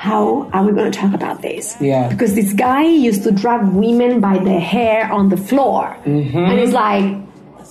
How 0.00 0.48
are 0.54 0.64
we 0.64 0.72
going 0.72 0.90
to 0.90 0.98
talk 0.98 1.12
about 1.12 1.42
this? 1.42 1.76
Yeah. 1.78 2.08
Because 2.08 2.34
this 2.34 2.54
guy 2.54 2.84
used 2.84 3.22
to 3.24 3.30
drag 3.32 3.68
women 3.68 4.18
by 4.18 4.38
the 4.38 4.58
hair 4.58 5.12
on 5.12 5.28
the 5.28 5.36
floor. 5.36 5.94
Mm-hmm. 6.06 6.38
And 6.38 6.58
it's 6.58 6.72
like, 6.72 7.04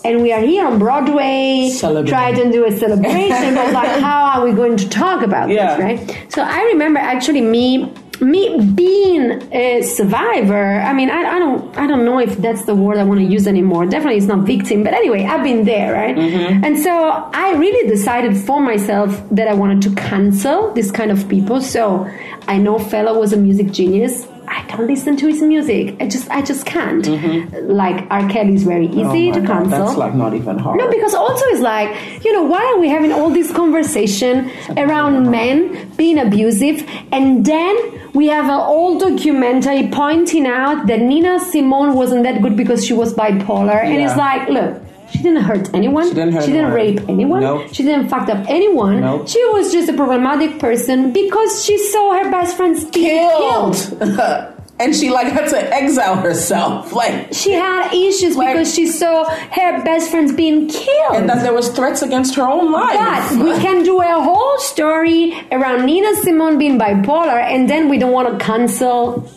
and 0.05 0.21
we 0.21 0.31
are 0.31 0.39
here 0.39 0.67
on 0.67 0.77
Broadway, 0.77 1.71
trying 1.79 2.35
to 2.35 2.51
do 2.51 2.65
a 2.65 2.71
celebration, 2.77 3.55
but 3.55 3.73
like, 3.73 3.99
how 4.07 4.25
are 4.25 4.45
we 4.45 4.51
going 4.53 4.77
to 4.77 4.87
talk 4.89 5.23
about 5.23 5.49
Yeah. 5.49 5.75
this, 5.75 6.07
right? 6.07 6.31
So 6.31 6.43
I 6.43 6.61
remember 6.71 6.99
actually 6.99 7.41
me, 7.41 7.91
me 8.21 8.71
being 8.75 9.41
a 9.53 9.81
survivor. 9.81 10.81
I 10.81 10.93
mean, 10.93 11.09
I, 11.09 11.23
I 11.35 11.39
don't, 11.39 11.77
I 11.77 11.87
don't 11.87 12.05
know 12.05 12.19
if 12.19 12.37
that's 12.37 12.65
the 12.65 12.75
word 12.75 12.97
I 12.97 13.03
want 13.03 13.19
to 13.19 13.25
use 13.25 13.47
anymore. 13.47 13.85
Definitely, 13.85 14.17
it's 14.17 14.27
not 14.27 14.45
victim, 14.45 14.83
but 14.83 14.93
anyway, 14.93 15.25
I've 15.25 15.43
been 15.43 15.65
there, 15.65 15.93
right? 15.93 16.15
Mm-hmm. 16.15 16.63
And 16.63 16.79
so 16.79 17.29
I 17.33 17.53
really 17.55 17.89
decided 17.89 18.37
for 18.37 18.59
myself 18.59 19.21
that 19.31 19.47
I 19.47 19.53
wanted 19.53 19.81
to 19.83 19.95
cancel 19.95 20.73
this 20.73 20.91
kind 20.91 21.11
of 21.11 21.27
people. 21.29 21.61
So 21.61 22.09
I 22.47 22.57
know 22.57 22.77
Fela 22.77 23.17
was 23.17 23.33
a 23.33 23.37
music 23.37 23.71
genius. 23.71 24.27
I 24.51 24.65
don't 24.67 24.87
listen 24.87 25.15
to 25.17 25.27
his 25.27 25.41
music. 25.41 25.95
I 26.01 26.07
just, 26.07 26.27
I 26.29 26.41
just 26.41 26.65
can't. 26.65 27.05
Like 27.69 28.05
R. 28.09 28.27
Kelly 28.29 28.55
is 28.55 28.63
very 28.63 28.87
Mm-hmm. 28.87 28.99
Oh 28.99 29.15
easy 29.15 29.29
my 29.31 29.39
to 29.39 29.41
God, 29.41 29.63
cancel. 29.63 29.85
That's 29.85 29.97
like 29.97 30.15
not 30.15 30.33
even 30.33 30.57
hard. 30.57 30.77
No, 30.79 30.89
because 30.89 31.13
also 31.13 31.45
it's 31.53 31.61
like, 31.61 32.23
you 32.25 32.33
know, 32.33 32.43
why 32.43 32.63
are 32.73 32.79
we 32.79 32.89
having 32.89 33.11
all 33.11 33.29
this 33.29 33.51
conversation 33.51 34.51
around 34.77 35.29
men 35.29 35.89
being 35.95 36.17
abusive 36.17 36.83
and 37.11 37.45
then 37.45 37.75
we 38.13 38.27
have 38.27 38.45
an 38.45 38.51
old 38.75 39.01
documentary 39.01 39.87
pointing 39.91 40.47
out 40.47 40.87
that 40.87 40.99
Nina 40.99 41.39
Simone 41.39 41.93
wasn't 41.93 42.23
that 42.23 42.41
good 42.41 42.55
because 42.57 42.83
she 42.85 42.93
was 42.93 43.13
bipolar 43.13 43.83
and 43.83 44.01
it's 44.01 44.15
like, 44.17 44.49
look, 44.49 44.81
she 45.11 45.17
didn't 45.19 45.43
hurt 45.43 45.73
anyone. 45.73 46.07
She 46.07 46.13
didn't 46.13 46.33
hurt 46.33 46.49
anyone. 46.49 46.71
rape 46.73 46.99
anyone. 47.09 47.41
Nope. 47.41 47.73
She 47.73 47.83
didn't 47.83 48.09
fuck 48.09 48.29
up 48.29 48.45
anyone. 48.49 49.01
Nope. 49.01 49.27
She 49.27 49.43
was 49.49 49.71
just 49.71 49.89
a 49.89 49.93
problematic 49.93 50.59
person 50.59 51.11
because 51.13 51.65
she 51.65 51.77
saw 51.77 52.13
her 52.21 52.29
best 52.31 52.55
friends 52.57 52.85
killed. 52.91 53.75
killed. 53.75 54.55
and 54.79 54.95
she 54.95 55.09
like 55.09 55.27
had 55.27 55.49
to 55.49 55.73
exile 55.73 56.15
herself, 56.15 56.93
like, 56.93 57.33
She 57.33 57.51
had 57.51 57.93
issues 57.93 58.37
Like- 58.37 58.53
because 58.53 58.73
she 58.73 58.87
saw 58.87 59.25
her 59.29 59.83
best 59.83 60.09
friends 60.09 60.31
being 60.31 60.69
killed. 60.69 61.15
and 61.15 61.27
that 61.29 61.43
there 61.43 61.53
was 61.53 61.69
threats 61.69 62.01
against 62.01 62.35
her 62.35 62.43
own 62.47 62.71
life. 62.71 63.29
But 63.35 63.43
we 63.43 63.51
can 63.59 63.83
do 63.83 63.99
a 64.01 64.21
whole 64.21 64.57
story 64.59 65.33
around 65.51 65.85
Nina 65.85 66.15
Simone 66.17 66.57
being 66.57 66.79
bipolar, 66.79 67.41
and 67.43 67.69
then 67.69 67.89
we 67.89 67.97
don't 67.97 68.13
want 68.13 68.39
to 68.39 68.45
cancel 68.45 69.29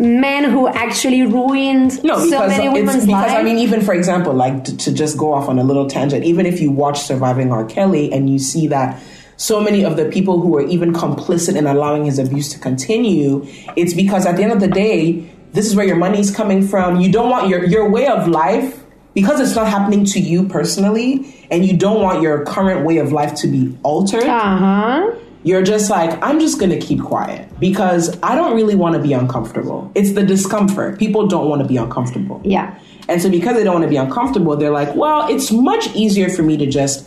men 0.00 0.44
who 0.44 0.66
actually 0.66 1.22
ruined 1.22 2.02
No, 2.02 2.18
so 2.18 2.24
because 2.24 2.48
many 2.48 2.66
it's 2.66 2.74
women's 2.74 3.06
because 3.06 3.22
lives. 3.22 3.34
I 3.34 3.42
mean, 3.42 3.58
even 3.58 3.82
for 3.82 3.92
example, 3.92 4.32
like 4.32 4.64
to, 4.64 4.76
to 4.78 4.92
just 4.92 5.18
go 5.18 5.34
off 5.34 5.48
on 5.48 5.58
a 5.58 5.64
little 5.64 5.88
tangent, 5.88 6.24
even 6.24 6.46
if 6.46 6.58
you 6.58 6.70
watch 6.70 7.00
Surviving 7.00 7.52
R. 7.52 7.66
Kelly 7.66 8.10
and 8.10 8.30
you 8.30 8.38
see 8.38 8.66
that 8.68 9.00
so 9.36 9.60
many 9.60 9.84
of 9.84 9.96
the 9.96 10.06
people 10.06 10.40
who 10.40 10.56
are 10.56 10.66
even 10.66 10.94
complicit 10.94 11.54
in 11.54 11.66
allowing 11.66 12.06
his 12.06 12.18
abuse 12.18 12.50
to 12.54 12.58
continue, 12.58 13.46
it's 13.76 13.92
because 13.92 14.24
at 14.24 14.36
the 14.36 14.42
end 14.42 14.52
of 14.52 14.60
the 14.60 14.68
day, 14.68 15.30
this 15.52 15.66
is 15.66 15.76
where 15.76 15.86
your 15.86 15.96
money's 15.96 16.34
coming 16.34 16.66
from. 16.66 17.00
You 17.00 17.12
don't 17.12 17.28
want 17.28 17.48
your 17.48 17.64
your 17.64 17.90
way 17.90 18.06
of 18.06 18.26
life 18.26 18.82
because 19.12 19.38
it's 19.38 19.54
not 19.54 19.68
happening 19.68 20.06
to 20.06 20.20
you 20.20 20.48
personally, 20.48 21.46
and 21.50 21.64
you 21.66 21.76
don't 21.76 22.00
want 22.00 22.22
your 22.22 22.44
current 22.46 22.86
way 22.86 22.98
of 22.98 23.12
life 23.12 23.34
to 23.36 23.48
be 23.48 23.76
altered 23.82 24.24
uh 24.24 24.56
huh. 24.56 25.10
You're 25.42 25.62
just 25.62 25.88
like, 25.90 26.18
I'm 26.22 26.38
just 26.40 26.60
gonna 26.60 26.76
keep 26.78 27.02
quiet 27.02 27.48
because 27.58 28.18
I 28.22 28.34
don't 28.34 28.54
really 28.54 28.74
wanna 28.74 28.98
be 28.98 29.12
uncomfortable. 29.12 29.90
It's 29.94 30.12
the 30.12 30.22
discomfort. 30.22 30.98
People 30.98 31.26
don't 31.26 31.48
wanna 31.48 31.64
be 31.66 31.76
uncomfortable. 31.78 32.40
Yeah. 32.44 32.74
And 33.08 33.20
so 33.22 33.30
because 33.30 33.56
they 33.56 33.64
don't 33.64 33.74
wanna 33.74 33.88
be 33.88 33.96
uncomfortable, 33.96 34.56
they're 34.56 34.70
like, 34.70 34.94
well, 34.94 35.28
it's 35.28 35.50
much 35.50 35.94
easier 35.94 36.28
for 36.28 36.42
me 36.42 36.56
to 36.58 36.66
just 36.66 37.06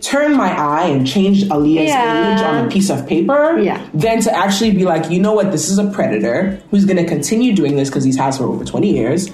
turn 0.00 0.36
my 0.36 0.50
eye 0.58 0.86
and 0.86 1.06
change 1.06 1.44
Aaliyah's 1.44 1.88
Yeah. 1.88 2.34
age 2.36 2.42
on 2.42 2.66
a 2.66 2.68
piece 2.68 2.90
of 2.90 3.06
paper 3.06 3.58
Yeah. 3.58 3.80
than 3.94 4.20
to 4.22 4.36
actually 4.36 4.72
be 4.72 4.84
like, 4.84 5.10
you 5.10 5.20
know 5.20 5.32
what, 5.32 5.52
this 5.52 5.68
is 5.68 5.78
a 5.78 5.84
predator 5.84 6.58
who's 6.70 6.84
gonna 6.84 7.04
continue 7.04 7.52
doing 7.52 7.76
this 7.76 7.88
because 7.88 8.02
he's 8.04 8.16
has 8.16 8.38
for 8.38 8.44
over 8.44 8.64
20 8.64 8.92
years. 8.92 9.28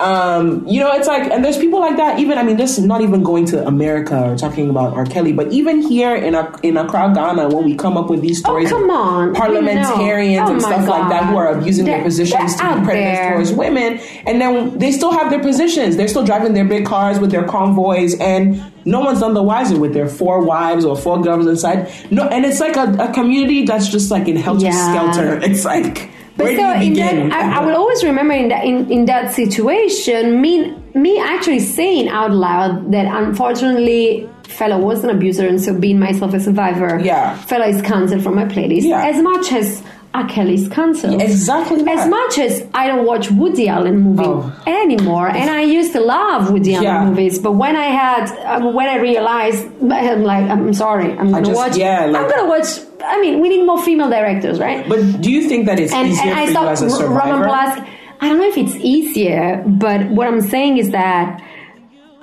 Um, 0.00 0.66
you 0.66 0.80
know, 0.80 0.90
it's 0.92 1.06
like, 1.06 1.30
and 1.30 1.44
there's 1.44 1.56
people 1.56 1.78
like 1.78 1.96
that. 1.98 2.18
Even 2.18 2.36
I 2.36 2.42
mean, 2.42 2.58
just 2.58 2.80
not 2.80 3.00
even 3.00 3.22
going 3.22 3.44
to 3.46 3.64
America 3.66 4.30
or 4.32 4.36
talking 4.36 4.68
about 4.68 4.92
R. 4.94 5.04
Kelly, 5.06 5.32
but 5.32 5.52
even 5.52 5.82
here 5.82 6.14
in 6.16 6.34
a, 6.34 6.52
in 6.62 6.76
Accra, 6.76 7.12
Ghana, 7.14 7.48
when 7.48 7.64
we 7.64 7.76
come 7.76 7.96
up 7.96 8.10
with 8.10 8.20
these 8.20 8.40
stories, 8.40 8.72
Oh, 8.72 8.78
come 8.80 8.90
on. 8.90 9.34
parliamentarians. 9.34 10.48
Oh 10.48 10.52
and 10.52 10.60
stuff 10.62 10.88
like 10.88 11.08
that, 11.10 11.26
who 11.26 11.36
are 11.36 11.48
abusing 11.56 11.84
their 11.84 11.96
They're- 11.98 12.04
positions 12.04 12.56
to 12.56 12.80
be 12.80 12.86
there. 12.86 13.34
towards 13.34 13.52
women, 13.52 14.00
and 14.26 14.40
then 14.40 14.78
they 14.78 14.90
still 14.92 15.12
have 15.12 15.30
their 15.30 15.40
positions. 15.40 15.96
They're 15.96 16.08
still 16.08 16.24
driving 16.24 16.54
their 16.54 16.64
big 16.64 16.86
cars 16.86 17.18
with 17.20 17.30
their 17.30 17.44
convoys, 17.44 18.18
and 18.18 18.62
no 18.84 19.00
one's 19.00 19.20
none 19.20 19.34
the 19.34 19.42
wiser 19.42 19.78
with 19.78 19.94
their 19.94 20.08
four 20.08 20.42
wives 20.44 20.84
or 20.84 20.96
four 20.96 21.22
girls 21.22 21.46
inside. 21.46 21.88
No, 22.10 22.24
and 22.28 22.44
it's 22.44 22.60
like 22.60 22.76
a, 22.76 22.92
a 22.98 23.12
community 23.12 23.64
that's 23.64 23.88
just 23.88 24.10
like 24.10 24.26
in 24.28 24.36
helter 24.36 24.66
Yeah. 24.66 25.12
skelter. 25.12 25.40
It's 25.42 25.64
like. 25.64 26.10
But 26.36 26.44
where 26.46 26.56
so 26.56 26.82
in 26.82 26.94
that. 26.94 27.32
I, 27.32 27.60
I 27.60 27.64
will 27.64 27.76
always 27.76 28.02
remember 28.02 28.34
in 28.34 28.48
that 28.48 28.64
in, 28.64 28.90
in 28.90 29.04
that 29.06 29.32
situation, 29.34 30.40
me 30.40 30.70
me 30.94 31.18
actually 31.20 31.60
saying 31.60 32.08
out 32.08 32.32
loud 32.32 32.90
that 32.92 33.06
unfortunately, 33.06 34.28
Fela 34.44 34.78
was 34.80 35.04
an 35.04 35.10
abuser, 35.10 35.46
and 35.46 35.60
so 35.60 35.78
being 35.78 35.98
myself 35.98 36.34
a 36.34 36.40
survivor, 36.40 37.00
Yeah. 37.02 37.36
Fela 37.38 37.68
is 37.68 37.80
cancelled 37.82 38.22
from 38.22 38.34
my 38.36 38.44
playlist. 38.46 38.82
Yeah. 38.82 39.04
As 39.06 39.22
much 39.22 39.52
as 39.52 39.82
R. 40.12 40.28
Kelly's 40.28 40.68
cancelled, 40.68 41.20
Exactly 41.20 41.82
that. 41.82 41.98
As 41.98 42.08
much 42.08 42.38
as 42.38 42.64
I 42.72 42.86
don't 42.86 43.04
watch 43.04 43.30
Woody 43.32 43.68
Allen 43.68 43.98
movies 43.98 44.26
Oh. 44.28 44.62
anymore, 44.66 45.28
and 45.28 45.50
I 45.50 45.62
used 45.62 45.92
to 45.94 46.00
love 46.00 46.52
Woody 46.52 46.74
Allen 46.74 46.84
Yeah. 46.84 47.04
movies, 47.04 47.38
but 47.40 47.52
when 47.52 47.74
I 47.76 47.86
had 47.86 48.30
uh, 48.44 48.70
when 48.70 48.88
I 48.88 48.96
realized, 48.98 49.66
I'm 49.82 50.22
like, 50.22 50.48
I'm 50.50 50.72
sorry, 50.74 51.12
I'm 51.18 51.30
gonna 51.32 51.46
just- 51.46 51.56
watch. 51.56 51.76
yeah, 51.76 52.06
like- 52.06 52.22
I'm 52.24 52.30
gonna 52.30 52.48
watch. 52.48 52.68
I 53.06 53.20
mean, 53.20 53.40
we 53.40 53.48
need 53.48 53.64
more 53.64 53.82
female 53.82 54.10
directors, 54.10 54.58
right? 54.58 54.88
But 54.88 55.20
do 55.20 55.30
you 55.30 55.48
think 55.48 55.66
that 55.66 55.78
it's 55.78 55.92
and, 55.92 56.08
easier 56.08 56.32
and 56.32 56.38
I 56.38 56.46
for 56.46 56.52
you 56.52 56.68
as 56.68 57.00
a? 57.00 57.08
Roman 57.08 57.48
Polanski. 57.48 57.88
I 58.20 58.28
don't 58.28 58.38
know 58.38 58.48
if 58.48 58.56
it's 58.56 58.76
easier, 58.76 59.62
but 59.66 60.08
what 60.10 60.26
I'm 60.26 60.40
saying 60.40 60.78
is 60.78 60.90
that 60.90 61.42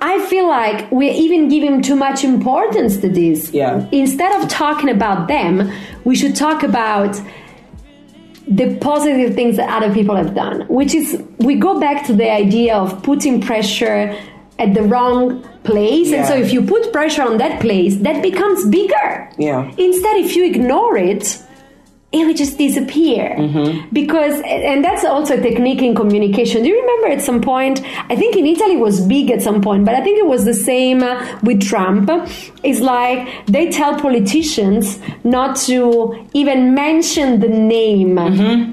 I 0.00 0.18
feel 0.26 0.48
like 0.48 0.90
we're 0.90 1.12
even 1.12 1.48
giving 1.48 1.80
too 1.80 1.94
much 1.94 2.24
importance 2.24 2.96
to 2.98 3.08
this. 3.08 3.52
Yeah. 3.52 3.86
Instead 3.92 4.42
of 4.42 4.48
talking 4.48 4.88
about 4.88 5.28
them, 5.28 5.70
we 6.04 6.16
should 6.16 6.34
talk 6.34 6.64
about 6.64 7.20
the 8.48 8.76
positive 8.78 9.34
things 9.34 9.56
that 9.56 9.70
other 9.70 9.94
people 9.94 10.16
have 10.16 10.34
done, 10.34 10.62
which 10.62 10.94
is 10.94 11.22
we 11.38 11.54
go 11.54 11.78
back 11.78 12.04
to 12.06 12.12
the 12.12 12.28
idea 12.28 12.76
of 12.76 13.00
putting 13.04 13.40
pressure 13.40 14.18
at 14.58 14.74
the 14.74 14.82
wrong 14.82 15.42
place. 15.64 16.12
And 16.12 16.26
so 16.26 16.34
if 16.34 16.52
you 16.52 16.62
put 16.62 16.92
pressure 16.92 17.22
on 17.22 17.38
that 17.38 17.60
place, 17.60 17.96
that 17.96 18.22
becomes 18.22 18.68
bigger. 18.68 19.30
Yeah. 19.38 19.70
Instead, 19.78 20.16
if 20.18 20.36
you 20.36 20.44
ignore 20.44 20.96
it, 20.96 21.38
it 22.12 22.26
will 22.26 22.34
just 22.34 22.58
disappear 22.58 23.34
Mm-hmm. 23.38 23.88
because 23.92 24.40
and 24.46 24.84
that's 24.84 25.04
also 25.04 25.36
a 25.38 25.40
technique 25.40 25.80
in 25.82 25.94
communication 25.94 26.62
do 26.62 26.68
you 26.68 26.78
remember 26.80 27.08
at 27.16 27.22
some 27.22 27.40
point 27.40 27.80
i 28.10 28.16
think 28.16 28.36
in 28.36 28.46
italy 28.46 28.74
it 28.74 28.80
was 28.80 29.00
big 29.06 29.30
at 29.30 29.40
some 29.42 29.60
point 29.62 29.84
but 29.86 29.94
i 29.94 30.02
think 30.02 30.18
it 30.18 30.26
was 30.26 30.44
the 30.44 30.54
same 30.54 31.02
uh, 31.02 31.14
with 31.42 31.62
trump 31.62 32.10
it's 32.62 32.80
like 32.80 33.28
they 33.46 33.70
tell 33.70 33.98
politicians 33.98 34.98
not 35.24 35.56
to 35.56 36.14
even 36.34 36.74
mention 36.74 37.40
the 37.40 37.48
name 37.48 38.18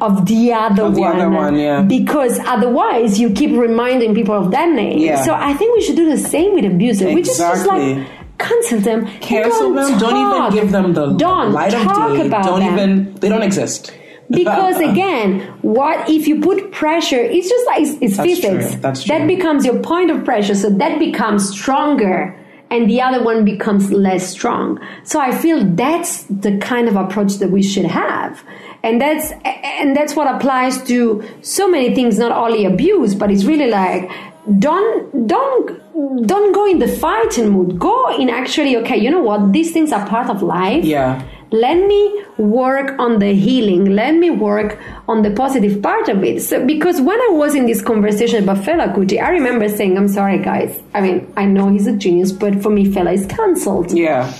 of 0.01 0.25
the 0.25 0.53
other 0.53 0.83
Mm-hmm. 0.83 0.89
Of 0.89 0.95
the 0.95 1.01
one, 1.01 1.15
other 1.19 1.29
one, 1.29 1.55
yeah. 1.57 1.81
because 1.81 2.39
otherwise 2.55 3.19
you 3.19 3.31
keep 3.31 3.51
reminding 3.51 4.13
people 4.15 4.35
of 4.35 4.51
that 4.51 4.69
name 4.69 4.99
Yeah. 4.99 5.23
so 5.23 5.33
i 5.33 5.53
think 5.53 5.75
we 5.75 5.81
should 5.85 5.95
do 5.95 6.09
the 6.09 6.17
same 6.17 6.53
with 6.53 6.65
abusers 6.65 7.13
which 7.13 7.27
is 7.27 7.37
just 7.37 7.61
Exactly. 7.65 7.95
like 7.95 8.07
cancel 8.39 8.79
them 8.79 9.05
Cancel 9.19 9.73
them. 9.73 9.99
Don't 9.99 10.17
even 10.17 10.61
give 10.61 10.71
them 10.71 10.93
the 10.93 11.13
don't 11.13 11.51
light 11.53 11.73
of 11.73 11.83
talk 11.83 12.13
day. 12.17 12.27
about 12.27 12.45
don't 12.45 12.59
them 12.61 12.73
even. 12.73 13.15
They 13.15 13.29
don't 13.29 13.43
exist. 13.43 13.93
because 14.29 14.77
again 14.77 15.41
what 15.63 16.07
if 16.07 16.27
you 16.27 16.39
put 16.39 16.71
pressure 16.71 17.19
it's 17.19 17.49
just 17.49 17.65
like 17.65 17.81
it's, 17.81 17.93
it's 17.99 18.17
That's 18.17 18.29
physics 18.29 18.71
true, 18.71 18.81
that's 18.81 19.03
that 19.05 19.25
becomes 19.25 19.65
your 19.65 19.79
point 19.81 20.11
of 20.11 20.23
pressure 20.23 20.53
so 20.53 20.69
that 20.69 20.99
becomes 20.99 21.49
stronger 21.49 22.37
and 22.69 22.87
the 22.87 23.01
other 23.01 23.23
one 23.23 23.43
becomes 23.43 23.91
less 23.91 24.29
strong 24.29 24.79
so 25.03 25.19
i 25.19 25.35
feel 25.35 25.65
that's 25.73 26.23
the 26.25 26.59
kind 26.59 26.87
of 26.87 26.95
approach 26.95 27.37
that 27.37 27.49
we 27.49 27.63
should 27.63 27.85
have 27.85 28.43
and 28.83 29.01
that's 29.01 29.31
and 29.43 29.95
that's 29.95 30.15
what 30.15 30.33
applies 30.33 30.81
to 30.83 31.23
so 31.41 31.67
many 31.67 31.95
things 31.95 32.19
not 32.19 32.31
only 32.31 32.65
abuse 32.65 33.15
but 33.15 33.31
it's 33.31 33.45
really 33.45 33.71
like 33.71 34.11
don't 34.57 35.27
don't 35.27 36.25
don't 36.27 36.53
go 36.53 36.65
in 36.65 36.79
the 36.79 36.87
fighting 36.87 37.49
mood. 37.49 37.77
Go 37.77 38.15
in 38.17 38.29
actually 38.29 38.75
okay 38.77 38.97
you 38.97 39.11
know 39.11 39.21
what? 39.21 39.53
These 39.53 39.71
things 39.71 39.91
are 39.91 40.07
part 40.07 40.29
of 40.29 40.41
life. 40.41 40.83
Yeah. 40.83 41.21
let 41.51 41.77
me 41.91 42.01
work 42.37 42.89
on 42.99 43.17
the 43.19 43.33
healing. 43.33 43.85
Let 43.95 44.13
me 44.13 44.29
work 44.29 44.77
on 45.07 45.23
the 45.23 45.31
positive 45.31 45.81
part 45.81 46.07
of 46.07 46.23
it. 46.23 46.41
So 46.41 46.63
because 46.65 47.01
when 47.01 47.19
i 47.27 47.29
was 47.31 47.55
in 47.55 47.65
this 47.65 47.81
conversation 47.81 48.43
about 48.43 48.57
Fela 48.65 48.93
Kuti 48.95 49.21
i 49.21 49.29
remember 49.29 49.67
saying 49.67 49.97
i'm 49.97 50.07
sorry 50.07 50.37
guys. 50.39 50.81
I 50.93 51.01
mean 51.01 51.17
i 51.37 51.45
know 51.45 51.69
he's 51.69 51.87
a 51.87 51.95
genius 51.95 52.31
but 52.31 52.61
for 52.63 52.69
me 52.69 52.85
Fela 52.85 53.13
is 53.13 53.25
cancelled. 53.25 53.91
Yeah. 53.91 54.31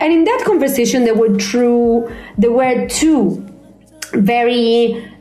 and 0.00 0.12
in 0.12 0.24
that 0.24 0.42
conversation 0.46 1.04
there 1.04 1.14
were 1.22 1.36
true 1.36 2.10
there 2.38 2.52
were 2.52 2.86
two 2.88 3.20
very 4.12 4.74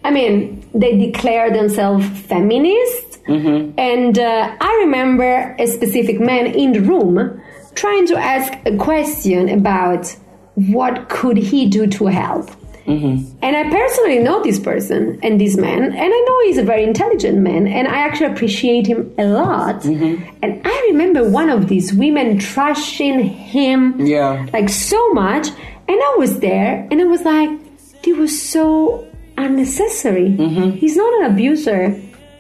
i 0.04 0.10
mean 0.12 0.36
they 0.74 0.92
declare 0.98 1.52
themselves 1.52 2.06
feminist 3.30 3.78
and 3.78 4.20
uh, 4.20 4.56
i 4.70 4.72
remember 4.86 5.56
a 5.60 5.68
specific 5.68 6.20
man 6.20 6.46
in 6.48 6.72
the 6.74 6.82
room 6.82 7.42
trying 7.76 8.06
to 8.08 8.16
ask 8.18 8.54
a 8.66 8.76
question 8.78 9.50
about 9.50 10.04
what 10.56 11.08
could 11.10 11.38
he 11.38 11.66
do 11.68 11.88
to 11.88 12.08
help 12.08 12.50
and 12.90 13.56
I 13.56 13.70
personally 13.70 14.18
know 14.18 14.42
this 14.42 14.60
person 14.60 15.20
and 15.22 15.40
this 15.40 15.56
man, 15.56 15.84
and 15.84 15.96
I 16.18 16.20
know 16.28 16.38
he's 16.46 16.58
a 16.58 16.64
very 16.64 16.84
intelligent 16.84 17.38
man, 17.38 17.68
and 17.68 17.88
I 17.88 18.00
actually 18.00 18.32
appreciate 18.34 18.88
him 18.88 19.14
a 19.20 19.26
lot. 19.26 19.86
And 19.86 20.62
I 20.66 20.88
remember 20.90 21.30
one 21.30 21.52
of 21.52 21.68
these 21.68 21.94
women 21.94 22.40
trashing 22.40 23.22
him 23.22 24.00
Yeah. 24.00 24.48
like 24.54 24.70
so 24.70 25.14
much, 25.14 25.50
and 25.88 25.98
I 26.10 26.16
was 26.18 26.40
there, 26.40 26.88
and 26.90 27.00
I 27.00 27.04
was 27.04 27.22
like, 27.22 27.52
it 28.08 28.18
was 28.18 28.34
so 28.42 29.06
unnecessary. 29.38 30.30
Mm-hmm. 30.32 30.72
He's 30.72 30.96
not 30.98 31.14
an 31.22 31.32
abuser. 31.32 31.90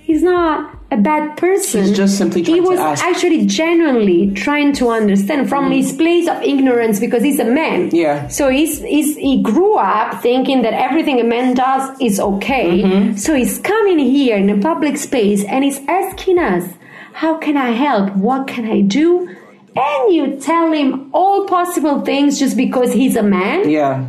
He's 0.01 0.23
not 0.23 0.78
a 0.91 0.97
bad 0.97 1.37
person. 1.37 1.83
He's 1.83 1.97
just 1.97 2.17
simply 2.17 2.43
he 2.43 2.59
was 2.59 2.79
actually 2.79 3.45
genuinely 3.45 4.31
trying 4.31 4.73
to 4.73 4.89
understand 4.89 5.47
from 5.47 5.71
his 5.71 5.93
place 5.93 6.27
of 6.27 6.41
ignorance 6.41 6.99
because 6.99 7.23
he's 7.23 7.39
a 7.39 7.45
man. 7.45 7.89
Yeah. 7.91 8.27
So 8.27 8.49
he's, 8.49 8.79
he's 8.81 9.15
he 9.15 9.41
grew 9.41 9.75
up 9.75 10.21
thinking 10.21 10.63
that 10.63 10.73
everything 10.73 11.19
a 11.19 11.23
man 11.23 11.53
does 11.53 11.99
is 12.01 12.19
okay. 12.19 12.81
Mm-hmm. 12.81 13.17
So 13.17 13.35
he's 13.35 13.59
coming 13.59 13.99
here 13.99 14.37
in 14.37 14.49
a 14.49 14.59
public 14.59 14.97
space 14.97 15.43
and 15.45 15.63
he's 15.63 15.79
asking 15.87 16.39
us, 16.39 16.73
"How 17.13 17.37
can 17.37 17.55
I 17.55 17.71
help? 17.71 18.15
What 18.15 18.47
can 18.47 18.65
I 18.65 18.81
do?" 18.81 19.27
And 19.75 20.13
you 20.13 20.39
tell 20.39 20.71
him 20.71 21.11
all 21.13 21.45
possible 21.45 22.01
things 22.01 22.39
just 22.39 22.57
because 22.57 22.93
he's 22.93 23.15
a 23.15 23.23
man. 23.23 23.69
Yeah. 23.69 24.07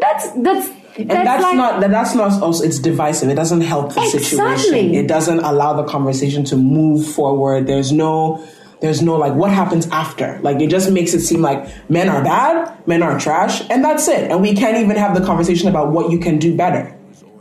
That's 0.00 0.30
that's 0.42 0.68
And 0.98 1.10
that's, 1.10 1.42
like, 1.42 1.56
not 1.56 1.80
that- 1.80 1.90
that's 1.90 2.14
not 2.14 2.42
also 2.42 2.64
it's 2.64 2.78
divisive. 2.78 3.28
It 3.28 3.34
doesn't 3.34 3.62
help 3.62 3.94
the 3.94 4.00
situation. 4.10 4.94
It 4.94 5.06
doesn't 5.08 5.40
allow 5.40 5.72
the 5.74 5.84
conversation 5.84 6.44
to 6.44 6.56
move 6.56 7.06
forward. 7.06 7.66
There's 7.66 7.92
no 7.92 8.40
there's 8.80 9.00
no 9.00 9.16
like 9.16 9.34
what 9.34 9.50
happens 9.52 9.86
after. 9.92 10.40
Like 10.42 10.60
it 10.60 10.68
just 10.68 10.90
makes 10.90 11.14
it 11.14 11.20
seem 11.20 11.40
like 11.40 11.66
men 11.88 12.08
are 12.08 12.22
bad, 12.24 12.72
men 12.86 13.02
are 13.02 13.16
trash, 13.18 13.62
and 13.70 13.84
that's 13.84 14.08
it. 14.08 14.28
And 14.30 14.42
we 14.42 14.54
can't 14.54 14.76
even 14.78 14.96
have 14.96 15.14
the 15.14 15.24
conversation 15.24 15.68
about 15.68 15.92
what 15.92 16.10
you 16.10 16.18
can 16.18 16.38
do 16.38 16.56
better. 16.56 16.92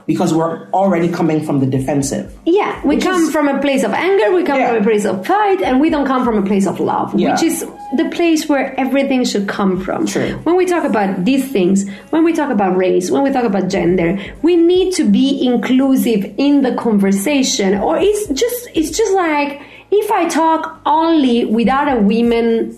Because 0.07 0.33
we're 0.33 0.67
already 0.71 1.09
coming 1.09 1.41
from 1.45 1.59
the 1.59 1.65
defensive. 1.65 2.33
Yeah, 2.45 2.79
we 2.85 2.97
come 2.97 3.23
is- 3.23 3.31
from 3.31 3.47
a 3.47 3.59
place 3.61 3.83
of 3.83 3.93
anger, 3.93 4.33
we 4.35 4.43
come 4.43 4.59
Yeah. 4.59 4.69
from 4.73 4.81
a 4.81 4.83
place 4.83 5.05
of 5.05 5.25
fight, 5.25 5.61
and 5.61 5.79
we 5.79 5.89
don't 5.89 6.05
come 6.05 6.25
from 6.25 6.37
a 6.37 6.41
place 6.41 6.65
of 6.67 6.79
love, 6.79 7.13
Yeah. 7.17 7.31
which 7.33 7.43
is 7.43 7.65
the 7.97 8.05
place 8.05 8.49
where 8.49 8.73
everything 8.79 9.23
should 9.23 9.47
come 9.47 9.79
from. 9.79 10.05
True. 10.07 10.39
When 10.43 10.55
we 10.55 10.65
talk 10.65 10.83
about 10.83 11.23
these 11.25 11.45
things, 11.49 11.85
when 12.09 12.23
we 12.23 12.33
talk 12.33 12.49
about 12.49 12.75
race, 12.77 13.11
when 13.11 13.23
we 13.23 13.31
talk 13.31 13.43
about 13.43 13.67
gender, 13.69 14.17
we 14.41 14.55
need 14.55 14.93
to 14.93 15.03
be 15.03 15.45
inclusive 15.45 16.25
in 16.37 16.61
the 16.63 16.73
conversation, 16.73 17.79
or 17.79 17.97
it's 17.99 18.27
just 18.27 18.69
it's 18.73 18.91
just 18.97 19.13
like 19.13 19.59
if 19.91 20.09
I 20.11 20.27
talk 20.29 20.79
only 20.85 21.45
with 21.45 21.67
other 21.69 21.99
women 22.01 22.75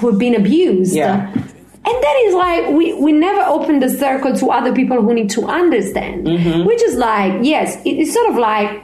who've 0.00 0.18
been 0.18 0.34
abused. 0.34 0.94
Yeah. 0.96 1.28
And 1.88 1.96
that 2.04 2.16
is 2.26 2.34
like 2.34 2.62
we, 2.78 2.92
we 2.94 3.12
never 3.12 3.40
open 3.56 3.80
the 3.80 3.88
circle 3.88 4.32
to 4.40 4.50
other 4.50 4.72
people 4.74 5.00
who 5.00 5.14
need 5.14 5.30
to 5.30 5.46
understand. 5.46 6.26
Mm-hmm. 6.26 6.64
Which 6.66 6.82
is 6.82 6.96
like, 6.96 7.32
yes, 7.42 7.76
it- 7.86 7.96
it's 8.00 8.12
sort 8.12 8.28
of 8.30 8.36
like 8.36 8.82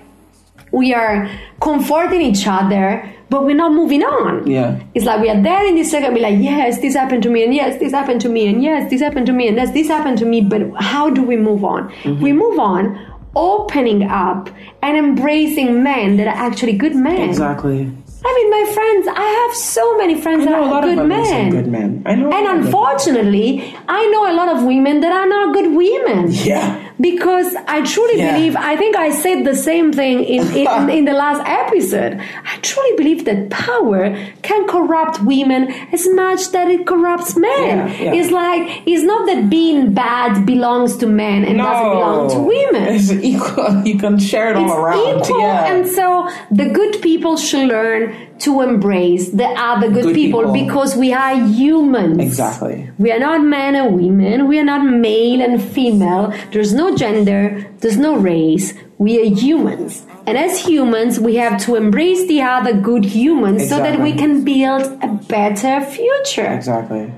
we 0.72 0.94
are 0.94 1.28
comforting 1.60 2.22
each 2.22 2.46
other, 2.46 2.86
but 3.30 3.44
we're 3.44 3.54
not 3.64 3.72
moving 3.72 4.02
on. 4.02 4.46
Yeah. 4.46 4.80
It's 4.94 5.04
like 5.04 5.20
we 5.20 5.28
are 5.30 5.40
there 5.42 5.64
in 5.66 5.74
this 5.76 5.90
second, 5.90 6.14
be 6.14 6.20
like, 6.20 6.38
yes, 6.40 6.80
this 6.80 6.94
happened 6.94 7.22
to 7.24 7.30
me, 7.30 7.44
and 7.44 7.54
yes, 7.54 7.78
this 7.78 7.92
happened 7.92 8.20
to 8.22 8.28
me, 8.28 8.46
and 8.48 8.62
yes, 8.62 8.90
this 8.90 9.00
happened 9.00 9.26
to 9.26 9.32
me, 9.32 9.48
and 9.48 9.56
yes, 9.56 9.72
this 9.72 9.88
happened 9.88 10.18
to 10.18 10.24
me, 10.24 10.40
but 10.40 10.62
how 10.80 11.10
do 11.10 11.22
we 11.22 11.36
move 11.36 11.62
on? 11.64 11.90
Mm-hmm. 12.02 12.22
We 12.22 12.32
move 12.32 12.58
on 12.58 12.98
opening 13.36 14.02
up 14.04 14.48
and 14.82 14.96
embracing 14.96 15.82
men 15.82 16.16
that 16.18 16.26
are 16.28 16.36
actually 16.48 16.72
good 16.72 16.94
men. 16.94 17.28
Exactly. 17.28 17.90
I 18.26 18.30
mean, 18.36 18.50
my 18.50 18.72
friends, 18.72 19.06
I 19.08 19.28
have 19.40 19.54
so 19.56 19.96
many 19.98 20.20
friends 20.20 20.46
I 20.46 20.50
that 20.50 20.54
are 20.62 20.82
good 20.82 21.06
men. 21.06 21.50
good 21.50 21.66
men. 21.68 22.02
I 22.06 22.14
know. 22.14 22.32
And 22.32 22.64
unfortunately, 22.64 23.74
I 23.88 24.06
know 24.06 24.30
a 24.30 24.34
lot 24.34 24.48
of 24.56 24.64
women 24.64 25.00
that 25.00 25.12
are 25.12 25.26
not 25.26 25.52
good 25.54 25.74
women. 25.74 26.30
Yeah. 26.32 26.80
Because 27.00 27.54
I 27.66 27.82
truly 27.82 28.18
Yeah. 28.18 28.32
believe, 28.36 28.54
I 28.56 28.76
think 28.76 28.94
I 28.96 29.10
said 29.10 29.44
the 29.44 29.54
same 29.56 29.92
thing 29.92 30.22
in, 30.24 30.42
in, 30.56 30.88
in 30.98 31.04
the 31.04 31.12
last 31.12 31.42
episode. 31.44 32.20
I 32.20 32.56
truly 32.62 32.96
believe 32.96 33.24
that 33.24 33.50
power 33.50 34.14
can 34.42 34.66
corrupt 34.68 35.20
women 35.22 35.72
as 35.92 36.08
much 36.08 36.50
that 36.52 36.68
it 36.68 36.86
corrupts 36.86 37.36
men. 37.36 37.88
Yeah, 37.88 38.02
yeah. 38.04 38.12
It's 38.14 38.30
like, 38.30 38.82
it's 38.86 39.02
not 39.02 39.26
that 39.26 39.50
being 39.50 39.92
bad 39.92 40.46
belongs 40.46 40.96
to 40.98 41.06
men 41.06 41.44
and 41.44 41.58
doesn't 41.58 41.90
belong 41.90 42.30
to 42.30 42.38
women 42.38 42.94
It's 42.94 43.10
equal. 43.12 43.82
You 43.90 43.98
can 43.98 44.18
share 44.18 44.50
it 44.50 44.56
all 44.56 44.64
it's 44.64 44.72
around. 44.72 45.20
equal 45.24 45.40
yeah. 45.40 45.72
and 45.74 45.86
so 45.88 46.28
the 46.50 46.66
good 46.70 47.02
people 47.02 47.36
should 47.36 47.68
learn 47.68 48.13
to 48.40 48.60
embrace 48.60 49.30
the 49.30 49.46
other 49.46 49.88
good, 49.90 50.04
Good 50.04 50.14
people, 50.14 50.40
people. 50.40 50.52
because 50.52 50.96
we 50.96 51.12
are 51.12 51.34
humans 51.46 52.18
exactly. 52.18 52.90
we 52.98 53.12
are 53.12 53.18
not 53.18 53.42
men 53.42 53.74
and 53.74 53.94
women 53.94 54.48
we 54.48 54.58
are 54.58 54.64
not 54.64 54.84
male 54.84 55.40
and 55.40 55.62
female 55.62 56.32
there's 56.52 56.72
no 56.74 56.96
gender 56.96 57.64
there's 57.78 57.96
no 57.96 58.16
race 58.16 58.74
we 58.98 59.20
are 59.20 59.34
humans 59.34 60.04
and 60.26 60.36
as 60.38 60.58
humans 60.66 61.20
we 61.20 61.36
have 61.36 61.60
to 61.64 61.74
embrace 61.76 62.26
the 62.28 62.40
other 62.42 62.72
good 62.72 63.04
humans 63.04 63.68
so 63.68 63.78
that 63.78 64.00
we 64.00 64.12
can 64.12 64.44
build 64.44 64.82
a 65.02 65.08
better 65.28 65.80
future 65.84 66.46
Exactly. 66.52 67.12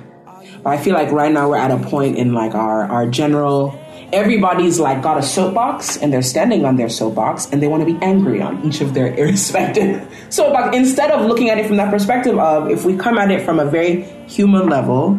I 0.64 0.76
feel 0.78 0.94
like 0.94 1.12
right 1.12 1.30
now 1.30 1.48
we're 1.50 1.58
at 1.58 1.70
a 1.70 1.78
point 1.78 2.16
in 2.18 2.32
like 2.34 2.54
our 2.54 2.82
our 2.90 3.06
general. 3.06 3.78
Everybody's 4.12 4.78
like 4.78 5.02
got 5.02 5.18
a 5.18 5.22
soapbox 5.22 5.96
and 5.96 6.12
they're 6.12 6.22
standing 6.22 6.64
on 6.64 6.76
their 6.76 6.88
soapbox 6.88 7.46
and 7.50 7.62
they 7.62 7.68
want 7.68 7.86
to 7.86 7.92
be 7.92 7.98
angry 8.04 8.40
on 8.40 8.64
each 8.64 8.80
of 8.80 8.94
their 8.94 9.14
irrespective 9.18 10.06
soapbox. 10.30 10.76
Instead 10.76 11.10
of 11.10 11.26
looking 11.26 11.50
at 11.50 11.58
it 11.58 11.66
from 11.66 11.76
that 11.76 11.90
perspective 11.90 12.38
of 12.38 12.70
if 12.70 12.84
we 12.84 12.96
come 12.96 13.18
at 13.18 13.30
it 13.30 13.44
from 13.44 13.58
a 13.58 13.64
very 13.64 14.02
human 14.28 14.68
level, 14.68 15.18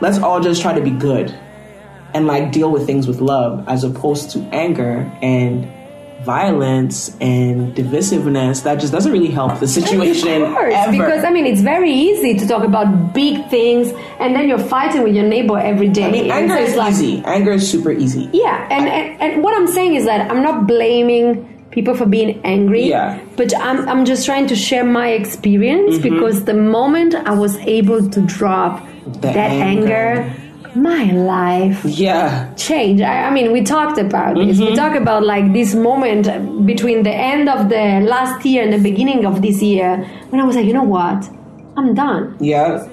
let's 0.00 0.18
all 0.18 0.40
just 0.40 0.60
try 0.60 0.74
to 0.74 0.80
be 0.80 0.90
good 0.90 1.30
and 2.14 2.26
like 2.26 2.50
deal 2.52 2.70
with 2.70 2.86
things 2.86 3.06
with 3.06 3.20
love 3.20 3.64
as 3.68 3.84
opposed 3.84 4.30
to 4.30 4.40
anger 4.52 5.00
and 5.22 5.70
violence 6.26 6.96
and 7.20 7.74
divisiveness 7.74 8.62
that 8.64 8.74
just 8.80 8.92
doesn't 8.92 9.12
really 9.16 9.30
help 9.40 9.52
the 9.60 9.68
situation 9.68 10.42
Of 10.42 10.52
course, 10.52 10.74
ever. 10.76 10.92
because 10.92 11.22
I 11.24 11.30
mean, 11.30 11.46
it's 11.46 11.60
very 11.74 11.92
easy 11.92 12.32
to 12.40 12.44
talk 12.52 12.64
about 12.64 13.14
big 13.14 13.34
things, 13.48 13.92
and 14.20 14.34
then 14.34 14.48
you're 14.48 14.66
fighting 14.76 15.02
with 15.06 15.14
your 15.14 15.28
neighbor 15.34 15.58
every 15.58 15.88
day. 15.88 16.04
I 16.08 16.10
mean, 16.10 16.30
anger 16.30 16.56
so 16.56 16.62
is 16.68 16.76
like- 16.76 16.92
easy. 16.92 17.22
Anger 17.24 17.52
is 17.52 17.64
super 17.70 17.92
easy. 17.92 18.28
Yeah, 18.32 18.66
and, 18.70 18.84
and 18.88 19.06
and 19.22 19.42
what 19.44 19.52
I'm 19.56 19.68
saying 19.68 19.94
is 19.94 20.04
that 20.10 20.20
I'm 20.30 20.42
not 20.42 20.66
blaming 20.66 21.28
people 21.70 21.94
for 21.94 22.06
being 22.06 22.40
angry. 22.44 22.84
Yeah. 22.88 23.18
But 23.36 23.50
I'm 23.68 23.78
I'm 23.88 24.04
just 24.04 24.26
trying 24.26 24.46
to 24.52 24.56
share 24.56 24.84
my 24.84 25.08
experience 25.22 25.96
Mm-hmm. 25.96 26.14
because 26.14 26.44
the 26.44 26.54
moment 26.78 27.14
I 27.14 27.34
was 27.44 27.54
able 27.78 28.00
to 28.16 28.20
drop 28.22 28.72
The 29.06 29.18
that 29.36 29.50
anger. 29.70 29.94
anger, 29.94 30.42
my 30.76 31.04
life 31.12 31.84
Yeah. 31.84 32.52
change. 32.54 33.00
I, 33.00 33.24
I 33.24 33.30
mean, 33.30 33.52
we 33.52 33.62
talked 33.62 33.98
about 33.98 34.36
this. 34.36 34.58
Mm-hmm. 34.58 34.70
We 34.70 34.76
talked 34.76 34.96
about 34.96 35.24
like 35.24 35.52
this 35.52 35.74
moment 35.74 36.66
between 36.66 37.02
the 37.02 37.12
end 37.14 37.48
of 37.48 37.68
the 37.68 38.00
last 38.06 38.44
year 38.44 38.62
and 38.62 38.72
the 38.72 38.78
beginning 38.90 39.24
of 39.26 39.42
this 39.42 39.62
year 39.62 39.98
when 40.30 40.40
I 40.40 40.44
was 40.44 40.56
like, 40.56 40.66
you 40.66 40.72
know 40.72 40.82
what, 40.84 41.28
I'm 41.76 41.94
done. 41.94 42.36
Yeah. 42.40 42.88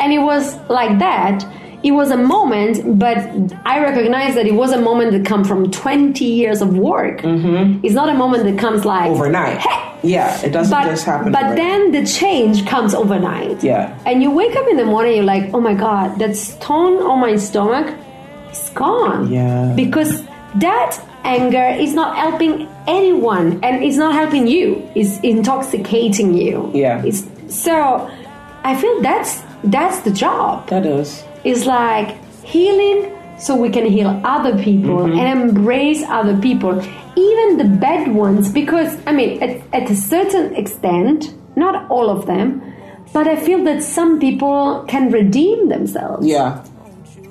And 0.00 0.12
it 0.12 0.18
was 0.18 0.56
like 0.68 0.98
that. 0.98 1.44
It 1.82 1.92
was 1.92 2.10
a 2.10 2.16
moment, 2.16 2.98
but 2.98 3.16
I 3.64 3.80
recognize 3.80 4.34
that 4.34 4.46
it 4.46 4.54
was 4.54 4.72
a 4.72 4.80
moment 4.80 5.12
that 5.12 5.24
come 5.24 5.44
from 5.44 5.70
20 5.70 6.24
years 6.24 6.60
of 6.60 6.76
work. 6.76 7.20
Mm-hmm. 7.20 7.84
It's 7.84 7.94
not 7.94 8.08
a 8.08 8.14
moment 8.14 8.44
that 8.44 8.58
comes 8.58 8.84
like 8.84 9.10
Overnight. 9.10 9.58
Hey! 9.58 9.95
Yeah. 10.06 10.40
It 10.46 10.50
doesn't 10.50 10.70
But, 10.70 10.84
just 10.90 11.04
happen. 11.04 11.32
but 11.32 11.42
overnight. 11.42 11.56
then 11.56 11.92
the 11.92 12.04
change 12.06 12.64
comes 12.66 12.94
overnight. 12.94 13.62
Yeah. 13.62 13.96
And 14.06 14.22
you 14.22 14.30
wake 14.30 14.54
up 14.56 14.66
in 14.68 14.76
the 14.76 14.84
morning, 14.84 15.16
you're 15.16 15.24
like, 15.24 15.52
oh 15.54 15.60
my 15.60 15.74
God, 15.74 16.18
that 16.18 16.36
stone 16.36 17.02
on 17.02 17.20
my 17.20 17.36
stomach 17.36 17.94
is 18.52 18.70
gone. 18.74 19.32
Yeah. 19.32 19.72
Because 19.76 20.22
that 20.56 20.98
anger 21.24 21.66
is 21.84 21.92
not 21.94 22.16
helping 22.16 22.68
anyone 22.86 23.58
and 23.64 23.82
it's 23.82 23.96
not 23.96 24.14
helping 24.14 24.46
you. 24.46 24.88
It's 24.94 25.18
intoxicating 25.20 26.34
you. 26.34 26.70
Yeah. 26.74 27.02
It's, 27.04 27.24
so 27.48 28.10
I 28.64 28.76
feel 28.76 29.00
that's 29.02 29.42
that's 29.64 30.00
the 30.00 30.10
job. 30.10 30.68
that 30.68 30.86
is. 30.86 31.24
It's 31.44 31.66
like 31.66 32.08
healing 32.44 33.12
so 33.38 33.54
we 33.56 33.68
can 33.70 33.86
heal 33.86 34.08
other 34.24 34.56
people 34.62 34.98
Mm-hmm. 35.06 35.18
and 35.18 35.40
embrace 35.50 36.02
other 36.08 36.36
people, 36.38 36.80
even 37.16 37.56
the 37.58 37.64
bad 37.64 38.14
ones. 38.14 38.50
Because, 38.52 38.96
I 39.06 39.12
mean, 39.12 39.42
at, 39.42 39.62
at 39.72 39.90
a 39.90 39.96
certain 39.96 40.54
extent, 40.54 41.34
not 41.56 41.90
all 41.90 42.10
of 42.10 42.26
them, 42.26 42.62
but 43.12 43.26
I 43.26 43.36
feel 43.36 43.64
that 43.64 43.82
some 43.82 44.20
people 44.20 44.84
can 44.88 45.10
redeem 45.10 45.68
themselves. 45.68 46.26
Yeah. 46.26 46.64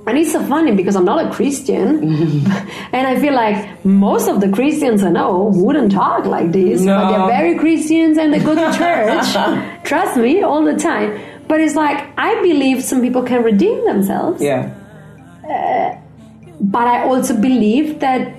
And 0.08 0.20
it's 0.20 0.32
so 0.34 0.44
funny 0.46 0.72
because 0.76 0.96
I'm 0.96 1.06
not 1.06 1.26
a 1.26 1.32
Christian, 1.32 2.04
and 2.94 3.08
I 3.08 3.20
feel 3.20 3.34
like 3.34 3.84
most 3.84 4.28
of 4.28 4.40
the 4.40 4.50
Christians 4.50 5.04
I 5.04 5.10
know 5.10 5.50
wouldn't 5.54 5.92
talk 5.92 6.26
like 6.26 6.52
this, 6.52 6.82
but 6.82 6.86
No. 6.86 7.10
they're 7.28 7.28
very 7.42 7.58
Christians 7.58 8.18
and 8.20 8.32
they 8.32 8.38
go 8.40 8.54
to 8.54 8.78
church. 8.78 9.84
Trust 9.84 10.18
me, 10.18 10.44
all 10.44 10.64
the 10.64 10.76
time. 10.76 11.20
But 11.48 11.60
it's 11.60 11.74
like 11.76 12.06
I 12.20 12.40
believe 12.44 12.84
some 12.84 13.02
people 13.02 13.24
can 13.24 13.42
redeem 13.44 13.84
themselves, 13.86 14.44
Yeah. 14.44 14.74
Uh, 15.44 15.98
but 16.62 16.88
I 16.88 17.04
also 17.08 17.36
believe 17.40 18.00
that 18.00 18.32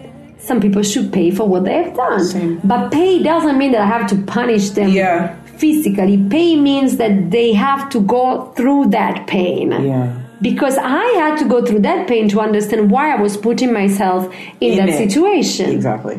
some 0.46 0.60
people 0.60 0.82
should 0.82 1.12
pay 1.12 1.30
for 1.30 1.46
what 1.52 1.64
they 1.64 1.74
have 1.82 1.94
done. 1.96 2.22
Same. 2.24 2.60
But 2.62 2.90
pay 2.92 3.22
doesn't 3.22 3.58
mean 3.58 3.72
that 3.72 3.80
I 3.82 3.86
have 3.86 4.06
to 4.12 4.16
punish 4.36 4.70
them 4.70 4.90
Yeah. 4.90 5.34
physically. 5.56 6.16
Pay 6.30 6.56
means 6.56 6.96
that 6.98 7.30
they 7.30 7.52
have 7.52 7.88
to 7.90 8.00
go 8.00 8.52
through 8.56 8.86
that 8.98 9.26
pain. 9.26 9.72
Yeah. 9.72 10.12
Because 10.40 10.76
I 10.78 11.04
had 11.22 11.38
to 11.38 11.44
go 11.46 11.64
through 11.64 11.80
that 11.80 12.06
pain 12.06 12.28
to 12.28 12.40
understand 12.40 12.90
why 12.90 13.12
I 13.14 13.20
was 13.20 13.36
putting 13.36 13.72
myself 13.72 14.28
in, 14.60 14.72
In 14.72 14.78
that 14.78 14.88
it. 14.90 14.96
situation. 15.10 15.70
Exactly. 15.70 16.18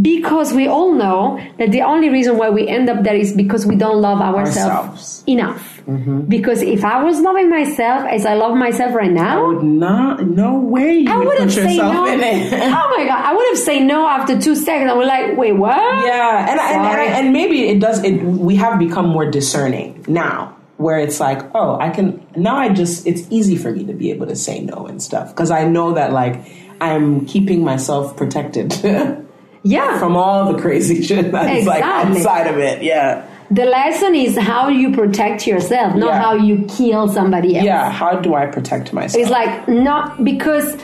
Because 0.00 0.54
we 0.54 0.66
all 0.68 0.94
know 0.94 1.38
that 1.58 1.70
the 1.70 1.82
only 1.82 2.08
reason 2.08 2.38
why 2.38 2.48
we 2.48 2.66
end 2.66 2.88
up 2.88 3.02
there 3.04 3.14
is 3.14 3.34
because 3.34 3.66
we 3.66 3.76
don't 3.76 4.00
love 4.00 4.22
ourselves 4.22 4.56
Ourselves. 4.56 5.24
Mm-hmm. 5.26 5.30
enough. 5.38 6.28
Because 6.28 6.62
if 6.62 6.84
I 6.84 7.02
was 7.02 7.20
loving 7.20 7.50
myself 7.50 8.04
as 8.08 8.24
I 8.24 8.34
love 8.34 8.56
myself 8.56 8.94
right 8.94 9.10
now, 9.10 9.44
I 9.44 9.46
Would 9.48 9.62
not. 9.64 10.26
No 10.26 10.58
way. 10.58 11.04
I 11.06 11.16
would 11.18 11.26
would 11.26 11.38
have 11.40 11.52
said 11.52 11.76
no. 11.76 11.90
oh 12.06 12.94
my 12.96 13.04
god, 13.04 13.22
I 13.24 13.34
would 13.34 13.46
have 13.50 13.58
said 13.58 13.80
no 13.80 14.06
after 14.06 14.40
two 14.40 14.54
seconds. 14.54 14.90
I 14.90 14.94
was 14.94 15.06
like, 15.08 15.36
wait, 15.36 15.52
what? 15.52 15.76
Yeah, 16.06 16.40
and, 16.48 16.58
and, 16.58 16.60
and, 16.60 16.92
Sorry. 16.92 17.06
and 17.08 17.32
maybe 17.32 17.68
it 17.68 17.80
does. 17.80 18.02
It 18.02 18.22
we 18.22 18.56
have 18.56 18.78
become 18.78 19.08
more 19.08 19.30
discerning 19.30 20.04
now, 20.08 20.56
where 20.78 20.98
it's 20.98 21.20
like, 21.20 21.42
oh, 21.54 21.78
I 21.78 21.90
can 21.90 22.24
now. 22.36 22.56
I 22.56 22.70
just 22.70 23.06
it's 23.06 23.26
easy 23.30 23.56
for 23.56 23.70
me 23.72 23.84
to 23.84 23.92
be 23.92 24.10
able 24.10 24.26
to 24.28 24.36
say 24.36 24.60
no 24.60 24.86
and 24.86 25.02
stuff 25.02 25.28
because 25.30 25.50
I 25.50 25.64
know 25.64 25.92
that 25.94 26.12
like 26.12 26.40
I'm 26.80 27.26
keeping 27.26 27.62
myself 27.64 28.16
protected 28.16 28.72
yeah. 29.62 29.98
from 29.98 30.16
all 30.16 30.52
the 30.52 30.58
crazy 30.60 31.02
shit 31.02 31.32
that's 31.32 31.66
like 31.66 31.78
Exactly. 31.80 32.16
outside 32.18 32.46
of 32.46 32.58
it. 32.58 32.82
Yeah, 32.82 33.24
the 33.50 33.64
lesson 33.66 34.14
is 34.14 34.36
how 34.38 34.68
you 34.68 34.92
protect 34.92 35.46
yourself, 35.46 35.94
not 35.94 36.08
Yeah. 36.14 36.22
how 36.22 36.34
you 36.34 36.64
kill 36.68 37.08
somebody 37.08 37.56
else. 37.56 37.64
yeah. 37.66 37.90
How 37.90 38.18
do 38.20 38.34
I 38.34 38.46
protect 38.46 38.92
myself? 38.92 39.20
It's 39.20 39.30
like 39.30 39.68
not 39.68 40.24
because 40.24 40.76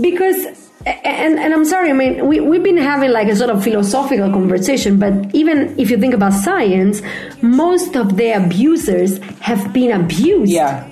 because 0.00 0.46
and, 0.86 1.38
and 1.38 1.54
I'm 1.54 1.64
sorry, 1.64 1.88
I 1.90 1.94
mean 1.94 2.26
we, 2.28 2.40
we've 2.40 2.62
been 2.62 2.76
having 2.76 3.10
like 3.10 3.28
a 3.28 3.36
sort 3.36 3.48
of 3.50 3.64
philosophical 3.64 4.30
conversation, 4.30 4.98
but 4.98 5.12
even 5.34 5.74
if 5.78 5.90
you 5.90 5.96
think 5.98 6.12
about 6.12 6.34
science, 6.34 7.00
most 7.40 7.96
of 7.96 8.16
the 8.18 8.32
abusers 8.32 9.18
have 9.40 9.72
been 9.72 9.92
abused. 9.92 10.52
yeah, 10.52 10.86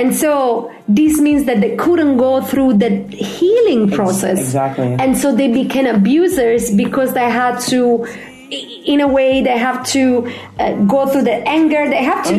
And 0.00 0.14
so 0.14 0.72
this 0.88 1.20
means 1.20 1.44
that 1.44 1.60
they 1.60 1.76
couldn't 1.76 2.16
go 2.16 2.40
through 2.40 2.74
the 2.84 2.90
healing 3.14 3.90
process. 3.90 4.38
exactly. 4.38 4.94
And 4.98 5.16
so 5.16 5.34
they 5.34 5.48
became 5.52 5.86
abusers 5.86 6.70
because 6.84 7.12
they 7.12 7.28
had 7.30 7.58
to, 7.72 8.06
in 8.92 9.00
a 9.00 9.06
way, 9.06 9.42
they 9.42 9.58
have 9.58 9.84
to 9.88 10.02
uh, 10.58 10.72
go 10.94 11.06
through 11.06 11.22
the 11.22 11.38
anger. 11.46 11.82
They 11.88 12.02
have 12.02 12.24
to 12.28 12.34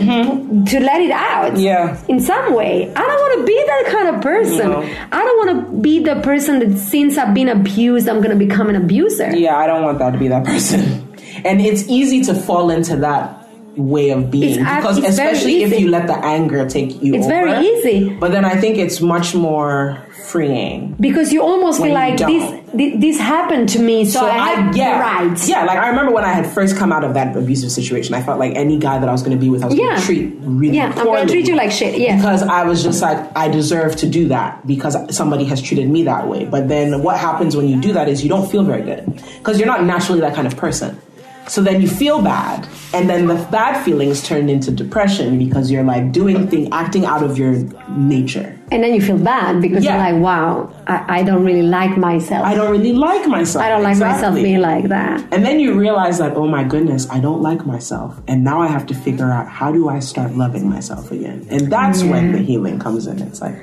to 0.72 0.80
let 0.89 0.99
it 1.01 1.12
out. 1.12 1.51
Mm-hmm. 1.53 1.70
Yeah. 1.70 2.03
In 2.09 2.20
some 2.20 2.53
way, 2.53 2.91
I 2.93 3.01
don't 3.09 3.22
want 3.26 3.34
to 3.41 3.45
be 3.45 3.64
that 3.72 3.84
kind 3.95 4.07
of 4.16 4.22
person. 4.22 4.70
No. 4.70 4.82
I 5.12 5.20
don't 5.24 5.38
want 5.45 5.51
to 5.53 5.82
be 5.82 5.99
the 6.03 6.16
person 6.22 6.59
that 6.59 6.78
since 6.80 7.18
I've 7.18 7.34
been 7.34 7.47
abused, 7.49 8.09
I'm 8.09 8.18
going 8.24 8.38
to 8.38 8.45
become 8.47 8.70
an 8.70 8.76
abuser. 8.76 9.30
yeah. 9.36 9.55
I 9.57 9.68
don't 9.68 9.84
want 9.84 9.99
that 9.99 10.12
to 10.12 10.18
be 10.18 10.28
that 10.30 10.45
person, 10.45 11.16
and 11.45 11.62
it's 11.62 11.84
easy 11.88 12.22
to 12.24 12.34
fall 12.34 12.70
into 12.72 12.95
that 12.97 13.41
way 13.78 14.10
of 14.10 14.30
being 14.30 14.50
It's 14.50 14.58
because 14.58 14.98
it's 14.98 15.08
especially 15.10 15.64
if 15.64 15.80
you 15.80 15.90
let 15.90 16.08
the 16.08 16.18
anger 16.26 16.68
take 16.68 17.02
you 17.02 17.14
It's 17.16 17.26
over. 17.26 17.34
very 17.34 17.66
easy. 17.66 18.10
But 18.10 18.32
then 18.32 18.44
I 18.46 18.56
think 18.56 18.78
it's 18.78 19.00
much 19.02 19.34
more 19.34 19.98
freeing. 20.26 20.96
Because 21.00 21.32
you 21.34 21.42
almost 21.42 21.82
feel 21.82 21.94
like 21.94 22.18
this, 22.18 22.62
this 22.74 23.20
happened 23.20 23.70
to 23.70 23.80
me, 23.80 24.06
so, 24.06 24.26
I 24.26 24.50
have 24.50 24.76
yeah, 24.76 24.98
the 25.24 25.28
right. 25.30 25.48
Yeah, 25.48 25.64
like 25.66 25.78
I 25.80 25.88
remember 25.90 26.12
when 26.14 26.24
I 26.24 26.32
had 26.34 26.46
first 26.48 26.78
come 26.78 26.92
out 26.92 27.04
of 27.04 27.14
that 27.16 27.36
abusive 27.36 27.72
situation, 27.72 28.14
I 28.14 28.22
felt 28.22 28.40
like 28.40 28.56
any 28.56 28.78
guy 28.78 29.00
that 29.00 29.08
I 29.10 29.12
was 29.12 29.24
going 29.24 29.38
to 29.38 29.42
be 29.42 29.50
with, 29.50 29.64
I 29.64 29.68
was 29.68 29.76
going 29.76 29.90
Yeah. 29.90 29.96
to 29.98 30.02
treat 30.06 30.34
really 30.42 30.78
Yeah, 30.78 30.94
I'm 30.96 31.06
gonna 31.06 31.26
treat 31.28 31.48
you 31.48 31.56
like 31.56 31.72
shit, 31.72 31.98
yeah. 31.98 32.16
because 32.18 32.44
I 32.44 32.64
was 32.64 32.84
just 32.84 33.02
like 33.02 33.20
I 33.38 33.48
deserve 33.50 33.96
to 33.98 34.08
do 34.08 34.28
that 34.30 34.66
because 34.68 34.96
somebody 35.16 35.44
has 35.46 35.62
treated 35.62 35.90
me 35.90 36.04
that 36.04 36.28
way. 36.28 36.46
But 36.46 36.68
then 36.70 37.04
what 37.04 37.18
happens 37.18 37.56
when 37.56 37.68
you 37.68 37.80
do 37.82 37.94
that 37.94 38.08
is 38.08 38.24
you 38.24 38.30
don't 38.30 38.50
feel 38.50 38.64
very 38.64 38.84
good 38.84 39.06
because 39.40 39.60
you're 39.60 39.68
not 39.68 39.84
naturally 39.84 40.22
that 40.22 40.36
kind 40.36 40.48
of 40.48 40.56
person. 40.56 40.98
So 41.48 41.62
then 41.62 41.82
you 41.82 41.88
feel 41.89 42.22
bad, 42.22 42.68
and 42.94 43.10
then 43.10 43.28
the 43.28 43.36
bad 43.52 43.84
feelings 43.84 44.24
turn 44.24 44.48
into 44.48 44.72
depression 44.72 45.38
because 45.38 45.70
you're 45.70 45.84
like 45.84 46.12
doing 46.14 46.48
thing, 46.48 46.72
acting 46.72 47.04
out 47.04 47.24
of 47.24 47.38
your 47.38 47.56
nature. 47.89 48.58
And 48.72 48.82
then 48.82 48.94
you 48.94 49.02
feel 49.02 49.18
bad 49.18 49.62
because 49.62 49.84
Yeah. 49.84 49.92
you're 49.98 50.14
like, 50.14 50.24
wow, 50.24 50.72
I, 50.88 51.20
I 51.20 51.24
don't 51.24 51.44
really 51.44 51.64
like 51.64 51.98
myself. 51.98 52.46
I 52.46 52.54
don't 52.56 52.72
really 52.72 52.94
like 52.94 53.28
myself. 53.28 53.66
I 53.66 53.70
don't 53.70 53.84
like 53.84 53.98
myself 53.98 54.36
being 54.36 54.62
like 54.62 54.88
that. 54.89 55.22
And 55.34 55.44
then 55.46 55.60
you 55.60 55.74
realize 55.78 56.20
that, 56.20 56.38
oh 56.38 56.48
my 56.48 56.64
goodness, 56.64 57.10
I 57.10 57.20
don't 57.20 57.42
like 57.42 57.66
myself. 57.66 58.22
And 58.30 58.46
now 58.46 58.62
I 58.62 58.68
have 58.68 58.86
to 58.86 58.94
figure 58.96 59.30
out 59.30 59.50
how 59.50 59.74
do 59.74 59.89
I 59.89 60.00
start 60.00 60.36
loving 60.38 60.70
myself 60.70 61.12
again? 61.12 61.48
And 61.50 61.70
that's 61.70 62.02
when 62.04 62.32
the 62.32 62.38
healing 62.38 62.80
comes 62.80 63.08
in. 63.08 63.20
It's 63.22 63.42
like, 63.42 63.56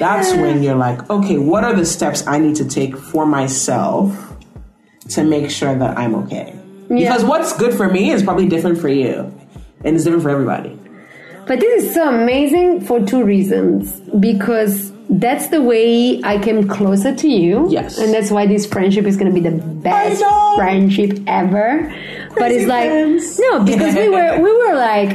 that's 0.00 0.32
when 0.32 0.62
you're 0.64 0.74
like, 0.74 1.08
okay, 1.10 1.38
what 1.38 1.62
are 1.62 1.74
the 1.74 1.86
steps 1.86 2.26
I 2.26 2.38
need 2.38 2.56
to 2.56 2.64
take 2.64 2.96
for 2.96 3.24
myself 3.24 4.34
to 5.10 5.22
make 5.22 5.48
sure 5.50 5.76
that 5.78 5.96
I'm 5.96 6.14
okay? 6.26 6.58
Because 6.88 7.24
what's 7.24 7.56
good 7.56 7.74
for 7.74 7.88
me 7.88 8.10
is 8.10 8.22
probably 8.22 8.48
different 8.48 8.78
for 8.80 8.88
you. 8.88 9.32
And 9.84 9.96
it's 9.96 10.04
different 10.04 10.22
for 10.22 10.30
everybody. 10.30 10.78
But 11.46 11.60
this 11.60 11.84
is 11.84 11.94
so 11.94 12.08
amazing 12.08 12.82
for 12.82 13.04
two 13.04 13.22
reasons. 13.24 14.00
Because 14.18 14.92
that's 15.10 15.48
the 15.48 15.60
way 15.60 16.22
I 16.22 16.38
came 16.38 16.66
closer 16.66 17.14
to 17.14 17.28
you. 17.28 17.68
Yes. 17.70 17.98
And 17.98 18.12
that's 18.12 18.30
why 18.30 18.46
this 18.46 18.66
friendship 18.66 19.04
is 19.04 19.16
going 19.16 19.32
to 19.32 19.40
be 19.40 19.46
the 19.46 19.56
best 19.56 20.22
friendship 20.56 21.18
ever. 21.26 21.92
but 22.36 22.50
it's 22.50 22.66
like, 22.66 22.88
friends. 22.88 23.38
no, 23.38 23.64
because 23.64 23.94
we 23.94 24.08
were, 24.08 24.40
we 24.40 24.56
were 24.66 24.74
like, 24.74 25.10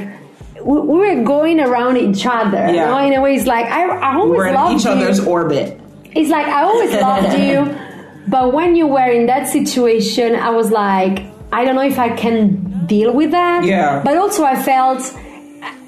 we 0.63 0.79
we 0.79 1.15
were 1.15 1.23
going 1.23 1.59
around 1.59 1.97
each 1.97 2.25
other. 2.25 2.67
You 2.67 2.75
know, 2.75 2.97
in 2.99 3.13
a 3.13 3.21
way, 3.21 3.35
it's 3.35 3.47
like, 3.47 3.65
I, 3.65 3.87
I 3.87 4.15
always 4.15 4.37
We're 4.37 4.47
in 4.47 4.53
loved 4.55 4.79
each 4.79 4.85
you. 4.85 4.91
other's 4.91 5.19
orbit. 5.19 5.79
It's 6.11 6.29
like 6.29 6.47
I 6.47 6.63
always 6.63 6.91
loved 6.93 7.39
you, 7.39 8.23
but 8.27 8.53
when 8.53 8.75
you 8.75 8.87
were 8.87 9.09
in 9.09 9.27
that 9.27 9.47
situation, 9.47 10.35
I 10.35 10.49
was 10.49 10.69
like, 10.69 11.23
I 11.51 11.65
don't 11.65 11.75
know 11.75 11.83
if 11.83 11.97
I 11.99 12.09
can 12.15 12.85
deal 12.85 13.11
with 13.13 13.31
that. 13.31 13.63
Yeah. 13.65 14.01
But 14.03 14.17
also, 14.17 14.43
I 14.43 14.55
felt. 14.61 15.01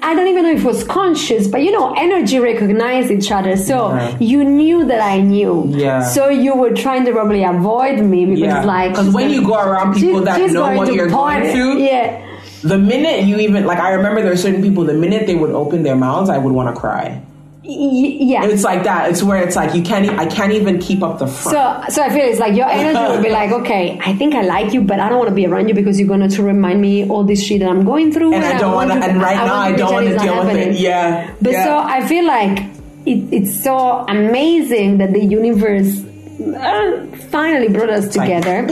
I 0.04 0.14
don't 0.16 0.26
even 0.26 0.42
know 0.42 0.50
if 0.50 0.60
it 0.60 0.66
was 0.66 0.82
conscious, 0.84 1.46
but 1.46 1.62
you 1.62 1.70
know, 1.70 1.94
energy 1.96 2.38
recognized 2.40 3.10
each 3.10 3.30
other. 3.30 3.56
So 3.56 3.94
Yeah. 3.94 4.16
you 4.18 4.44
knew 4.44 4.84
that 4.86 5.00
I 5.00 5.20
knew. 5.20 5.64
Yeah. 5.68 6.02
So 6.02 6.28
you 6.28 6.56
were 6.56 6.70
trying 6.74 7.04
to 7.06 7.12
probably 7.12 7.44
avoid 7.44 8.00
me 8.00 8.26
because 8.26 8.40
Yeah. 8.40 8.64
like 8.64 8.90
Because 8.90 9.14
when 9.14 9.30
you 9.30 9.42
go 9.46 9.54
around 9.54 9.94
people 9.94 10.18
she- 10.20 10.24
that 10.24 10.36
she's 10.38 10.52
know 10.52 10.72
what 10.76 10.88
to 10.88 10.94
you're 10.94 11.08
point- 11.08 11.44
going 11.44 11.54
through, 11.54 11.78
Yeah. 11.78 12.18
the 12.64 12.78
minute 12.78 13.22
you 13.24 13.36
even, 13.38 13.64
like, 13.64 13.78
I 13.78 13.92
remember 13.92 14.20
there 14.22 14.32
are 14.32 14.36
certain 14.36 14.60
people, 14.60 14.84
the 14.84 14.92
minute 14.94 15.26
they 15.28 15.36
would 15.36 15.50
open 15.52 15.84
their 15.84 15.96
mouths, 15.96 16.28
I 16.28 16.36
would 16.38 16.52
want 16.52 16.68
to 16.74 16.78
cry. 16.78 17.20
Yeah. 17.64 18.44
It's 18.44 18.64
like 18.64 18.82
that. 18.84 19.10
It's 19.10 19.22
where 19.22 19.42
it's 19.42 19.54
like 19.54 19.74
you 19.74 19.82
can't. 19.82 20.08
I 20.18 20.26
can't 20.26 20.52
even 20.52 20.80
keep 20.80 21.02
up 21.02 21.18
the 21.18 21.26
front. 21.26 21.86
So, 21.88 21.94
so 21.94 22.02
I 22.02 22.10
feel 22.10 22.24
it's 22.24 22.40
like 22.40 22.56
your 22.56 22.68
energy 22.68 22.98
will 22.98 23.22
be 23.22 23.30
like, 23.40 23.52
okay, 23.52 24.00
I 24.02 24.14
think 24.14 24.34
I 24.34 24.42
like 24.42 24.72
you, 24.72 24.82
but 24.82 24.98
I 24.98 25.08
don't 25.08 25.18
want 25.18 25.28
to 25.28 25.34
be 25.34 25.46
around 25.46 25.68
you 25.68 25.74
because 25.74 25.98
you're 25.98 26.08
going 26.08 26.28
to 26.28 26.42
remind 26.42 26.80
me 26.80 27.08
all 27.08 27.22
this 27.22 27.44
shit 27.44 27.60
that 27.60 27.68
I'm 27.68 27.84
going 27.84 28.10
through. 28.12 28.34
and 28.34 28.44
I 28.44 28.58
don't 28.58 28.74
want 28.74 28.90
to. 28.90 28.96
And 28.96 29.20
right 29.20 29.36
now, 29.36 29.54
I 29.54 29.72
don't 29.72 29.92
want 29.92 30.08
to 30.08 30.18
deal 30.18 30.44
with 30.44 30.56
it. 30.56 30.80
Yeah. 30.80 31.32
But 31.40 31.52
yeah. 31.52 31.64
so 31.64 31.78
I 31.78 32.06
feel 32.06 32.26
like 32.26 32.58
it, 33.06 33.32
it's 33.32 33.62
so 33.62 34.04
amazing 34.08 34.98
that 34.98 35.12
the 35.12 35.24
universe 35.24 36.02
uh, 36.40 37.06
finally 37.30 37.68
brought 37.68 37.90
us 37.90 38.16
like, 38.16 38.26
together. 38.26 38.66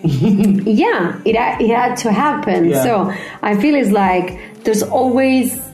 yeah, 0.04 1.20
it, 1.24 1.34
it 1.34 1.74
had 1.74 1.96
to 1.96 2.12
happen. 2.12 2.66
Yeah. 2.66 2.84
So 2.84 3.14
I 3.42 3.60
feel 3.60 3.74
it's 3.74 3.90
like 3.90 4.62
there's 4.62 4.84
always 4.84 5.67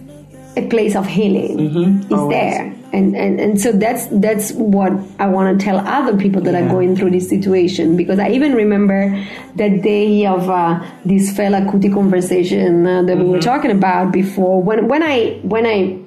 a 0.57 0.69
place 0.69 0.95
of 0.97 1.07
healing 1.07 1.59
is 2.05 2.13
Always. 2.13 2.31
there. 2.31 2.75
And, 2.93 3.17
and 3.17 3.41
and 3.41 3.61
so 3.61 3.73
that's 3.73 4.07
that's 4.07 4.53
what 4.53 4.93
I 5.19 5.27
want 5.27 5.59
to 5.59 5.65
tell 5.65 5.79
other 5.81 6.17
people 6.17 6.41
that 6.43 6.55
are 6.55 6.69
going 6.69 6.95
through 6.95 7.11
this 7.11 7.29
situation. 7.29 7.97
Because 7.97 8.21
I 8.21 8.29
even 8.29 8.55
remember 8.55 9.11
that 9.57 9.83
day 9.83 10.25
of 10.27 10.49
uh, 10.49 10.81
this 11.05 11.33
Fela 11.33 11.69
Kuti 11.69 11.93
conversation 11.93 12.87
uh, 12.87 13.03
that 13.03 13.19
we 13.19 13.25
were 13.25 13.41
talking 13.41 13.73
about 13.73 14.13
before. 14.13 14.63
When 14.63 14.87
when 14.87 15.03
I 15.03 15.41
when 15.43 15.67
I 15.67 16.04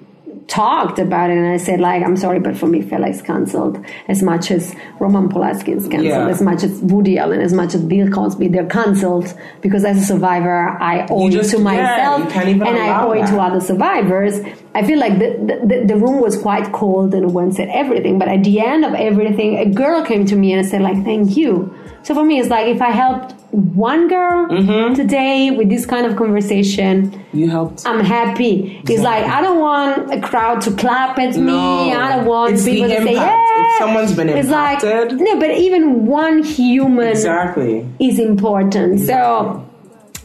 talked 0.48 0.98
about 0.98 1.30
it 1.30 1.38
and 1.38 1.46
I 1.48 1.58
said 1.58 1.82
like 1.82 2.02
I'm 2.04 2.16
sorry 2.16 2.40
but 2.40 2.56
for 2.58 2.68
me 2.68 2.82
Fela 2.82 3.10
is 3.10 3.22
cancelled 3.22 3.84
as 4.08 4.24
much 4.24 4.50
as 4.50 4.74
Roman 5.00 5.28
Polanski 5.28 5.76
is 5.76 5.84
cancelled 5.90 6.06
Yeah. 6.06 6.30
as 6.30 6.42
much 6.42 6.64
as 6.64 6.80
Woody 6.82 7.18
Allen 7.18 7.42
as 7.42 7.52
much 7.54 7.74
as 7.76 7.82
Bill 7.82 8.10
Cosby 8.10 8.48
they're 8.48 8.66
cancelled 8.66 9.38
because 9.62 9.84
as 9.84 10.02
a 10.02 10.06
survivor 10.06 10.70
I 10.80 11.06
owe 11.10 11.28
it 11.28 11.32
to 11.50 11.60
myself 11.60 12.34
you 12.34 12.64
and 12.64 12.78
I 12.78 13.04
owe 13.04 13.12
it 13.12 13.28
to 13.28 13.40
other 13.40 13.60
survivors. 13.60 14.40
I 14.74 14.86
feel 14.86 15.00
like 15.00 15.18
the, 15.20 15.30
the, 15.66 15.86
the 15.86 15.96
room 15.98 16.22
was 16.22 16.38
quite 16.38 16.72
cold 16.72 17.14
and 17.14 17.34
one 17.34 17.52
said 17.52 17.68
everything 17.70 18.18
but 18.18 18.28
at 18.30 18.44
the 18.46 18.60
end 18.62 18.86
of 18.86 18.94
everything 18.94 19.58
a 19.58 19.66
girl 19.66 20.06
came 20.06 20.26
to 20.28 20.36
me 20.38 20.54
and 20.54 20.66
said 20.66 20.82
like 20.82 21.04
thank 21.04 21.36
you. 21.36 21.74
So 22.04 22.14
for 22.14 22.24
me 22.24 22.40
it's 22.40 22.50
like 22.50 22.68
if 22.68 22.82
I 22.82 22.92
helped 22.92 23.34
one 23.58 24.08
girl 24.08 24.48
Mm-hmm. 24.48 24.94
today 24.94 25.52
with 25.52 25.68
this 25.70 25.86
kind 25.86 26.06
of 26.06 26.16
conversation 26.16 27.24
you 27.34 27.50
helped. 27.50 27.86
I'm 27.86 28.00
happy. 28.00 28.82
It's 28.88 29.02
like 29.02 29.24
I 29.26 29.42
don't 29.42 29.60
want 29.60 30.14
a 30.14 30.20
crowd 30.22 30.62
to 30.62 30.72
clap 30.72 31.18
at 31.20 31.36
No. 31.36 31.42
me. 31.86 31.94
I 31.94 32.16
don't 32.16 32.26
want 32.26 32.54
It's 32.54 32.66
people 32.66 32.88
to 32.90 32.96
say, 33.04 33.14
"Yeah." 33.14 33.44
If 33.62 33.78
someone's 33.80 34.14
been 34.16 34.30
it's 34.30 34.48
impacted- 34.48 35.12
like 35.14 35.22
no, 35.22 35.40
but 35.40 35.52
even 35.58 36.06
one 36.06 36.44
human 36.44 37.08
exactly. 37.08 37.86
is 38.00 38.20
important. 38.20 39.00
So 39.02 39.64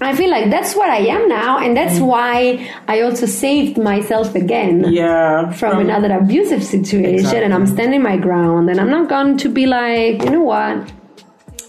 I 0.01 0.14
feel 0.14 0.30
like 0.30 0.51
that's 0.51 0.74
what 0.74 0.91
I 0.91 0.99
am 1.16 1.28
now, 1.28 1.59
and 1.59 1.76
that's 1.76 1.99
why 2.01 2.68
I 2.89 3.01
also 3.03 3.24
saved 3.26 3.78
myself 3.78 4.35
again. 4.35 4.87
Yeah. 4.91 5.51
From 5.53 5.78
another 5.78 6.12
abusive 6.16 6.62
situation, 6.64 7.37
and 7.45 7.55
I'm 7.55 7.66
standing 7.66 8.03
my 8.03 8.16
ground, 8.16 8.68
and 8.70 8.78
I'm 8.80 8.91
not 8.91 9.09
going 9.09 9.37
to 9.39 9.49
be 9.49 9.64
like, 9.66 10.22
you 10.24 10.30
know 10.30 10.43
what, 10.43 10.91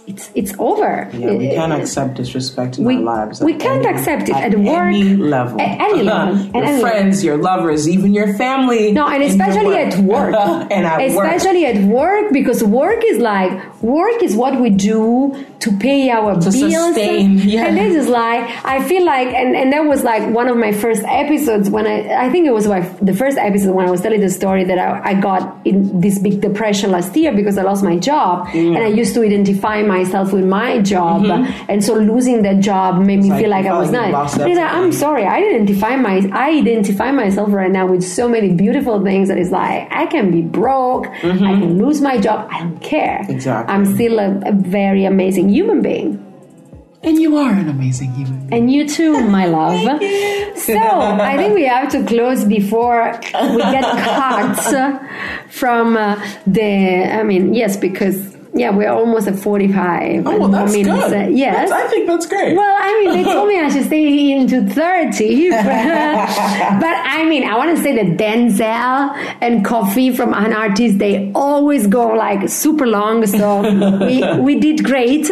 it's 0.07 0.29
it's 0.35 0.53
over. 0.59 1.09
Yeah, 1.13 1.31
we 1.33 1.47
can't 1.49 1.71
it- 1.73 1.79
accept 1.81 2.15
disrespect 2.15 2.77
in 2.77 2.83
we- 2.85 2.97
our 2.97 3.01
lives. 3.01 3.41
we 3.41 3.53
can't 3.53 3.85
any- 3.85 3.95
accept 3.97 4.29
it 4.29 4.35
at 4.35 4.53
at 4.53 4.59
work, 4.59 4.93
any 4.93 5.15
level, 5.15 5.61
at 5.61 5.79
any 5.79 6.01
level, 6.13 6.35
at 6.37 6.53
your 6.55 6.63
any 6.65 6.81
friends, 6.81 7.23
your 7.23 7.37
lovers, 7.37 7.87
even 7.87 8.13
your 8.13 8.33
family. 8.35 8.91
No, 8.91 9.07
and 9.07 9.23
especially 9.23 9.75
at 9.77 9.97
work. 9.99 10.35
and 10.71 10.85
at 10.85 10.99
work. 11.15 11.31
especially 11.31 11.65
at 11.65 11.81
work, 11.85 12.33
because 12.33 12.63
work 12.63 13.01
is 13.05 13.17
like 13.19 13.51
work 13.81 14.21
is 14.21 14.35
what 14.35 14.59
we 14.59 14.69
do 14.69 15.33
to 15.59 15.71
pay 15.77 16.09
our 16.09 16.33
To 16.35 16.39
bills. 16.41 16.59
sustain, 16.59 17.37
yeah. 17.39 17.67
And 17.67 17.77
this 17.77 17.95
is 17.95 18.09
like 18.09 18.43
I 18.65 18.83
feel 18.83 19.05
like, 19.05 19.27
and, 19.29 19.55
and 19.55 19.71
that 19.71 19.85
was 19.85 20.03
like 20.03 20.23
one 20.33 20.47
of 20.49 20.57
my 20.57 20.71
first 20.73 21.03
episodes 21.05 21.69
when 21.69 21.87
I 21.87 22.25
I 22.25 22.29
think 22.29 22.45
it 22.45 22.51
was 22.53 22.67
my, 22.67 22.81
the 23.01 23.13
first 23.13 23.37
episode 23.37 23.73
when 23.73 23.87
I 23.87 23.91
was 23.91 24.01
telling 24.01 24.19
the 24.21 24.29
story 24.29 24.63
that 24.65 24.77
I, 24.77 25.11
I 25.11 25.13
got 25.13 25.65
in 25.65 26.01
this 26.01 26.19
big 26.19 26.41
depression 26.41 26.91
last 26.91 27.15
year 27.15 27.31
because 27.33 27.57
I 27.57 27.63
lost 27.63 27.83
my 27.83 27.97
job, 27.97 28.47
Mm. 28.47 28.75
and 28.75 28.83
I 28.83 28.87
used 28.87 29.13
to 29.15 29.21
identify 29.23 29.81
myself 29.95 30.27
with 30.35 30.45
my 30.59 30.71
job, 30.93 31.21
and 31.71 31.79
so 31.87 31.93
losing 32.11 32.37
that 32.47 32.57
job 32.71 32.91
made 33.09 33.19
me 33.19 33.29
Mm-hmm. 33.29 33.31
like 33.33 33.41
feel 33.41 33.51
like 33.57 33.65
I 33.65 33.77
was 33.83 33.91
not. 33.97 34.49
You 34.49 34.55
I'm 34.59 34.91
sorry, 35.05 35.23
I 35.35 35.37
identify 35.49 35.93
my 36.07 36.15
I 36.45 36.47
identify 36.63 37.09
myself 37.23 37.49
right 37.59 37.73
now 37.79 37.85
with 37.93 38.03
so 38.03 38.23
many 38.35 38.49
beautiful 38.63 38.97
things 39.07 39.25
that 39.29 39.39
is 39.45 39.51
like 39.51 39.87
I 39.91 40.05
can 40.13 40.25
be 40.37 40.41
broke, 40.59 41.05
I 41.07 41.51
can 41.61 41.71
lose 41.83 41.99
my 42.09 42.15
job, 42.25 42.37
I 42.55 42.57
don't 42.63 42.79
care. 42.95 43.19
Mm-hmm. 43.21 43.35
Exactly. 43.37 43.69
I'm 43.73 43.85
still 43.95 44.15
a, 44.27 44.29
a 44.51 44.53
very 44.79 45.03
amazing 45.13 45.47
human 45.57 45.81
being. 45.89 46.11
and 47.03 47.19
you 47.19 47.31
are 47.35 47.51
an 47.51 47.67
amazing 47.67 48.11
human. 48.19 48.35
being. 48.47 48.53
And 48.55 48.71
you 48.73 48.87
too, 48.87 49.13
my 49.37 49.45
love. 49.59 49.81
So 50.67 50.77
I 51.31 51.35
think 51.39 51.53
we 51.53 51.65
have 51.65 51.89
to 51.95 51.99
close 52.05 52.41
before 52.45 53.11
we 53.57 53.61
get 53.75 53.83
cut 54.07 54.55
from 55.49 55.97
uh, 55.97 56.15
the. 56.47 56.69
I 57.19 57.23
mean, 57.23 57.53
yes, 57.53 57.75
because 57.77 58.32
yeah, 58.53 58.69
we're 58.69 58.89
almost 58.91 59.27
at 59.27 59.37
forty-five. 59.39 60.25
Oh, 60.27 60.37
well, 60.39 60.47
that's 60.49 60.71
I 60.71 60.75
mean, 60.75 60.85
good. 60.85 61.13
uh, 61.13 61.27
yes. 61.29 61.69
That's- 61.69 61.71
I 61.71 61.87
think 61.89 62.07
that's 62.07 62.25
great. 62.27 62.55
Well, 62.55 62.75
I 62.79 62.99
mean, 63.03 63.13
they 63.17 63.23
told 63.23 63.47
me 63.49 63.59
I 63.59 63.69
should 63.69 63.85
stay 63.85 64.31
into 64.37 64.61
30. 64.69 65.49
but 65.49 65.63
I 65.65 67.25
mean, 67.27 67.43
I 67.45 67.57
want 67.57 67.75
to 67.75 67.81
say 67.83 67.95
that 67.95 68.17
Denzel 68.17 69.15
and 69.41 69.65
Coffee 69.65 70.15
from 70.15 70.33
an 70.33 70.53
artist, 70.53 70.99
they 70.99 71.31
always 71.33 71.87
go 71.87 72.07
like 72.09 72.47
super 72.49 72.85
long. 72.85 73.25
So 73.25 73.61
we, 74.05 74.39
we 74.39 74.59
did 74.59 74.83
great. 74.83 75.29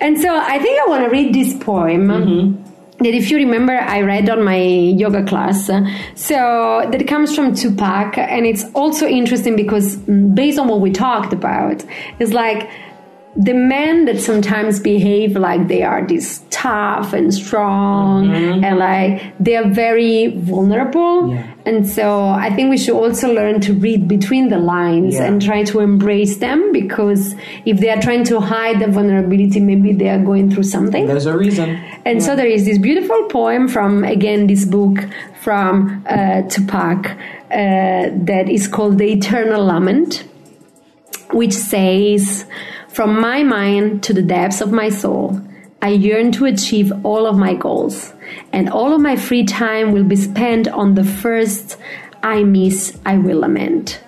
And 0.00 0.18
so 0.20 0.36
I 0.36 0.58
think 0.58 0.80
I 0.80 0.86
want 0.88 1.04
to 1.04 1.10
read 1.10 1.34
this 1.34 1.52
poem. 1.62 2.62
That, 2.98 3.14
if 3.14 3.30
you 3.30 3.36
remember, 3.36 3.78
I 3.78 4.00
read 4.00 4.30
on 4.30 4.42
my 4.42 4.56
yoga 4.58 5.22
class. 5.24 5.66
So 6.14 6.88
that 6.90 7.06
comes 7.06 7.34
from 7.34 7.54
Tupac, 7.54 8.16
and 8.16 8.46
it's 8.46 8.64
also 8.74 9.06
interesting 9.06 9.54
because, 9.54 9.96
mm, 9.96 10.34
based 10.34 10.58
on 10.58 10.68
what 10.68 10.80
we 10.80 10.90
talked 10.90 11.32
about, 11.32 11.84
it's 12.18 12.32
like 12.32 12.70
the 13.36 13.52
men 13.52 14.06
that 14.06 14.18
sometimes 14.18 14.80
behave 14.80 15.36
like 15.36 15.68
they 15.68 15.82
are 15.82 16.06
this 16.06 16.40
tough 16.48 17.12
and 17.12 17.34
strong 17.34 18.30
and 18.64 18.78
like 18.78 19.20
they 19.38 19.54
are 19.56 19.68
very 19.68 20.28
vulnerable 20.28 21.30
Yeah. 21.30 21.46
and 21.66 21.86
so 21.86 22.28
i 22.46 22.48
think 22.54 22.70
we 22.70 22.78
should 22.78 22.96
also 22.96 23.26
learn 23.32 23.60
to 23.60 23.74
read 23.74 24.08
between 24.08 24.48
the 24.48 24.58
lines 24.58 25.14
Yeah. 25.16 25.24
and 25.26 25.42
try 25.42 25.64
to 25.64 25.80
embrace 25.80 26.38
them 26.38 26.72
because 26.72 27.34
if 27.66 27.78
they 27.80 27.90
are 27.90 28.00
trying 28.00 28.24
to 28.32 28.40
hide 28.40 28.78
the 28.80 28.86
vulnerability 28.98 29.60
maybe 29.60 29.92
they 29.92 30.08
are 30.08 30.22
going 30.30 30.50
through 30.50 30.64
something 30.76 31.06
There's 31.06 31.26
a 31.26 31.36
reason. 31.36 31.68
and 32.06 32.22
so 32.22 32.36
there 32.36 32.46
is 32.56 32.64
this 32.64 32.78
beautiful 32.78 33.20
poem 33.28 33.68
from, 33.68 34.02
again, 34.04 34.46
this 34.46 34.64
book 34.64 34.96
from 35.44 36.04
uh, 36.08 36.42
Tupac 36.52 37.00
uh, 37.10 37.14
that 38.30 38.48
is 38.48 38.66
called 38.66 38.96
The 38.98 39.08
Eternal 39.12 39.62
Lament, 39.64 40.24
which 41.32 41.52
says, 41.52 42.44
From 42.96 43.20
my 43.20 43.42
mind 43.42 44.02
to 44.04 44.14
the 44.14 44.22
depths 44.22 44.62
of 44.62 44.72
my 44.72 44.88
soul, 44.88 45.38
I 45.82 45.90
yearn 45.90 46.32
to 46.32 46.46
achieve 46.46 46.90
all 47.04 47.26
of 47.26 47.36
my 47.36 47.52
goals, 47.52 48.14
and 48.54 48.70
all 48.70 48.94
of 48.94 49.02
my 49.02 49.16
free 49.16 49.44
time 49.44 49.92
will 49.92 50.02
be 50.02 50.16
spent 50.16 50.66
on 50.66 50.94
the 50.94 51.04
first 51.04 51.76
I 52.22 52.42
miss, 52.42 52.98
I 53.04 53.18
will 53.18 53.40
lament. 53.40 54.00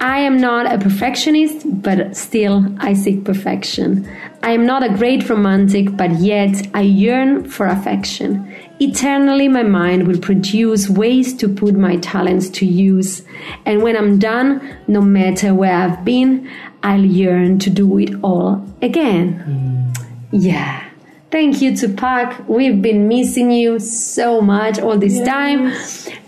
I 0.00 0.18
am 0.18 0.38
not 0.38 0.66
a 0.66 0.76
perfectionist, 0.76 1.62
but 1.82 2.16
still 2.16 2.66
I 2.78 2.94
seek 2.94 3.24
perfection. 3.24 4.06
I 4.42 4.50
am 4.50 4.66
not 4.66 4.82
a 4.82 4.94
great 4.94 5.28
romantic, 5.30 5.96
but 5.96 6.18
yet 6.18 6.68
I 6.74 6.82
yearn 6.82 7.48
for 7.48 7.66
affection. 7.66 8.52
Eternally, 8.78 9.48
my 9.48 9.62
mind 9.62 10.06
will 10.06 10.18
produce 10.18 10.90
ways 10.90 11.32
to 11.38 11.48
put 11.48 11.74
my 11.76 11.96
talents 11.96 12.50
to 12.50 12.66
use. 12.66 13.22
And 13.64 13.82
when 13.82 13.96
I'm 13.96 14.18
done, 14.18 14.76
no 14.86 15.00
matter 15.00 15.54
where 15.54 15.74
I've 15.74 16.04
been, 16.04 16.50
I'll 16.86 17.04
yearn 17.04 17.58
to 17.58 17.68
do 17.68 17.98
it 17.98 18.14
all 18.22 18.64
again. 18.80 19.92
Mm. 19.92 20.06
Yeah. 20.30 20.84
Thank 21.32 21.60
you, 21.60 21.76
to 21.76 21.88
Tupac. 21.88 22.48
We've 22.48 22.80
been 22.80 23.08
missing 23.08 23.50
you 23.50 23.80
so 23.80 24.40
much 24.40 24.78
all 24.78 24.96
this 24.96 25.14
yes. 25.14 25.26
time. 25.26 25.72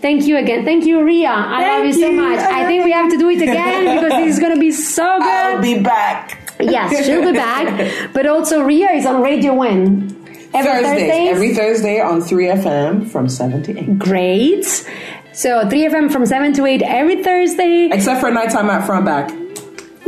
Thank 0.01 0.25
you 0.25 0.35
again. 0.35 0.65
Thank 0.65 0.85
you, 0.85 1.01
Ria. 1.01 1.29
I 1.29 1.63
Thank 1.63 1.71
love 1.71 1.95
you, 1.95 2.01
you 2.01 2.07
so 2.07 2.11
much. 2.11 2.39
I 2.39 2.65
think 2.65 2.83
we 2.83 2.91
have 2.91 3.09
to 3.09 3.17
do 3.17 3.29
it 3.29 3.41
again 3.41 3.95
because 3.95 4.11
this 4.19 4.33
is 4.35 4.39
going 4.39 4.53
to 4.53 4.59
be 4.59 4.71
so 4.71 5.05
good. 5.19 5.27
I'll 5.27 5.61
be 5.61 5.79
back. 5.79 6.53
Yes, 6.59 7.05
she'll 7.05 7.23
be 7.23 7.31
back. 7.31 8.11
But 8.13 8.27
also, 8.27 8.61
Ria 8.61 8.91
is 8.91 9.05
on 9.05 9.21
radio 9.21 9.53
when? 9.53 10.11
Every 10.53 10.83
Thursday. 10.83 11.27
Every 11.29 11.55
Thursday 11.55 12.01
on 12.01 12.21
3FM 12.21 13.09
from 13.09 13.29
7 13.29 13.63
to 13.63 13.79
8. 13.79 13.97
Great. 13.97 14.65
So 15.31 15.63
3FM 15.71 16.11
from 16.11 16.25
7 16.25 16.51
to 16.55 16.65
8 16.65 16.81
every 16.81 17.23
Thursday. 17.23 17.89
Except 17.93 18.19
for 18.19 18.29
nighttime 18.29 18.69
at 18.69 18.85
front 18.85 19.05
back. 19.05 19.31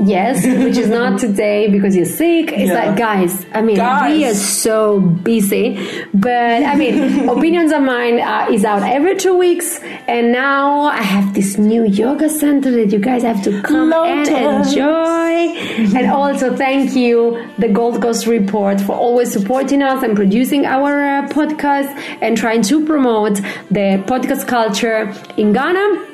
Yes, 0.04 0.46
which 0.46 0.78
is 0.78 0.90
not 0.90 1.20
today 1.26 1.70
because 1.70 1.96
you're 1.96 2.06
sick. 2.06 2.52
It's 2.52 2.72
yeah. 2.72 2.86
like, 2.86 2.98
guys, 2.98 3.46
I 3.54 3.62
mean, 3.62 3.76
guys. 3.76 4.12
we 4.12 4.26
are 4.26 4.34
so 4.34 5.00
busy. 5.00 5.80
But 6.14 6.64
I 6.64 6.76
mean, 6.76 7.30
Opinions 7.30 7.72
Are 7.72 7.82
Mine 7.82 8.20
uh, 8.20 8.48
is 8.52 8.66
out 8.66 8.84
every 8.84 9.18
two 9.18 9.38
weeks. 9.38 9.80
And 10.08 10.32
now 10.32 10.82
I 10.84 11.02
have 11.02 11.34
this 11.34 11.58
new 11.58 11.86
yoga 11.86 12.30
center 12.30 12.72
that 12.72 12.92
you 12.92 13.00
guys 13.00 13.24
have 13.24 13.44
to 13.44 13.62
come 13.62 13.94
and 13.94 14.28
enjoy. 14.28 15.98
and 15.98 16.12
also, 16.12 16.56
thank 16.56 16.96
you, 16.96 17.48
the 17.60 17.68
Gold 17.68 18.02
Coast 18.02 18.26
Report, 18.26 18.82
for 18.82 18.96
always 18.96 19.32
supporting 19.32 19.82
us 19.82 20.04
and 20.04 20.16
producing 20.16 20.66
our 20.66 21.02
uh, 21.02 21.28
podcast 21.30 21.96
and 22.22 22.36
trying 22.36 22.64
to 22.64 22.86
promote 22.86 23.36
the 23.70 24.04
podcast 24.08 24.48
culture 24.48 25.14
in 25.38 25.54
Ghana. 25.54 26.08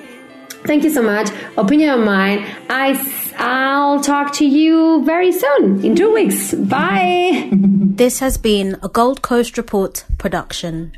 Thank 0.65 0.83
you 0.83 0.89
so 0.89 1.01
much. 1.01 1.29
Opinion 1.55 1.91
of 1.91 2.05
mine. 2.05 2.45
I 2.69 2.95
I'll 3.39 4.01
talk 4.01 4.33
to 4.35 4.45
you 4.45 5.03
very 5.05 5.31
soon 5.31 5.83
in 5.85 5.95
two 5.95 6.13
weeks. 6.13 6.53
Bye. 6.53 7.49
this 7.53 8.19
has 8.19 8.37
been 8.37 8.77
a 8.83 8.89
Gold 8.89 9.21
Coast 9.21 9.57
Report 9.57 10.03
production. 10.17 10.91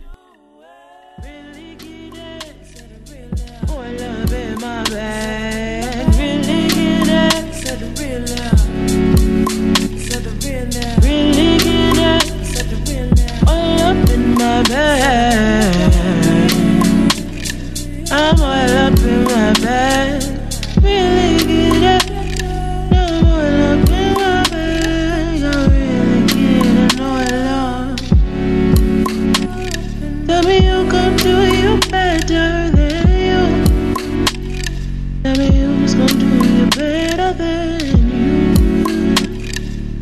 I'm 14.51 15.48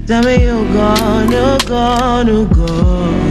Tell 0.07 0.23
me 0.23 0.41
you're 0.41 0.63
gonna, 0.71 1.57
gonna, 1.67 2.45
go. 2.45 3.26